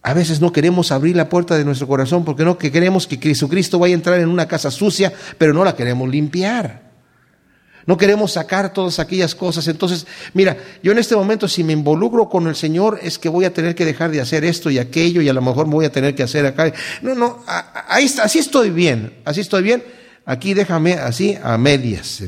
A 0.01 0.13
veces 0.13 0.39
no 0.39 0.53
queremos 0.53 0.93
abrir 0.93 1.17
la 1.17 1.27
puerta 1.27 1.57
de 1.57 1.65
nuestro 1.65 1.87
corazón 1.87 2.23
porque 2.23 2.45
no 2.45 2.57
que 2.57 2.71
queremos 2.71 3.05
que 3.05 3.17
Jesucristo 3.17 3.77
vaya 3.77 3.93
a 3.93 3.97
entrar 3.97 4.19
en 4.21 4.29
una 4.29 4.47
casa 4.47 4.71
sucia, 4.71 5.11
pero 5.37 5.53
no 5.53 5.65
la 5.65 5.75
queremos 5.75 6.07
limpiar. 6.07 6.84
No 7.87 7.97
queremos 7.97 8.31
sacar 8.31 8.73
todas 8.73 8.97
aquellas 8.99 9.35
cosas. 9.35 9.67
Entonces, 9.67 10.07
mira, 10.33 10.57
yo 10.81 10.91
en 10.91 10.97
este 10.97 11.15
momento 11.15 11.47
si 11.47 11.63
me 11.63 11.73
involucro 11.73 12.29
con 12.29 12.47
el 12.47 12.55
Señor 12.55 12.99
es 13.01 13.19
que 13.19 13.29
voy 13.29 13.45
a 13.45 13.53
tener 13.53 13.75
que 13.75 13.85
dejar 13.85 14.11
de 14.11 14.21
hacer 14.21 14.43
esto 14.43 14.71
y 14.71 14.79
aquello 14.79 15.21
y 15.21 15.29
a 15.29 15.33
lo 15.33 15.41
mejor 15.41 15.67
me 15.67 15.73
voy 15.73 15.85
a 15.85 15.91
tener 15.91 16.15
que 16.15 16.23
hacer 16.23 16.45
acá. 16.45 16.73
No, 17.01 17.13
no, 17.13 17.43
ahí 17.87 18.05
está, 18.05 18.23
así 18.23 18.39
estoy 18.39 18.71
bien, 18.71 19.13
así 19.23 19.41
estoy 19.41 19.61
bien. 19.63 19.83
Aquí 20.25 20.55
déjame 20.55 20.93
así 20.93 21.37
a 21.41 21.57
medias. 21.57 22.23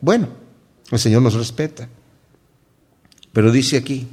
Bueno, 0.00 0.28
el 0.90 0.98
Señor 0.98 1.20
nos 1.20 1.34
respeta. 1.34 1.88
Pero 3.34 3.52
dice 3.52 3.76
aquí, 3.76 4.06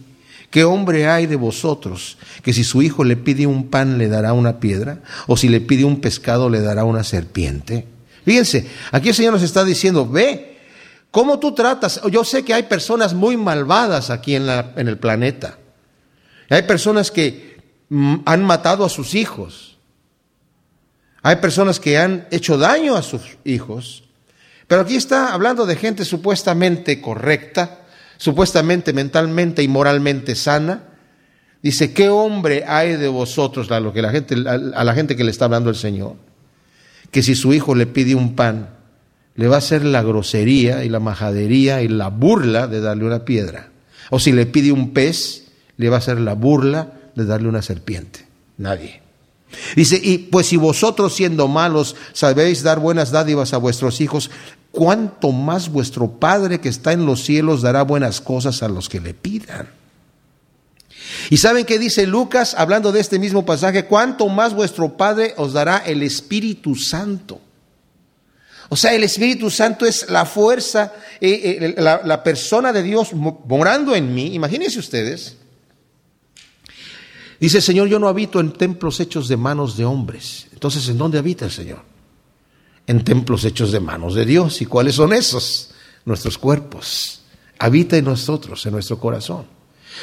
¿qué 0.49 0.65
hombre 0.65 1.07
hay 1.07 1.27
de 1.27 1.37
vosotros 1.37 2.17
que 2.43 2.51
si 2.51 2.65
su 2.65 2.81
hijo 2.81 3.05
le 3.05 3.15
pide 3.15 3.47
un 3.47 3.69
pan 3.69 3.97
le 3.97 4.09
dará 4.09 4.33
una 4.33 4.59
piedra? 4.59 5.01
¿O 5.27 5.37
si 5.37 5.47
le 5.47 5.61
pide 5.61 5.85
un 5.85 6.01
pescado 6.01 6.49
le 6.49 6.59
dará 6.59 6.83
una 6.83 7.05
serpiente? 7.05 7.85
Fíjense, 8.25 8.67
aquí 8.91 9.09
el 9.09 9.15
Señor 9.15 9.33
nos 9.33 9.43
está 9.43 9.63
diciendo, 9.63 10.07
ve, 10.07 10.48
¿Cómo 11.11 11.39
tú 11.39 11.53
tratas? 11.53 12.01
Yo 12.11 12.23
sé 12.23 12.45
que 12.45 12.53
hay 12.53 12.63
personas 12.63 13.13
muy 13.13 13.35
malvadas 13.37 14.09
aquí 14.09 14.35
en, 14.35 14.47
el 14.47 14.97
planeta. 14.97 15.57
Hay 16.49 16.63
personas 16.63 17.11
que 17.11 17.61
mm, 17.89 18.17
han 18.25 18.43
matado 18.43 18.85
a 18.85 18.89
sus 18.89 19.15
hijos. 19.15 19.77
Hay 21.21 21.37
personas 21.37 21.79
que 21.79 21.97
han 21.97 22.27
hecho 22.31 22.57
daño 22.57 22.95
a 22.95 23.01
sus 23.01 23.37
hijos. 23.43 24.03
Pero 24.67 24.81
aquí 24.81 24.95
está 24.95 25.33
hablando 25.33 25.65
de 25.65 25.75
gente 25.75 26.05
supuestamente 26.05 27.01
correcta, 27.01 27.85
supuestamente 28.17 28.93
mentalmente 28.93 29.63
y 29.63 29.67
moralmente 29.67 30.35
sana, 30.35 30.83
Dice, 31.61 31.93
¿qué 31.93 32.09
hombre 32.09 32.63
hay 32.65 32.95
de 32.95 33.09
vosotros, 33.09 33.69
a, 33.71 33.79
lo 33.79 33.91
que 33.91 34.01
la 34.01 34.11
gente, 34.11 34.35
a 34.47 34.83
la 34.83 34.93
gente 34.93 35.15
que 35.15 35.25
le 35.25 35.31
está 35.31 35.45
hablando 35.45 35.69
el 35.69 35.75
Señor? 35.75 36.15
Que 37.11 37.21
si 37.21 37.35
su 37.35 37.53
hijo 37.53 37.75
le 37.75 37.85
pide 37.85 38.15
un 38.15 38.35
pan, 38.35 38.69
le 39.39 39.47
va 39.47 39.55
a 39.55 39.59
hacer 39.59 39.85
la 39.85 40.03
grosería 40.03 40.83
y 40.83 40.89
la 40.89 40.99
majadería 40.99 41.81
y 41.81 41.87
la 41.87 42.09
burla 42.09 42.67
de 42.67 42.81
darle 42.81 43.05
una 43.05 43.23
piedra. 43.23 43.69
O 44.09 44.19
si 44.19 44.33
le 44.33 44.45
pide 44.45 44.73
un 44.73 44.91
pez, 44.91 45.45
le 45.77 45.87
va 45.87 45.95
a 45.95 45.99
hacer 45.99 46.19
la 46.19 46.33
burla 46.33 46.91
de 47.15 47.23
darle 47.23 47.47
una 47.47 47.61
serpiente. 47.61 48.27
Nadie. 48.57 49.01
Dice, 49.77 49.97
y 50.03 50.17
pues 50.17 50.47
si 50.47 50.57
vosotros 50.57 51.15
siendo 51.15 51.47
malos 51.47 51.95
sabéis 52.11 52.63
dar 52.63 52.81
buenas 52.81 53.11
dádivas 53.11 53.53
a 53.53 53.59
vuestros 53.59 54.01
hijos, 54.01 54.29
cuánto 54.71 55.31
más 55.31 55.69
vuestro 55.69 56.19
Padre 56.19 56.59
que 56.59 56.67
está 56.67 56.91
en 56.91 57.05
los 57.05 57.23
cielos 57.23 57.61
dará 57.61 57.83
buenas 57.83 58.19
cosas 58.19 58.61
a 58.61 58.67
los 58.67 58.89
que 58.89 58.99
le 58.99 59.13
pidan. 59.13 59.69
Y 61.29 61.37
saben 61.37 61.65
qué 61.65 61.79
dice 61.79 62.05
Lucas 62.07 62.55
hablando 62.57 62.91
de 62.91 62.99
este 62.99 63.19
mismo 63.19 63.45
pasaje, 63.45 63.85
cuánto 63.85 64.27
más 64.27 64.53
vuestro 64.53 64.97
Padre 64.97 65.33
os 65.37 65.53
dará 65.53 65.77
el 65.77 66.03
Espíritu 66.03 66.75
Santo. 66.75 67.39
O 68.69 68.75
sea, 68.75 68.93
el 68.93 69.03
Espíritu 69.03 69.49
Santo 69.49 69.85
es 69.85 70.09
la 70.09 70.25
fuerza, 70.25 70.93
eh, 71.19 71.57
eh, 71.59 71.81
la, 71.81 72.01
la 72.05 72.23
persona 72.23 72.71
de 72.71 72.83
Dios 72.83 73.13
morando 73.13 73.95
en 73.95 74.13
mí. 74.13 74.33
Imagínense 74.35 74.79
ustedes. 74.79 75.37
Dice 77.39 77.61
Señor, 77.61 77.87
yo 77.87 77.99
no 77.99 78.07
habito 78.07 78.39
en 78.39 78.51
templos 78.51 78.99
hechos 78.99 79.27
de 79.27 79.37
manos 79.37 79.75
de 79.75 79.85
hombres. 79.85 80.47
Entonces, 80.53 80.87
¿en 80.89 80.97
dónde 80.97 81.17
habita 81.17 81.45
el 81.45 81.51
Señor? 81.51 81.81
En 82.85 83.03
templos 83.03 83.45
hechos 83.45 83.71
de 83.71 83.79
manos 83.79 84.13
de 84.13 84.25
Dios. 84.25 84.61
¿Y 84.61 84.65
cuáles 84.65 84.95
son 84.95 85.13
esos? 85.13 85.71
Nuestros 86.05 86.37
cuerpos. 86.37 87.21
Habita 87.57 87.97
en 87.97 88.05
nosotros, 88.05 88.65
en 88.65 88.73
nuestro 88.73 88.99
corazón. 88.99 89.45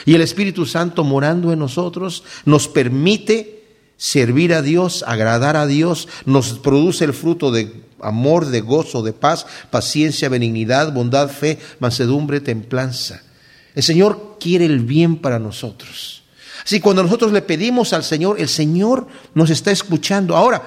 Y 0.05 0.14
el 0.14 0.23
Espíritu 0.23 0.67
Santo 0.67 1.05
morando 1.05 1.53
en 1.53 1.59
nosotros 1.59 2.25
nos 2.45 2.69
permite 2.69 3.64
servir 3.97 4.53
a 4.53 4.62
Dios, 4.62 5.05
agradar 5.07 5.57
a 5.57 5.67
Dios, 5.67 6.09
nos 6.25 6.59
produce 6.59 7.05
el 7.05 7.12
fruto 7.12 7.51
de 7.51 7.86
amor, 8.01 8.47
de 8.47 8.61
gozo, 8.61 9.03
de 9.03 9.13
paz, 9.13 9.47
paciencia, 9.71 10.29
benignidad, 10.29 10.93
bondad, 10.93 11.29
fe, 11.29 11.59
mansedumbre, 11.79 12.41
templanza. 12.41 13.23
El 13.75 13.83
Señor 13.83 14.39
quiere 14.41 14.65
el 14.65 14.81
bien 14.81 15.17
para 15.17 15.39
nosotros. 15.39 16.23
Así 16.65 16.81
cuando 16.81 17.03
nosotros 17.03 17.33
le 17.33 17.43
pedimos 17.43 17.93
al 17.93 18.03
Señor, 18.03 18.41
el 18.41 18.49
Señor 18.49 19.07
nos 19.35 19.51
está 19.51 19.71
escuchando. 19.71 20.37
Ahora, 20.37 20.63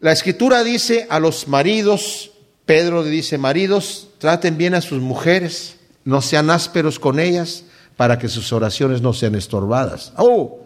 la 0.00 0.12
escritura 0.12 0.62
dice 0.62 1.06
a 1.10 1.18
los 1.18 1.48
maridos, 1.48 2.30
Pedro 2.66 3.02
dice, 3.02 3.38
maridos, 3.38 4.08
traten 4.18 4.56
bien 4.56 4.74
a 4.74 4.80
sus 4.80 5.00
mujeres, 5.00 5.76
no 6.04 6.22
sean 6.22 6.50
ásperos 6.50 6.98
con 6.98 7.18
ellas, 7.18 7.64
para 7.96 8.18
que 8.18 8.28
sus 8.28 8.52
oraciones 8.52 9.00
no 9.00 9.12
sean 9.12 9.34
estorbadas. 9.34 10.12
Oh, 10.16 10.60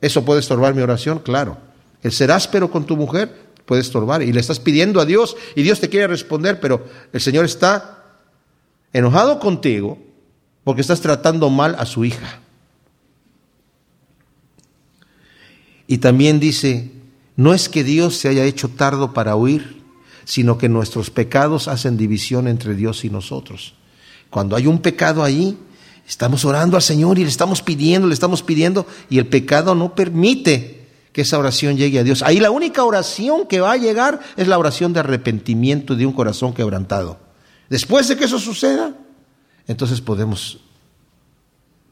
¿eso 0.00 0.24
puede 0.24 0.40
estorbar 0.40 0.74
mi 0.74 0.82
oración? 0.82 1.18
Claro. 1.18 1.58
El 2.02 2.12
ser 2.12 2.30
áspero 2.30 2.70
con 2.70 2.84
tu 2.84 2.96
mujer 2.96 3.43
puede 3.66 3.80
estorbar 3.80 4.22
y 4.22 4.32
le 4.32 4.40
estás 4.40 4.60
pidiendo 4.60 5.00
a 5.00 5.04
Dios 5.04 5.36
y 5.54 5.62
Dios 5.62 5.80
te 5.80 5.88
quiere 5.88 6.06
responder, 6.06 6.60
pero 6.60 6.86
el 7.12 7.20
Señor 7.20 7.44
está 7.44 8.04
enojado 8.92 9.38
contigo 9.40 9.98
porque 10.64 10.80
estás 10.80 11.00
tratando 11.00 11.50
mal 11.50 11.76
a 11.78 11.86
su 11.86 12.04
hija. 12.04 12.40
Y 15.86 15.98
también 15.98 16.40
dice, 16.40 16.90
no 17.36 17.52
es 17.52 17.68
que 17.68 17.84
Dios 17.84 18.16
se 18.16 18.28
haya 18.28 18.44
hecho 18.44 18.68
tardo 18.68 19.12
para 19.12 19.36
huir, 19.36 19.82
sino 20.24 20.56
que 20.56 20.68
nuestros 20.68 21.10
pecados 21.10 21.68
hacen 21.68 21.96
división 21.96 22.48
entre 22.48 22.74
Dios 22.74 23.04
y 23.04 23.10
nosotros. 23.10 23.74
Cuando 24.30 24.56
hay 24.56 24.66
un 24.66 24.80
pecado 24.80 25.22
ahí, 25.22 25.58
estamos 26.08 26.44
orando 26.46 26.76
al 26.76 26.82
Señor 26.82 27.18
y 27.18 27.22
le 27.22 27.28
estamos 27.28 27.60
pidiendo, 27.60 28.08
le 28.08 28.14
estamos 28.14 28.42
pidiendo, 28.42 28.86
y 29.10 29.18
el 29.18 29.26
pecado 29.26 29.74
no 29.74 29.94
permite 29.94 30.83
que 31.14 31.22
esa 31.22 31.38
oración 31.38 31.76
llegue 31.76 32.00
a 32.00 32.02
Dios. 32.02 32.22
Ahí 32.24 32.40
la 32.40 32.50
única 32.50 32.82
oración 32.82 33.46
que 33.46 33.60
va 33.60 33.70
a 33.70 33.76
llegar 33.76 34.20
es 34.36 34.48
la 34.48 34.58
oración 34.58 34.92
de 34.92 34.98
arrepentimiento 34.98 35.94
de 35.94 36.04
un 36.04 36.12
corazón 36.12 36.52
quebrantado. 36.52 37.20
Después 37.70 38.08
de 38.08 38.16
que 38.16 38.24
eso 38.24 38.40
suceda, 38.40 38.92
entonces 39.68 40.00
podemos 40.00 40.58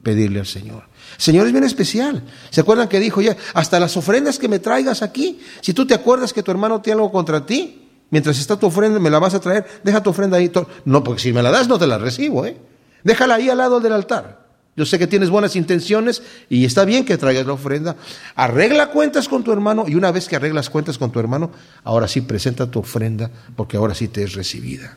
pedirle 0.03 0.41
al 0.41 0.47
Señor. 0.47 0.89
Señor 1.19 1.47
es 1.47 1.53
bien 1.53 1.63
especial. 1.63 2.25
¿Se 2.51 2.63
acuerdan 2.63 2.89
que 2.89 2.99
dijo 2.99 3.21
ya, 3.21 3.37
hasta 3.55 3.79
las 3.79 3.97
ofrendas 3.97 4.41
que 4.41 4.49
me 4.49 4.59
traigas 4.59 5.03
aquí, 5.03 5.39
si 5.61 5.73
tú 5.73 5.87
te 5.87 5.95
acuerdas 5.95 6.33
que 6.33 6.43
tu 6.43 6.51
hermano 6.51 6.81
tiene 6.81 6.99
algo 6.99 7.13
contra 7.13 7.47
ti, 7.47 7.89
mientras 8.11 8.41
está 8.41 8.59
tu 8.59 8.67
ofrenda, 8.67 8.99
me 8.99 9.09
la 9.09 9.21
vas 9.21 9.35
a 9.35 9.41
traer, 9.41 9.65
deja 9.85 10.03
tu 10.03 10.11
ofrenda 10.11 10.37
ahí. 10.37 10.51
No, 10.85 11.05
porque 11.05 11.23
si 11.23 11.33
me 11.33 11.45
la 11.45 11.53
das 11.53 11.69
no 11.69 11.79
te 11.79 11.87
la 11.87 11.97
recibo, 11.97 12.45
¿eh? 12.45 12.57
Déjala 13.05 13.37
ahí 13.37 13.49
al 13.49 13.59
lado 13.59 13.79
del 13.79 13.93
altar. 13.93 14.42
Yo 14.75 14.87
sé 14.87 14.99
que 14.99 15.07
tienes 15.07 15.29
buenas 15.29 15.55
intenciones 15.55 16.23
y 16.49 16.65
está 16.65 16.85
bien 16.85 17.05
que 17.05 17.19
traigas 17.19 17.47
la 17.47 17.53
ofrenda. 17.53 17.97
Arregla 18.35 18.91
cuentas 18.91 19.29
con 19.29 19.45
tu 19.45 19.53
hermano 19.53 19.85
y 19.87 19.95
una 19.95 20.11
vez 20.13 20.29
que 20.29 20.37
arreglas 20.37 20.71
cuentas 20.71 20.97
con 20.97 21.13
tu 21.13 21.21
hermano, 21.21 21.51
ahora 21.85 22.09
sí 22.09 22.23
presenta 22.23 22.71
tu 22.71 22.79
ofrenda 22.79 23.31
porque 23.55 23.77
ahora 23.77 23.95
sí 23.95 24.09
te 24.09 24.23
es 24.23 24.33
recibida. 24.33 24.97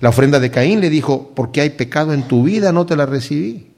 La 0.00 0.08
ofrenda 0.08 0.40
de 0.40 0.50
Caín 0.50 0.80
le 0.80 0.90
dijo, 0.90 1.32
porque 1.34 1.60
hay 1.60 1.70
pecado 1.70 2.12
en 2.14 2.26
tu 2.26 2.44
vida, 2.44 2.72
no 2.72 2.86
te 2.86 2.96
la 2.96 3.06
recibí 3.06 3.72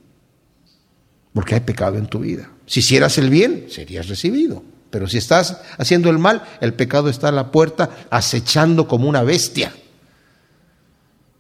porque 1.35 1.57
hay 1.57 1.61
pecado 1.61 1.99
en 1.99 2.07
tu 2.07 2.21
vida. 2.21 2.49
Si 2.65 2.81
hicieras 2.81 3.19
el 3.19 3.29
bien, 3.29 3.67
serías 3.69 4.09
recibido. 4.09 4.63
Pero 4.89 5.09
si 5.09 5.19
estás 5.19 5.61
haciendo 5.77 6.09
el 6.09 6.19
mal, 6.19 6.45
el 6.61 6.73
pecado 6.73 7.09
está 7.09 7.29
a 7.29 7.33
la 7.33 7.51
puerta 7.51 7.91
acechando 8.09 8.87
como 8.87 9.09
una 9.09 9.25
bestia 9.25 9.75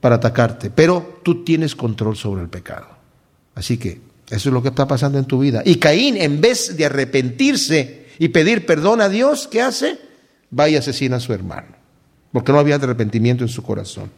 para 0.00 0.16
atacarte. 0.16 0.70
Pero 0.70 1.20
tú 1.22 1.44
tienes 1.44 1.76
control 1.76 2.16
sobre 2.16 2.42
el 2.42 2.48
pecado. 2.48 2.88
Así 3.55 3.78
que 3.78 4.00
eso 4.30 4.48
es 4.48 4.52
lo 4.52 4.62
que 4.62 4.68
está 4.68 4.86
pasando 4.86 5.18
en 5.18 5.26
tu 5.26 5.38
vida. 5.38 5.62
Y 5.64 5.76
Caín, 5.76 6.16
en 6.16 6.40
vez 6.40 6.76
de 6.76 6.86
arrepentirse 6.86 8.07
y 8.18 8.28
pedir 8.28 8.66
perdón 8.66 9.00
a 9.00 9.09
Dios, 9.09 9.48
¿qué 9.50 9.61
hace? 9.61 9.98
Va 10.59 10.68
y 10.68 10.76
asesina 10.76 11.16
a 11.16 11.20
su 11.20 11.32
hermano. 11.32 11.76
Porque 12.32 12.52
no 12.52 12.59
había 12.59 12.76
arrepentimiento 12.76 13.44
en 13.44 13.48
su 13.48 13.62
corazón. 13.62 14.11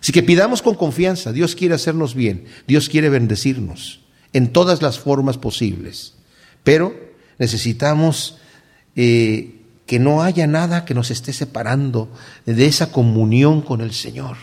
Así 0.00 0.12
que 0.12 0.22
pidamos 0.22 0.62
con 0.62 0.74
confianza. 0.74 1.32
Dios 1.32 1.54
quiere 1.54 1.74
hacernos 1.74 2.14
bien. 2.14 2.46
Dios 2.66 2.88
quiere 2.88 3.08
bendecirnos 3.08 4.00
en 4.32 4.52
todas 4.52 4.82
las 4.82 4.98
formas 4.98 5.38
posibles. 5.38 6.14
Pero 6.64 6.94
necesitamos 7.38 8.38
eh, 8.96 9.60
que 9.86 9.98
no 9.98 10.22
haya 10.22 10.46
nada 10.46 10.84
que 10.84 10.94
nos 10.94 11.10
esté 11.10 11.32
separando 11.32 12.10
de 12.46 12.66
esa 12.66 12.90
comunión 12.90 13.62
con 13.62 13.80
el 13.80 13.92
Señor, 13.92 14.36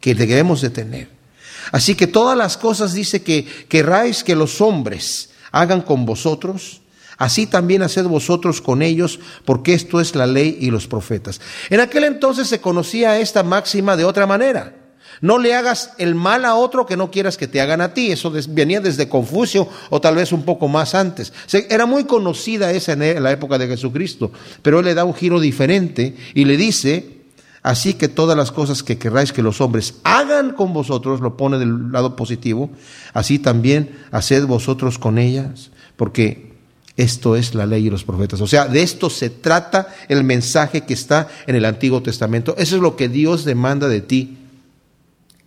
que 0.00 0.14
debemos 0.14 0.60
de 0.60 0.70
tener. 0.70 1.21
Así 1.70 1.94
que 1.94 2.06
todas 2.06 2.36
las 2.36 2.56
cosas 2.56 2.92
dice 2.92 3.22
que 3.22 3.46
querráis 3.68 4.24
que 4.24 4.34
los 4.34 4.60
hombres 4.60 5.30
hagan 5.52 5.82
con 5.82 6.04
vosotros, 6.04 6.80
así 7.18 7.46
también 7.46 7.82
haced 7.82 8.04
vosotros 8.04 8.60
con 8.60 8.82
ellos, 8.82 9.20
porque 9.44 9.74
esto 9.74 10.00
es 10.00 10.14
la 10.14 10.26
ley 10.26 10.56
y 10.60 10.70
los 10.70 10.86
profetas. 10.86 11.40
En 11.70 11.80
aquel 11.80 12.04
entonces 12.04 12.48
se 12.48 12.60
conocía 12.60 13.20
esta 13.20 13.42
máxima 13.42 13.96
de 13.96 14.04
otra 14.04 14.26
manera. 14.26 14.76
No 15.20 15.38
le 15.38 15.54
hagas 15.54 15.92
el 15.98 16.16
mal 16.16 16.44
a 16.44 16.56
otro 16.56 16.84
que 16.84 16.96
no 16.96 17.10
quieras 17.12 17.36
que 17.36 17.46
te 17.46 17.60
hagan 17.60 17.80
a 17.80 17.94
ti. 17.94 18.10
Eso 18.10 18.32
venía 18.48 18.80
desde 18.80 19.08
Confucio 19.08 19.68
o 19.88 20.00
tal 20.00 20.16
vez 20.16 20.32
un 20.32 20.42
poco 20.42 20.66
más 20.66 20.96
antes. 20.96 21.32
Era 21.70 21.86
muy 21.86 22.04
conocida 22.04 22.72
esa 22.72 22.92
en 22.94 23.02
e, 23.02 23.20
la 23.20 23.30
época 23.30 23.56
de 23.56 23.68
Jesucristo, 23.68 24.32
pero 24.62 24.80
él 24.80 24.86
le 24.86 24.94
da 24.94 25.04
un 25.04 25.14
giro 25.14 25.38
diferente 25.38 26.16
y 26.34 26.44
le 26.44 26.56
dice, 26.56 27.21
así 27.62 27.94
que 27.94 28.08
todas 28.08 28.36
las 28.36 28.52
cosas 28.52 28.82
que 28.82 28.98
querráis 28.98 29.32
que 29.32 29.42
los 29.42 29.60
hombres 29.60 29.94
hagan 30.04 30.52
con 30.52 30.72
vosotros, 30.72 31.20
lo 31.20 31.36
pone 31.36 31.58
del 31.58 31.92
lado 31.92 32.16
positivo, 32.16 32.70
así 33.12 33.38
también 33.38 33.98
haced 34.10 34.46
vosotros 34.46 34.98
con 34.98 35.18
ellas, 35.18 35.70
porque 35.96 36.52
esto 36.96 37.36
es 37.36 37.54
la 37.54 37.66
ley 37.66 37.86
y 37.86 37.90
los 37.90 38.04
profetas. 38.04 38.40
O 38.40 38.46
sea, 38.46 38.66
de 38.66 38.82
esto 38.82 39.08
se 39.08 39.30
trata 39.30 39.94
el 40.08 40.24
mensaje 40.24 40.82
que 40.82 40.94
está 40.94 41.28
en 41.46 41.56
el 41.56 41.64
Antiguo 41.64 42.02
Testamento. 42.02 42.54
Eso 42.58 42.76
es 42.76 42.82
lo 42.82 42.96
que 42.96 43.08
Dios 43.08 43.44
demanda 43.44 43.88
de 43.88 44.00
ti 44.00 44.38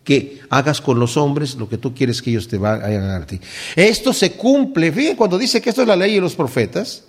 que 0.03 0.41
hagas 0.49 0.82
con 0.82 0.99
los 0.99 1.18
hombres 1.18 1.55
lo 1.55 1.68
que 1.68 1.78
tú 1.78 1.93
quieres 1.93 2.22
que 2.22 2.30
ellos 2.30 2.47
te 2.47 2.57
vayan 2.57 3.09
a 3.09 3.26
ti. 3.26 3.39
Esto 3.76 4.13
se 4.13 4.34
cumple, 4.34 4.91
fíjense, 4.91 5.18
cuando 5.18 5.38
dice 5.38 5.61
que 5.61 5.70
esto 5.70 5.82
es 5.82 5.88
la 5.88 5.95
ley 5.95 6.16
y 6.16 6.20
los 6.20 6.36
profetas, 6.36 7.03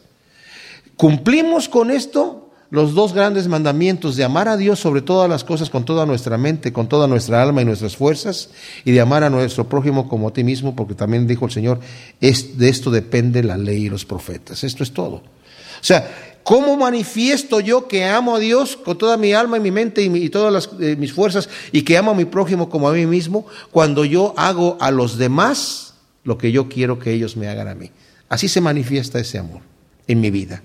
cumplimos 0.96 1.68
con 1.68 1.90
esto 1.90 2.45
los 2.70 2.94
dos 2.94 3.12
grandes 3.12 3.48
mandamientos 3.48 4.16
de 4.16 4.24
amar 4.24 4.48
a 4.48 4.56
Dios 4.56 4.80
sobre 4.80 5.02
todas 5.02 5.28
las 5.28 5.44
cosas 5.44 5.70
con 5.70 5.84
toda 5.84 6.06
nuestra 6.06 6.36
mente, 6.36 6.72
con 6.72 6.88
toda 6.88 7.06
nuestra 7.06 7.42
alma 7.42 7.62
y 7.62 7.64
nuestras 7.64 7.96
fuerzas, 7.96 8.50
y 8.84 8.92
de 8.92 9.00
amar 9.00 9.24
a 9.24 9.30
nuestro 9.30 9.68
prójimo 9.68 10.08
como 10.08 10.28
a 10.28 10.32
ti 10.32 10.44
mismo, 10.44 10.74
porque 10.74 10.94
también 10.94 11.26
dijo 11.26 11.46
el 11.46 11.52
Señor, 11.52 11.80
es, 12.20 12.58
de 12.58 12.68
esto 12.68 12.90
depende 12.90 13.42
la 13.42 13.56
ley 13.56 13.86
y 13.86 13.88
los 13.88 14.04
profetas. 14.04 14.64
Esto 14.64 14.82
es 14.82 14.92
todo. 14.92 15.16
O 15.16 15.82
sea, 15.82 16.08
¿Cómo 16.46 16.76
manifiesto 16.76 17.58
yo 17.58 17.88
que 17.88 18.04
amo 18.04 18.36
a 18.36 18.38
Dios 18.38 18.76
con 18.76 18.96
toda 18.96 19.16
mi 19.16 19.32
alma 19.32 19.56
y 19.56 19.60
mi 19.60 19.72
mente 19.72 20.02
y, 20.02 20.28
todas 20.28 20.70
eh, 20.78 20.94
mis 20.96 21.12
fuerzas 21.12 21.48
y 21.72 21.82
que 21.82 21.98
amo 21.98 22.12
a 22.12 22.14
mi 22.14 22.24
prójimo 22.24 22.68
como 22.70 22.88
a 22.88 22.92
mí 22.92 23.04
mismo 23.04 23.46
cuando 23.72 24.04
yo 24.04 24.32
hago 24.36 24.76
a 24.78 24.92
los 24.92 25.18
demás 25.18 25.94
lo 26.22 26.38
que 26.38 26.52
yo 26.52 26.68
quiero 26.68 27.00
que 27.00 27.10
ellos 27.10 27.36
me 27.36 27.48
hagan 27.48 27.66
a 27.66 27.74
mí? 27.74 27.90
Así 28.28 28.46
se 28.46 28.60
manifiesta 28.60 29.18
ese 29.18 29.38
amor 29.38 29.62
en 30.06 30.20
mi 30.20 30.30
vida. 30.30 30.62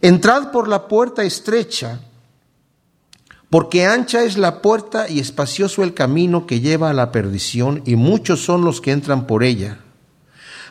Entrad 0.00 0.52
por 0.52 0.68
la 0.68 0.88
puerta 0.88 1.24
estrecha, 1.24 2.00
porque 3.50 3.86
ancha 3.86 4.22
es 4.22 4.36
la 4.36 4.60
puerta 4.62 5.08
y 5.08 5.20
espacioso 5.20 5.82
el 5.82 5.94
camino 5.94 6.46
que 6.46 6.60
lleva 6.60 6.90
a 6.90 6.94
la 6.94 7.10
perdición, 7.12 7.82
y 7.86 7.96
muchos 7.96 8.44
son 8.44 8.64
los 8.64 8.80
que 8.80 8.92
entran 8.92 9.26
por 9.26 9.42
ella. 9.42 9.78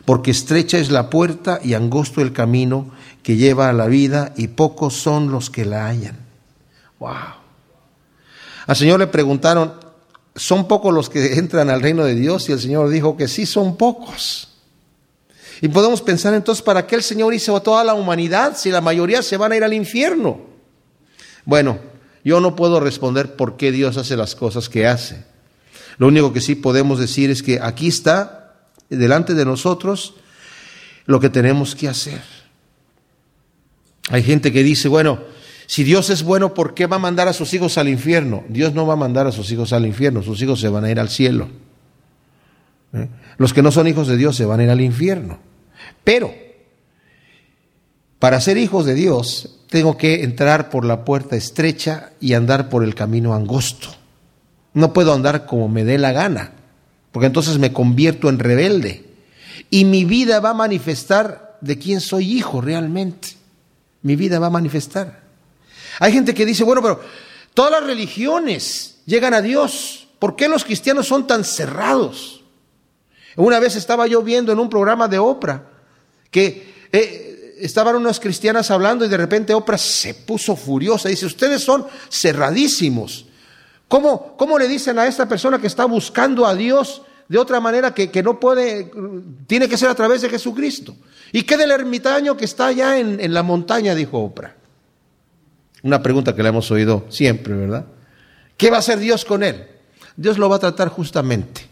porque 0.07 0.31
estrecha 0.31 0.77
es 0.77 0.89
la 0.89 1.09
puerta 1.09 1.59
y 1.61 1.73
angosto 1.73 2.21
el 2.21 2.31
camino 2.31 2.91
que 3.23 3.35
lleva 3.35 3.67
a 3.67 3.73
la 3.73 3.87
vida 3.87 4.33
y 4.37 4.47
pocos 4.47 4.93
son 4.93 5.31
los 5.31 5.49
que 5.49 5.65
la 5.65 5.87
hallan. 5.87 6.17
Wow. 6.99 7.11
Al 8.67 8.75
Señor 8.77 8.99
le 8.99 9.07
preguntaron, 9.07 9.73
¿son 10.33 10.65
pocos 10.65 10.93
los 10.93 11.09
que 11.09 11.33
entran 11.33 11.69
al 11.69 11.81
reino 11.81 12.05
de 12.05 12.15
Dios? 12.15 12.47
Y 12.47 12.53
el 12.53 12.61
Señor 12.61 12.87
dijo 12.87 13.17
que 13.17 13.27
sí, 13.27 13.45
son 13.45 13.75
pocos. 13.75 14.56
Y 15.61 15.67
podemos 15.69 16.01
pensar 16.01 16.33
entonces, 16.33 16.61
¿para 16.61 16.85
qué 16.85 16.95
el 16.95 17.03
Señor 17.03 17.33
hizo 17.33 17.55
a 17.55 17.63
toda 17.63 17.83
la 17.83 17.93
humanidad 17.93 18.57
si 18.57 18.69
la 18.69 18.81
mayoría 18.81 19.21
se 19.21 19.37
van 19.37 19.51
a 19.51 19.57
ir 19.57 19.63
al 19.63 19.73
infierno? 19.73 20.41
Bueno, 21.45 21.79
yo 22.23 22.39
no 22.39 22.55
puedo 22.55 22.79
responder 22.79 23.35
por 23.35 23.57
qué 23.57 23.71
Dios 23.71 23.97
hace 23.97 24.17
las 24.17 24.35
cosas 24.35 24.69
que 24.69 24.85
hace. 24.85 25.25
Lo 25.97 26.07
único 26.07 26.33
que 26.33 26.41
sí 26.41 26.55
podemos 26.55 26.99
decir 26.99 27.29
es 27.31 27.41
que 27.41 27.59
aquí 27.61 27.87
está, 27.87 28.55
delante 28.89 29.33
de 29.33 29.45
nosotros, 29.45 30.15
lo 31.05 31.19
que 31.19 31.29
tenemos 31.29 31.75
que 31.75 31.87
hacer. 31.87 32.21
Hay 34.09 34.23
gente 34.23 34.53
que 34.53 34.63
dice, 34.63 34.87
bueno, 34.87 35.19
si 35.65 35.83
Dios 35.83 36.09
es 36.09 36.23
bueno, 36.23 36.53
¿por 36.53 36.73
qué 36.73 36.85
va 36.85 36.97
a 36.97 36.99
mandar 36.99 37.27
a 37.27 37.33
sus 37.33 37.53
hijos 37.53 37.77
al 37.77 37.89
infierno? 37.89 38.43
Dios 38.47 38.73
no 38.73 38.85
va 38.85 38.93
a 38.93 38.97
mandar 38.97 39.27
a 39.27 39.31
sus 39.31 39.51
hijos 39.51 39.73
al 39.73 39.85
infierno, 39.85 40.21
sus 40.21 40.41
hijos 40.41 40.61
se 40.61 40.69
van 40.69 40.85
a 40.85 40.91
ir 40.91 40.99
al 40.99 41.09
cielo. 41.09 41.49
¿Eh? 42.97 43.09
Los 43.37 43.53
que 43.53 43.61
no 43.61 43.71
son 43.71 43.87
hijos 43.87 44.07
de 44.07 44.17
Dios 44.17 44.35
se 44.35 44.45
van 44.45 44.59
a 44.59 44.63
ir 44.63 44.69
al 44.69 44.81
infierno. 44.81 45.39
Pero, 46.03 46.33
para 48.19 48.41
ser 48.41 48.57
hijos 48.57 48.85
de 48.85 48.93
Dios, 48.93 49.59
tengo 49.69 49.97
que 49.97 50.23
entrar 50.23 50.69
por 50.69 50.85
la 50.85 51.05
puerta 51.05 51.35
estrecha 51.35 52.11
y 52.19 52.33
andar 52.33 52.69
por 52.69 52.83
el 52.83 52.95
camino 52.95 53.33
angosto. 53.33 53.89
No 54.73 54.93
puedo 54.93 55.13
andar 55.13 55.45
como 55.45 55.67
me 55.67 55.83
dé 55.83 55.97
la 55.97 56.11
gana, 56.11 56.53
porque 57.11 57.27
entonces 57.27 57.57
me 57.57 57.73
convierto 57.73 58.29
en 58.29 58.39
rebelde. 58.39 59.05
Y 59.69 59.85
mi 59.85 60.05
vida 60.05 60.39
va 60.39 60.51
a 60.51 60.55
manifestar 60.55 61.57
de 61.61 61.77
quién 61.77 61.99
soy 61.99 62.31
hijo 62.31 62.61
realmente. 62.61 63.29
Mi 64.01 64.15
vida 64.15 64.39
va 64.39 64.47
a 64.47 64.51
manifestar. 64.51 65.23
Hay 65.99 66.13
gente 66.13 66.33
que 66.33 66.45
dice, 66.45 66.63
bueno, 66.63 66.81
pero 66.81 67.01
todas 67.53 67.71
las 67.71 67.83
religiones 67.83 68.99
llegan 69.05 69.33
a 69.33 69.41
Dios. 69.41 70.07
¿Por 70.19 70.35
qué 70.35 70.47
los 70.47 70.63
cristianos 70.63 71.07
son 71.07 71.27
tan 71.27 71.43
cerrados? 71.43 72.36
Una 73.37 73.59
vez 73.59 73.75
estaba 73.75 74.07
yo 74.07 74.21
viendo 74.23 74.51
en 74.51 74.59
un 74.59 74.69
programa 74.69 75.07
de 75.07 75.19
Oprah 75.19 75.63
que 76.31 76.73
eh, 76.91 77.55
estaban 77.59 77.95
unas 77.95 78.19
cristianas 78.19 78.71
hablando 78.71 79.05
y 79.05 79.09
de 79.09 79.17
repente 79.17 79.53
Oprah 79.53 79.77
se 79.77 80.15
puso 80.15 80.55
furiosa. 80.55 81.07
Dice, 81.07 81.27
ustedes 81.27 81.63
son 81.63 81.85
cerradísimos. 82.09 83.27
¿Cómo, 83.87 84.35
¿Cómo, 84.35 84.57
le 84.57 84.67
dicen 84.67 84.97
a 84.97 85.05
esta 85.05 85.29
persona 85.29 85.59
que 85.59 85.67
está 85.67 85.85
buscando 85.85 86.45
a 86.47 86.55
Dios 86.55 87.03
de 87.29 87.37
otra 87.37 87.59
manera 87.59 87.93
que, 87.93 88.09
que, 88.09 88.23
no 88.23 88.39
puede, 88.39 88.91
tiene 89.45 89.69
que 89.69 89.77
ser 89.77 89.89
a 89.89 89.95
través 89.95 90.23
de 90.23 90.29
Jesucristo? 90.29 90.95
¿Y 91.31 91.43
qué 91.43 91.57
del 91.57 91.71
ermitaño 91.71 92.35
que 92.35 92.45
está 92.45 92.67
allá 92.67 92.97
en, 92.97 93.19
en 93.19 93.33
la 93.35 93.43
montaña? 93.43 93.93
Dijo 93.93 94.19
Oprah. 94.19 94.55
Una 95.83 96.01
pregunta 96.01 96.35
que 96.35 96.41
le 96.41 96.49
hemos 96.49 96.71
oído 96.71 97.05
siempre, 97.09 97.53
¿verdad? 97.53 97.85
¿Qué 98.57 98.71
va 98.71 98.77
a 98.77 98.79
hacer 98.79 98.97
Dios 98.97 99.23
con 99.25 99.43
él? 99.43 99.67
Dios 100.15 100.39
lo 100.39 100.49
va 100.49 100.55
a 100.55 100.59
tratar 100.59 100.89
justamente. 100.89 101.66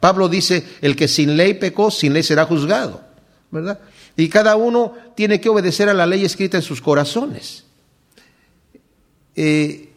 Pablo 0.00 0.28
dice, 0.28 0.64
el 0.80 0.94
que 0.96 1.08
sin 1.08 1.36
ley 1.36 1.54
pecó, 1.54 1.90
sin 1.90 2.12
ley 2.12 2.22
será 2.22 2.44
juzgado, 2.44 3.02
¿verdad? 3.50 3.80
Y 4.16 4.28
cada 4.28 4.56
uno 4.56 4.94
tiene 5.14 5.40
que 5.40 5.48
obedecer 5.48 5.88
a 5.88 5.94
la 5.94 6.06
ley 6.06 6.24
escrita 6.24 6.56
en 6.56 6.62
sus 6.62 6.80
corazones. 6.80 7.64
Eh, 9.34 9.88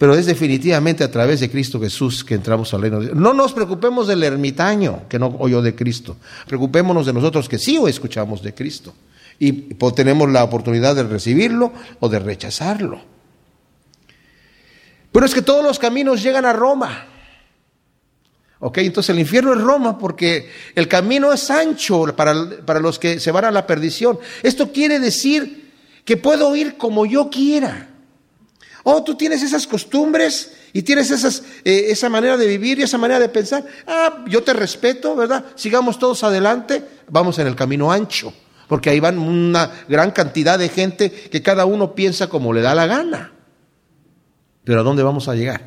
pero 0.00 0.14
es 0.14 0.24
definitivamente 0.24 1.04
a 1.04 1.10
través 1.10 1.40
de 1.40 1.50
Cristo 1.50 1.78
Jesús 1.78 2.24
que 2.24 2.34
entramos 2.34 2.72
al 2.72 2.80
reino 2.80 3.00
de 3.00 3.06
Dios. 3.06 3.18
No 3.18 3.34
nos 3.34 3.52
preocupemos 3.52 4.06
del 4.06 4.22
ermitaño 4.22 5.02
que 5.10 5.18
no 5.18 5.36
oyó 5.38 5.60
de 5.60 5.74
Cristo. 5.74 6.16
Preocupémonos 6.46 7.04
de 7.04 7.12
nosotros 7.12 7.50
que 7.50 7.58
sí 7.58 7.76
o 7.76 7.86
escuchamos 7.86 8.42
de 8.42 8.54
Cristo. 8.54 8.94
Y 9.38 9.52
tenemos 9.94 10.30
la 10.30 10.42
oportunidad 10.42 10.96
de 10.96 11.02
recibirlo 11.02 11.72
o 12.00 12.08
de 12.08 12.18
rechazarlo. 12.18 13.02
Pero 15.12 15.26
es 15.26 15.34
que 15.34 15.42
todos 15.42 15.62
los 15.62 15.78
caminos 15.78 16.22
llegan 16.22 16.46
a 16.46 16.54
Roma. 16.54 17.06
Ok, 18.60 18.78
entonces 18.78 19.10
el 19.10 19.18
infierno 19.18 19.54
es 19.54 19.60
Roma 19.60 19.98
porque 19.98 20.50
el 20.74 20.86
camino 20.86 21.32
es 21.32 21.50
ancho 21.50 22.14
para, 22.14 22.34
para 22.64 22.78
los 22.78 22.98
que 22.98 23.18
se 23.18 23.32
van 23.32 23.46
a 23.46 23.50
la 23.50 23.66
perdición. 23.66 24.18
Esto 24.42 24.70
quiere 24.70 25.00
decir 25.00 25.72
que 26.04 26.18
puedo 26.18 26.54
ir 26.54 26.76
como 26.76 27.06
yo 27.06 27.30
quiera. 27.30 27.88
Oh, 28.82 29.02
tú 29.02 29.14
tienes 29.14 29.42
esas 29.42 29.66
costumbres 29.66 30.52
y 30.72 30.82
tienes 30.82 31.10
esas, 31.10 31.42
eh, 31.64 31.86
esa 31.88 32.08
manera 32.08 32.36
de 32.36 32.46
vivir 32.46 32.78
y 32.78 32.82
esa 32.82 32.98
manera 32.98 33.20
de 33.20 33.28
pensar. 33.28 33.64
Ah, 33.86 34.24
yo 34.26 34.42
te 34.42 34.52
respeto, 34.52 35.16
¿verdad? 35.16 35.44
Sigamos 35.54 35.98
todos 35.98 36.22
adelante, 36.24 36.84
vamos 37.08 37.38
en 37.38 37.46
el 37.46 37.56
camino 37.56 37.90
ancho, 37.90 38.32
porque 38.68 38.90
ahí 38.90 39.00
van 39.00 39.18
una 39.18 39.70
gran 39.88 40.10
cantidad 40.12 40.58
de 40.58 40.68
gente 40.68 41.10
que 41.10 41.42
cada 41.42 41.64
uno 41.64 41.94
piensa 41.94 42.28
como 42.28 42.52
le 42.52 42.60
da 42.62 42.74
la 42.74 42.86
gana. 42.86 43.32
Pero 44.64 44.80
¿a 44.80 44.82
dónde 44.82 45.02
vamos 45.02 45.28
a 45.28 45.34
llegar? 45.34 45.62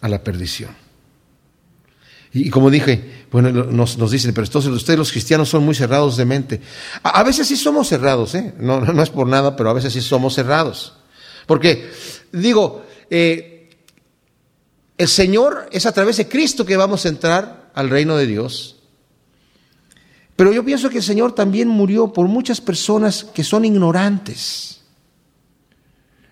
A 0.00 0.08
la 0.08 0.22
perdición. 0.22 0.79
Y, 2.32 2.48
como 2.50 2.70
dije, 2.70 3.26
bueno, 3.32 3.50
nos, 3.50 4.10
dicen, 4.10 4.32
pero 4.32 4.46
ustedes 4.46 4.98
los 4.98 5.10
cristianos 5.10 5.48
son 5.48 5.64
muy 5.64 5.74
cerrados 5.74 6.16
de 6.16 6.24
mente. 6.24 6.60
A, 7.02 7.22
veces 7.24 7.48
sí 7.48 7.56
somos 7.56 7.88
cerrados, 7.88 8.34
¿eh? 8.36 8.54
No, 8.58 8.80
no, 8.80 9.02
es 9.02 9.10
por 9.10 9.26
nada, 9.26 9.56
pero 9.56 9.70
a 9.70 9.72
veces 9.72 9.92
sí 9.92 10.00
somos 10.00 10.34
cerrados. 10.34 10.94
Porque, 11.46 11.90
digo, 12.30 12.84
eh, 13.10 13.70
el 14.96 15.08
Señor 15.08 15.68
es 15.72 15.86
a 15.86 15.92
través 15.92 16.18
de 16.18 16.28
Cristo 16.28 16.64
que 16.64 16.76
vamos 16.76 17.04
a 17.04 17.08
entrar 17.08 17.70
al 17.74 17.90
reino 17.90 18.16
de 18.16 18.26
Dios. 18.26 18.76
Pero 20.36 20.52
yo 20.52 20.64
pienso 20.64 20.88
que 20.88 20.98
el 20.98 21.04
Señor 21.04 21.34
también 21.34 21.68
murió 21.68 22.12
por 22.12 22.28
muchas 22.28 22.60
personas 22.60 23.24
que 23.24 23.44
son 23.44 23.64
ignorantes 23.64 24.82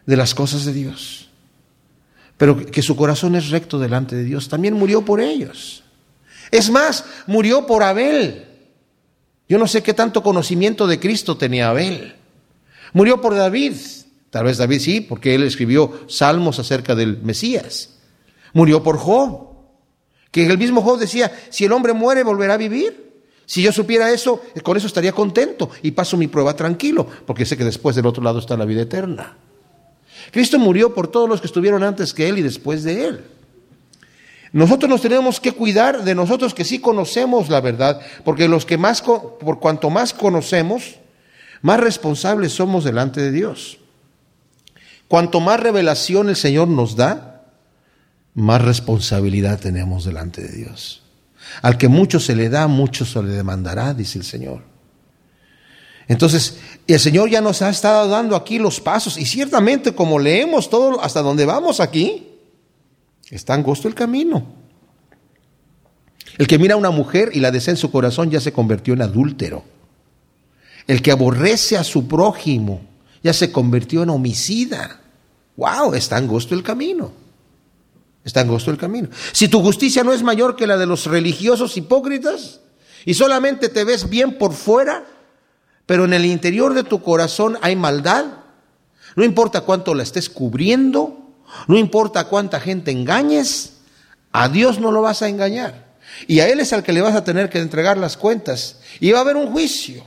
de 0.07 0.17
las 0.17 0.35
cosas 0.35 0.65
de 0.65 0.73
Dios, 0.73 1.29
pero 2.37 2.57
que 2.65 2.83
su 2.83 2.97
corazón 2.97 3.35
es 3.35 3.51
recto 3.51 3.79
delante 3.79 4.17
de 4.17 4.25
Dios. 4.25 4.49
También 4.49 4.75
murió 4.75 5.05
por 5.05 5.21
ellos. 5.21 5.83
Es 6.51 6.71
más, 6.71 7.05
murió 7.27 7.67
por 7.67 7.83
Abel. 7.83 8.47
Yo 9.49 9.59
no 9.59 9.67
sé 9.67 9.83
qué 9.83 9.95
tanto 9.95 10.23
conocimiento 10.23 10.87
de 10.87 11.01
Cristo 11.01 11.37
tenía 11.37 11.71
Abel. 11.71 12.15
Murió 12.93 13.21
por 13.21 13.35
David. 13.35 13.75
Tal 14.31 14.45
vez 14.45 14.59
David 14.59 14.81
sí, 14.81 15.01
porque 15.01 15.35
él 15.35 15.43
escribió 15.43 16.01
salmos 16.07 16.59
acerca 16.59 16.95
del 16.95 17.23
Mesías. 17.23 17.95
Murió 18.53 18.83
por 18.83 18.99
Job, 18.99 19.49
que 20.31 20.47
el 20.47 20.59
mismo 20.59 20.83
Job 20.83 20.99
decía, 20.99 21.33
si 21.51 21.65
el 21.65 21.73
hombre 21.73 21.95
muere, 21.95 22.23
volverá 22.23 22.55
a 22.55 22.59
vivir. 22.59 23.09
Si 23.47 23.63
yo 23.63 23.73
supiera 23.73 24.13
eso, 24.13 24.43
con 24.63 24.77
eso 24.77 24.87
estaría 24.87 25.13
contento 25.13 25.71
y 25.83 25.93
paso 25.93 26.19
mi 26.19 26.29
prueba 26.29 26.55
tranquilo, 26.55 27.07
porque 27.27 27.47
sé 27.47 27.57
que 27.57 27.65
después 27.65 27.97
del 27.97 28.05
otro 28.05 28.23
lado 28.23 28.39
está 28.39 28.59
la 28.59 28.67
vida 28.67 28.83
eterna. 28.83 29.39
Cristo 30.31 30.59
murió 30.59 30.93
por 30.95 31.09
todos 31.09 31.29
los 31.29 31.41
que 31.41 31.47
estuvieron 31.47 31.83
antes 31.83 32.13
que 32.13 32.29
Él 32.29 32.39
y 32.39 32.43
después 32.43 32.85
de 32.85 33.07
Él. 33.07 33.25
Nosotros 34.53 34.89
nos 34.89 35.03
tenemos 35.03 35.41
que 35.41 35.53
cuidar 35.53 36.05
de 36.05 36.15
nosotros 36.15 36.55
que 36.55 36.65
sí 36.65 36.79
conocemos 36.79 37.49
la 37.49 37.61
verdad, 37.61 38.01
porque 38.25 38.49
los 38.49 38.65
que 38.65 38.79
más, 38.79 39.03
por 39.03 39.59
cuanto 39.61 39.91
más 39.91 40.15
conocemos, 40.15 40.97
más 41.61 41.81
responsables 41.81 42.53
somos 42.53 42.85
delante 42.85 43.21
de 43.21 43.31
Dios. 43.31 43.79
Cuanto 45.07 45.41
más 45.41 45.61
revelación 45.61 46.29
el 46.29 46.37
Señor 46.37 46.69
nos 46.69 46.97
da, 46.97 47.45
más 48.35 48.63
responsabilidad 48.63 49.59
tenemos 49.59 50.05
delante 50.05 50.43
de 50.43 50.57
Dios. 50.57 51.03
Al 51.63 51.79
que 51.79 51.89
mucho 51.89 52.21
se 52.21 52.37
le 52.37 52.49
da, 52.49 52.69
mucho 52.69 53.05
se 53.05 53.23
le 53.23 53.33
demandará, 53.33 53.95
dice 53.95 54.19
el 54.19 54.25
Señor. 54.25 54.63
Entonces, 56.09 56.59
el 56.87 57.01
Señor 57.01 57.29
ya 57.29 57.41
nos 57.41 57.61
ha 57.61 57.69
estado 57.69 58.09
dando 58.09 58.35
aquí 58.35 58.59
los 58.59 58.81
pasos 58.81 59.19
y 59.19 59.27
ciertamente 59.27 59.95
como 59.95 60.19
leemos 60.19 60.71
todo 60.71 61.03
hasta 61.03 61.21
donde 61.21 61.45
vamos 61.45 61.81
aquí, 61.81 62.27
está 63.31 63.55
angosto 63.55 63.89
el 63.89 63.95
camino. 63.95 64.47
El 66.39 66.47
que 66.47 66.59
mira 66.59 66.75
a 66.75 66.79
una 66.79 66.91
mujer 66.91 67.31
y 67.33 67.41
la 67.41 67.51
desea 67.51 67.73
en 67.73 67.79
su 67.79 67.91
corazón 67.91 68.31
ya 68.31 68.41
se 68.41 68.53
convirtió 68.53 68.95
en 68.95 69.03
adúltero. 69.03 69.65
El 70.87 71.03
que 71.03 71.11
aborrece 71.11 71.77
a 71.77 71.85
su 71.85 72.07
prójimo 72.07 72.81
ya 73.23 73.33
se 73.33 73.51
convirtió 73.51 74.03
en 74.03 74.11
homicida. 74.11 75.01
¡Wow! 75.57 75.95
Está 75.95 76.17
angosto 76.17 76.55
el 76.55 76.63
camino. 76.63 77.13
Está 78.25 78.41
angosto 78.41 78.71
el 78.71 78.77
camino. 78.77 79.09
Si 79.33 79.49
tu 79.49 79.61
justicia 79.61 80.05
no 80.05 80.13
es 80.13 80.23
mayor 80.23 80.55
que 80.55 80.67
la 80.67 80.77
de 80.77 80.87
los 80.87 81.07
religiosos 81.07 81.77
hipócritas 81.77 82.61
y 83.05 83.15
solamente 83.15 83.69
te 83.69 83.85
ves 83.85 84.09
bien 84.09 84.39
por 84.39 84.53
fuera, 84.53 85.05
pero 85.87 86.05
en 86.05 86.13
el 86.13 86.25
interior 86.27 86.75
de 86.75 86.85
tu 86.85 87.03
corazón 87.03 87.59
hay 87.63 87.75
maldad, 87.75 88.27
no 89.17 89.25
importa 89.25 89.63
cuánto 89.63 89.95
la 89.95 90.03
estés 90.03 90.29
cubriendo, 90.29 91.18
no 91.67 91.77
importa 91.77 92.25
cuánta 92.25 92.61
gente 92.61 92.91
engañes, 92.91 93.75
a 94.33 94.49
Dios 94.49 94.79
no 94.79 94.93
lo 94.93 95.03
vas 95.03 95.23
a 95.23 95.29
engañar. 95.29 95.89
Y 96.27 96.41
a 96.41 96.49
Él 96.49 96.61
es 96.61 96.73
al 96.73 96.83
que 96.83 96.93
le 96.93 97.01
vas 97.01 97.15
a 97.15 97.25
tener 97.25 97.49
que 97.49 97.59
entregar 97.59 97.97
las 97.97 98.17
cuentas. 98.17 98.81
Y 99.01 99.11
va 99.13 99.19
a 99.19 99.23
haber 99.23 99.37
un 99.37 99.51
juicio. 99.53 100.05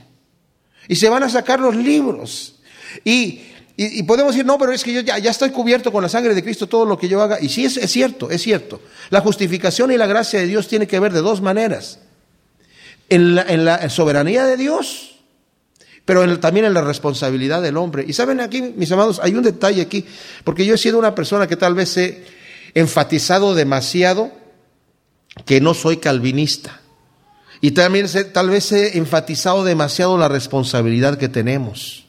Y 0.88 0.96
se 0.96 1.08
van 1.08 1.22
a 1.22 1.28
sacar 1.28 1.60
los 1.60 1.74
libros. 1.76 2.56
Y, 3.04 3.42
y, 3.76 4.02
podemos 4.02 4.32
decir, 4.32 4.44
no, 4.44 4.58
pero 4.58 4.72
es 4.72 4.84
que 4.84 4.92
yo 4.92 5.00
ya, 5.00 5.18
ya, 5.18 5.30
estoy 5.30 5.50
cubierto 5.50 5.90
con 5.90 6.02
la 6.02 6.08
sangre 6.08 6.34
de 6.34 6.42
Cristo, 6.42 6.66
todo 6.66 6.84
lo 6.84 6.98
que 6.98 7.08
yo 7.08 7.22
haga. 7.22 7.38
Y 7.40 7.48
sí, 7.48 7.64
es, 7.64 7.76
es 7.76 7.90
cierto, 7.90 8.30
es 8.30 8.42
cierto. 8.42 8.80
La 9.10 9.20
justificación 9.20 9.90
y 9.92 9.96
la 9.96 10.06
gracia 10.06 10.40
de 10.40 10.46
Dios 10.46 10.68
tiene 10.68 10.86
que 10.86 11.00
ver 11.00 11.12
de 11.12 11.20
dos 11.20 11.40
maneras. 11.40 12.00
en 13.08 13.34
la, 13.34 13.88
soberanía 13.88 14.44
de 14.44 14.56
Dios, 14.56 15.11
pero 16.04 16.38
también 16.38 16.66
en 16.66 16.74
la 16.74 16.82
responsabilidad 16.82 17.62
del 17.62 17.76
hombre. 17.76 18.04
Y 18.06 18.12
saben 18.12 18.40
aquí, 18.40 18.62
mis 18.76 18.90
amados, 18.92 19.20
hay 19.22 19.34
un 19.34 19.42
detalle 19.42 19.82
aquí, 19.82 20.04
porque 20.44 20.66
yo 20.66 20.74
he 20.74 20.78
sido 20.78 20.98
una 20.98 21.14
persona 21.14 21.46
que 21.46 21.56
tal 21.56 21.74
vez 21.74 21.96
he 21.96 22.24
enfatizado 22.74 23.54
demasiado 23.54 24.32
que 25.44 25.60
no 25.60 25.74
soy 25.74 25.98
calvinista. 25.98 26.80
Y 27.60 27.72
también 27.72 28.06
tal 28.32 28.50
vez 28.50 28.72
he 28.72 28.98
enfatizado 28.98 29.62
demasiado 29.64 30.18
la 30.18 30.28
responsabilidad 30.28 31.16
que 31.16 31.28
tenemos. 31.28 32.06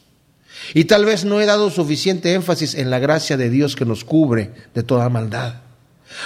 Y 0.73 0.85
tal 0.85 1.05
vez 1.05 1.25
no 1.25 1.41
he 1.41 1.45
dado 1.45 1.69
suficiente 1.69 2.33
énfasis 2.33 2.73
en 2.75 2.89
la 2.89 2.99
gracia 2.99 3.37
de 3.37 3.49
Dios 3.49 3.75
que 3.75 3.85
nos 3.85 4.03
cubre 4.03 4.51
de 4.73 4.83
toda 4.83 5.09
maldad. 5.09 5.61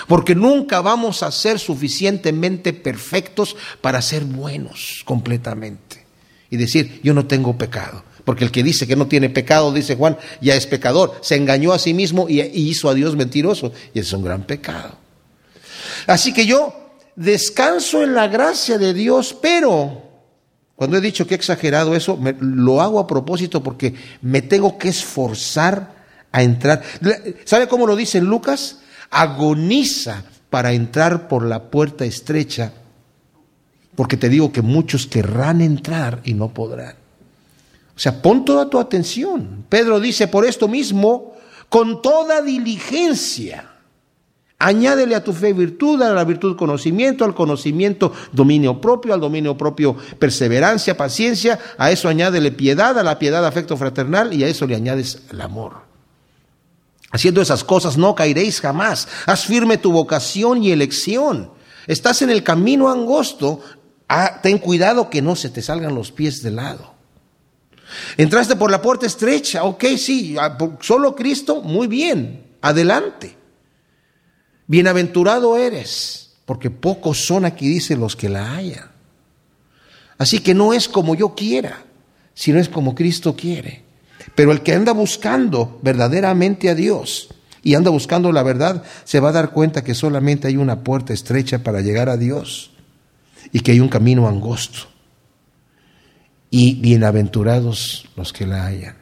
Porque 0.07 0.35
nunca 0.35 0.81
vamos 0.81 1.23
a 1.23 1.31
ser 1.31 1.59
suficientemente 1.59 2.73
perfectos 2.73 3.55
para 3.81 4.01
ser 4.01 4.23
buenos 4.25 5.01
completamente. 5.05 5.86
Y 6.49 6.57
decir, 6.57 6.99
yo 7.03 7.13
no 7.13 7.25
tengo 7.25 7.57
pecado. 7.57 8.03
Porque 8.23 8.43
el 8.43 8.51
que 8.51 8.63
dice 8.63 8.87
que 8.87 8.95
no 8.95 9.07
tiene 9.07 9.29
pecado, 9.29 9.71
dice 9.71 9.95
Juan, 9.95 10.17
ya 10.41 10.55
es 10.55 10.67
pecador. 10.67 11.15
Se 11.21 11.35
engañó 11.35 11.73
a 11.73 11.79
sí 11.79 11.93
mismo 11.93 12.27
y 12.27 12.41
hizo 12.41 12.89
a 12.89 12.93
Dios 12.93 13.15
mentiroso. 13.15 13.71
Y 13.93 13.99
es 13.99 14.11
un 14.11 14.23
gran 14.23 14.43
pecado. 14.43 14.97
Así 16.07 16.33
que 16.33 16.45
yo 16.45 16.73
descanso 17.15 18.03
en 18.03 18.13
la 18.13 18.27
gracia 18.27 18.77
de 18.77 18.93
Dios, 18.93 19.35
pero 19.41 20.03
cuando 20.75 20.97
he 20.97 21.01
dicho 21.01 21.25
que 21.25 21.33
he 21.33 21.37
exagerado 21.37 21.95
eso, 21.95 22.19
lo 22.39 22.81
hago 22.81 22.99
a 22.99 23.07
propósito 23.07 23.63
porque 23.63 23.95
me 24.21 24.41
tengo 24.43 24.77
que 24.77 24.89
esforzar 24.89 25.95
a 26.31 26.43
entrar. 26.43 26.83
¿Sabe 27.45 27.67
cómo 27.67 27.87
lo 27.87 27.95
dice 27.95 28.21
Lucas? 28.21 28.79
Agoniza 29.09 30.23
para 30.49 30.73
entrar 30.73 31.27
por 31.27 31.43
la 31.43 31.71
puerta 31.71 32.05
estrecha, 32.05 32.73
porque 33.97 34.15
te 34.15 34.29
digo 34.29 34.53
que 34.53 34.61
muchos 34.61 35.07
querrán 35.07 35.59
entrar 35.59 36.21
y 36.23 36.33
no 36.33 36.53
podrán. 36.53 36.95
O 37.93 37.99
sea, 37.99 38.21
pon 38.21 38.45
toda 38.45 38.69
tu 38.69 38.79
atención. 38.79 39.65
Pedro 39.67 39.99
dice, 39.99 40.29
por 40.29 40.45
esto 40.45 40.69
mismo, 40.69 41.35
con 41.67 42.01
toda 42.01 42.41
diligencia 42.41 43.77
Añádele 44.59 45.13
a 45.13 45.23
tu 45.23 45.33
fe 45.33 45.53
virtud, 45.53 46.01
a 46.01 46.13
la 46.13 46.23
virtud 46.23 46.55
conocimiento, 46.55 47.23
al 47.23 47.35
conocimiento 47.35 48.11
dominio 48.31 48.81
propio, 48.81 49.13
al 49.13 49.19
dominio 49.19 49.55
propio 49.55 49.95
perseverancia, 50.17 50.97
paciencia, 50.97 51.59
a 51.77 51.91
eso 51.91 52.09
añádele 52.09 52.51
piedad, 52.51 52.97
a 52.97 53.03
la 53.03 53.19
piedad 53.19 53.45
afecto 53.45 53.77
fraternal 53.77 54.33
y 54.33 54.43
a 54.43 54.47
eso 54.47 54.65
le 54.65 54.75
añades 54.75 55.21
el 55.29 55.41
amor. 55.41 55.85
Haciendo 57.11 57.39
esas 57.39 57.63
cosas 57.63 57.97
no 57.97 58.15
caeréis 58.15 58.59
jamás. 58.59 59.07
Haz 59.27 59.45
firme 59.45 59.77
tu 59.77 59.91
vocación 59.91 60.63
y 60.63 60.71
elección. 60.71 61.51
Estás 61.85 62.23
en 62.23 62.31
el 62.31 62.41
camino 62.41 62.89
angosto, 62.89 63.61
ah, 64.07 64.39
ten 64.41 64.57
cuidado 64.57 65.09
que 65.09 65.21
no 65.21 65.35
se 65.35 65.49
te 65.49 65.61
salgan 65.61 65.95
los 65.95 66.11
pies 66.11 66.41
de 66.41 66.51
lado. 66.51 66.93
Entraste 68.17 68.55
por 68.55 68.69
la 68.69 68.81
puerta 68.81 69.05
estrecha, 69.05 69.63
ok, 69.63 69.85
sí, 69.97 70.35
ah, 70.39 70.57
solo 70.81 71.15
Cristo, 71.15 71.61
muy 71.61 71.87
bien, 71.87 72.45
adelante. 72.61 73.35
Bienaventurado 74.67 75.57
eres, 75.57 76.35
porque 76.45 76.69
pocos 76.69 77.25
son 77.25 77.45
aquí, 77.45 77.67
dice 77.67 77.95
los 77.95 78.15
que 78.15 78.29
la 78.29 78.55
hayan. 78.55 78.91
Así 80.17 80.39
que 80.39 80.53
no 80.53 80.73
es 80.73 80.89
como 80.89 81.15
yo 81.15 81.35
quiera, 81.35 81.85
sino 82.33 82.59
es 82.59 82.67
como 82.67 82.95
Cristo 82.95 83.35
quiere. 83.35 83.83
Pero 84.35 84.51
el 84.51 84.61
que 84.61 84.73
anda 84.73 84.91
buscando 84.91 85.79
verdaderamente 85.81 86.69
a 86.69 86.75
Dios 86.75 87.29
y 87.63 87.75
anda 87.75 87.89
buscando 87.89 88.31
la 88.31 88.43
verdad, 88.43 88.83
se 89.05 89.19
va 89.19 89.29
a 89.29 89.33
dar 89.33 89.51
cuenta 89.51 89.83
que 89.83 89.93
solamente 89.93 90.47
hay 90.47 90.57
una 90.57 90.83
puerta 90.83 91.13
estrecha 91.13 91.59
para 91.59 91.81
llegar 91.81 92.09
a 92.09 92.17
Dios 92.17 92.71
y 93.57 93.61
que 93.61 93.71
hay 93.71 93.79
un 93.79 93.89
camino 93.89 94.27
angosto. 94.27 94.81
Y 96.51 96.75
bienaventurados 96.75 98.07
los 98.15 98.31
que 98.31 98.45
la 98.45 98.67
hayan. 98.67 98.95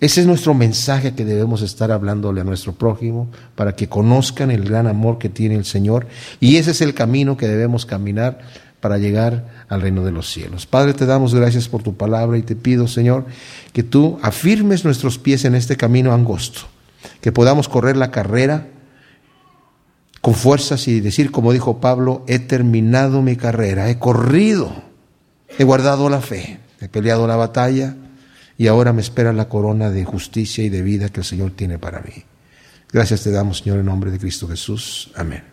Ese 0.00 0.20
es 0.20 0.26
nuestro 0.26 0.52
mensaje 0.52 1.14
que 1.14 1.24
debemos 1.24 1.62
estar 1.62 1.92
hablándole 1.92 2.42
a 2.42 2.44
nuestro 2.44 2.74
prójimo 2.74 3.30
para 3.54 3.74
que 3.74 3.88
conozcan 3.88 4.50
el 4.50 4.64
gran 4.64 4.86
amor 4.86 5.16
que 5.16 5.30
tiene 5.30 5.54
el 5.54 5.64
Señor 5.64 6.08
y 6.40 6.56
ese 6.56 6.72
es 6.72 6.82
el 6.82 6.92
camino 6.92 7.38
que 7.38 7.48
debemos 7.48 7.86
caminar 7.86 8.40
para 8.80 8.98
llegar 8.98 9.64
al 9.70 9.80
reino 9.80 10.04
de 10.04 10.12
los 10.12 10.30
cielos. 10.30 10.66
Padre, 10.66 10.92
te 10.92 11.06
damos 11.06 11.34
gracias 11.34 11.70
por 11.70 11.82
tu 11.82 11.96
palabra 11.96 12.36
y 12.36 12.42
te 12.42 12.54
pido, 12.54 12.86
Señor, 12.86 13.24
que 13.72 13.82
tú 13.82 14.18
afirmes 14.20 14.84
nuestros 14.84 15.18
pies 15.18 15.46
en 15.46 15.54
este 15.54 15.78
camino 15.78 16.12
angosto, 16.12 16.60
que 17.22 17.32
podamos 17.32 17.66
correr 17.66 17.96
la 17.96 18.10
carrera 18.10 18.66
con 20.20 20.34
fuerzas 20.34 20.86
y 20.88 21.00
decir, 21.00 21.30
como 21.30 21.52
dijo 21.52 21.80
Pablo, 21.80 22.24
he 22.28 22.38
terminado 22.38 23.22
mi 23.22 23.36
carrera, 23.36 23.88
he 23.88 23.98
corrido, 23.98 24.70
he 25.58 25.64
guardado 25.64 26.08
la 26.08 26.20
fe, 26.20 26.60
he 26.80 26.88
peleado 26.88 27.26
la 27.26 27.36
batalla 27.36 27.96
y 28.58 28.66
ahora 28.66 28.92
me 28.92 29.00
espera 29.00 29.32
la 29.32 29.48
corona 29.48 29.90
de 29.90 30.04
justicia 30.04 30.62
y 30.62 30.68
de 30.68 30.82
vida 30.82 31.08
que 31.08 31.20
el 31.20 31.26
Señor 31.26 31.52
tiene 31.52 31.78
para 31.78 32.00
mí. 32.00 32.24
Gracias 32.92 33.22
te 33.22 33.30
damos, 33.30 33.58
Señor, 33.58 33.78
en 33.78 33.86
nombre 33.86 34.10
de 34.10 34.18
Cristo 34.18 34.48
Jesús. 34.48 35.10
Amén. 35.14 35.49